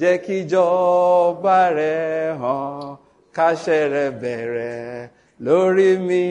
[0.00, 2.96] jẹ́ kí ìjọba rẹ̀ hàn
[3.36, 5.08] káṣẹ rẹ̀ bẹ̀rẹ̀
[5.46, 6.24] lórí mi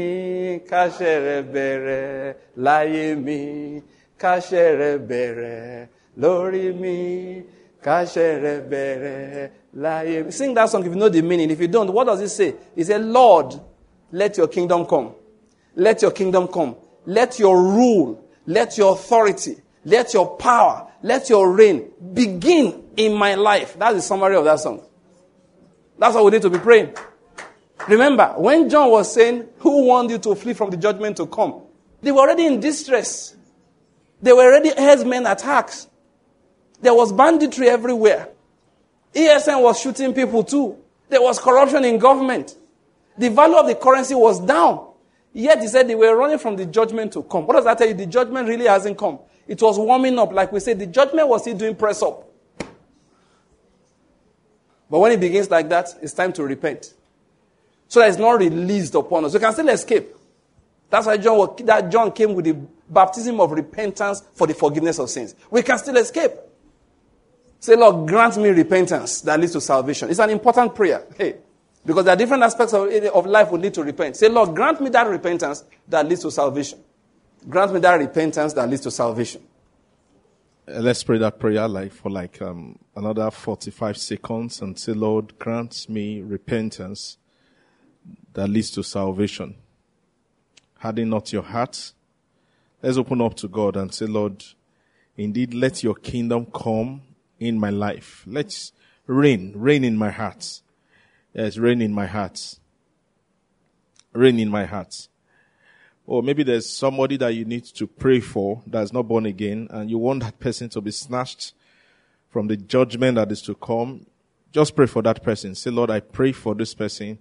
[1.26, 2.34] rẹ̀ bẹ̀rẹ̀
[2.66, 3.40] láyé mi
[4.82, 5.88] rẹ̀ bẹ̀rẹ̀
[6.22, 6.98] lórí mi
[7.86, 8.60] káṣẹ rẹ̀
[9.74, 11.50] Sing that song if you know the meaning.
[11.50, 12.56] If you don't, what does it say?
[12.76, 13.60] It says, Lord,
[14.12, 15.14] let your kingdom come.
[15.76, 16.76] Let your kingdom come.
[17.06, 23.36] Let your rule, let your authority, let your power, let your reign begin in my
[23.36, 23.78] life.
[23.78, 24.82] That's the summary of that song.
[25.98, 26.96] That's what we need to be praying.
[27.88, 31.62] Remember, when John was saying, Who warned you to flee from the judgment to come?
[32.02, 33.36] They were already in distress.
[34.22, 35.88] They were already herdsmen attacks.
[36.82, 38.30] There was banditry everywhere.
[39.14, 40.78] ESN was shooting people too.
[41.10, 42.56] There was corruption in government.
[43.18, 44.90] The value of the currency was down.
[45.34, 47.46] Yet he said they were running from the judgment to come.
[47.46, 47.94] What does that tell you?
[47.94, 49.20] The judgment really hasn't come.
[49.48, 50.32] It was warming up.
[50.32, 52.30] Like we said, the judgment was still doing press up.
[54.90, 56.94] But when it begins like that, it's time to repent.
[57.88, 59.34] So that it's not released upon us.
[59.34, 60.08] We can still escape.
[60.90, 62.54] That's why John, that John came with the
[62.90, 65.34] baptism of repentance for the forgiveness of sins.
[65.50, 66.34] We can still escape.
[67.64, 70.10] Say, Lord, grant me repentance that leads to salvation.
[70.10, 71.08] It's an important prayer.
[71.18, 71.38] Hey,
[71.86, 74.18] because there are different aspects of, of life will need to repent.
[74.18, 76.80] Say, Lord, grant me that repentance that leads to salvation.
[77.48, 79.44] Grant me that repentance that leads to salvation.
[80.68, 85.40] Uh, let's pray that prayer like for like um, another 45 seconds and say, Lord,
[85.40, 87.18] grant me repentance
[88.34, 89.56] that leads to salvation.
[90.80, 91.94] Harden not your heart.
[92.82, 94.44] Let's open up to God and say, Lord,
[95.16, 97.04] indeed, let your kingdom come
[97.40, 98.24] in my life.
[98.28, 98.72] Let's
[99.08, 100.62] reign, reign in my heart.
[101.34, 102.60] Yes, reign in my heart.
[104.14, 105.08] Reign in my heart.
[106.06, 109.68] Or oh, maybe there's somebody that you need to pray for that's not born again
[109.72, 111.54] and you want that person to be snatched
[112.30, 114.06] from the judgment that is to come.
[114.52, 115.56] Just pray for that person.
[115.56, 117.20] Say, Lord, I pray for this person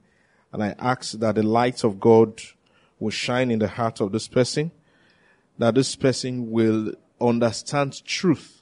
[0.52, 2.42] and I ask that the light of God
[2.98, 4.72] will shine in the heart of this person,
[5.58, 8.61] that this person will understand truth.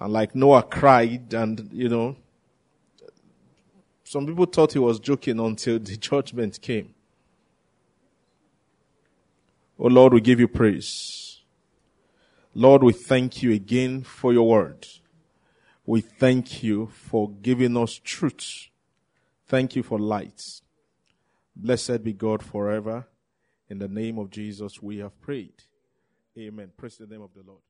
[0.00, 2.16] And like Noah cried and, you know,
[4.04, 6.94] some people thought he was joking until the judgment came.
[9.78, 11.40] Oh Lord, we give you praise.
[12.54, 14.86] Lord, we thank you again for your word.
[15.86, 18.68] We thank you for giving us truth.
[19.46, 20.42] Thank you for light.
[21.54, 23.06] Blessed be God forever.
[23.68, 25.64] In the name of Jesus, we have prayed.
[26.36, 26.70] Amen.
[26.76, 27.60] Praise the name of the Lord.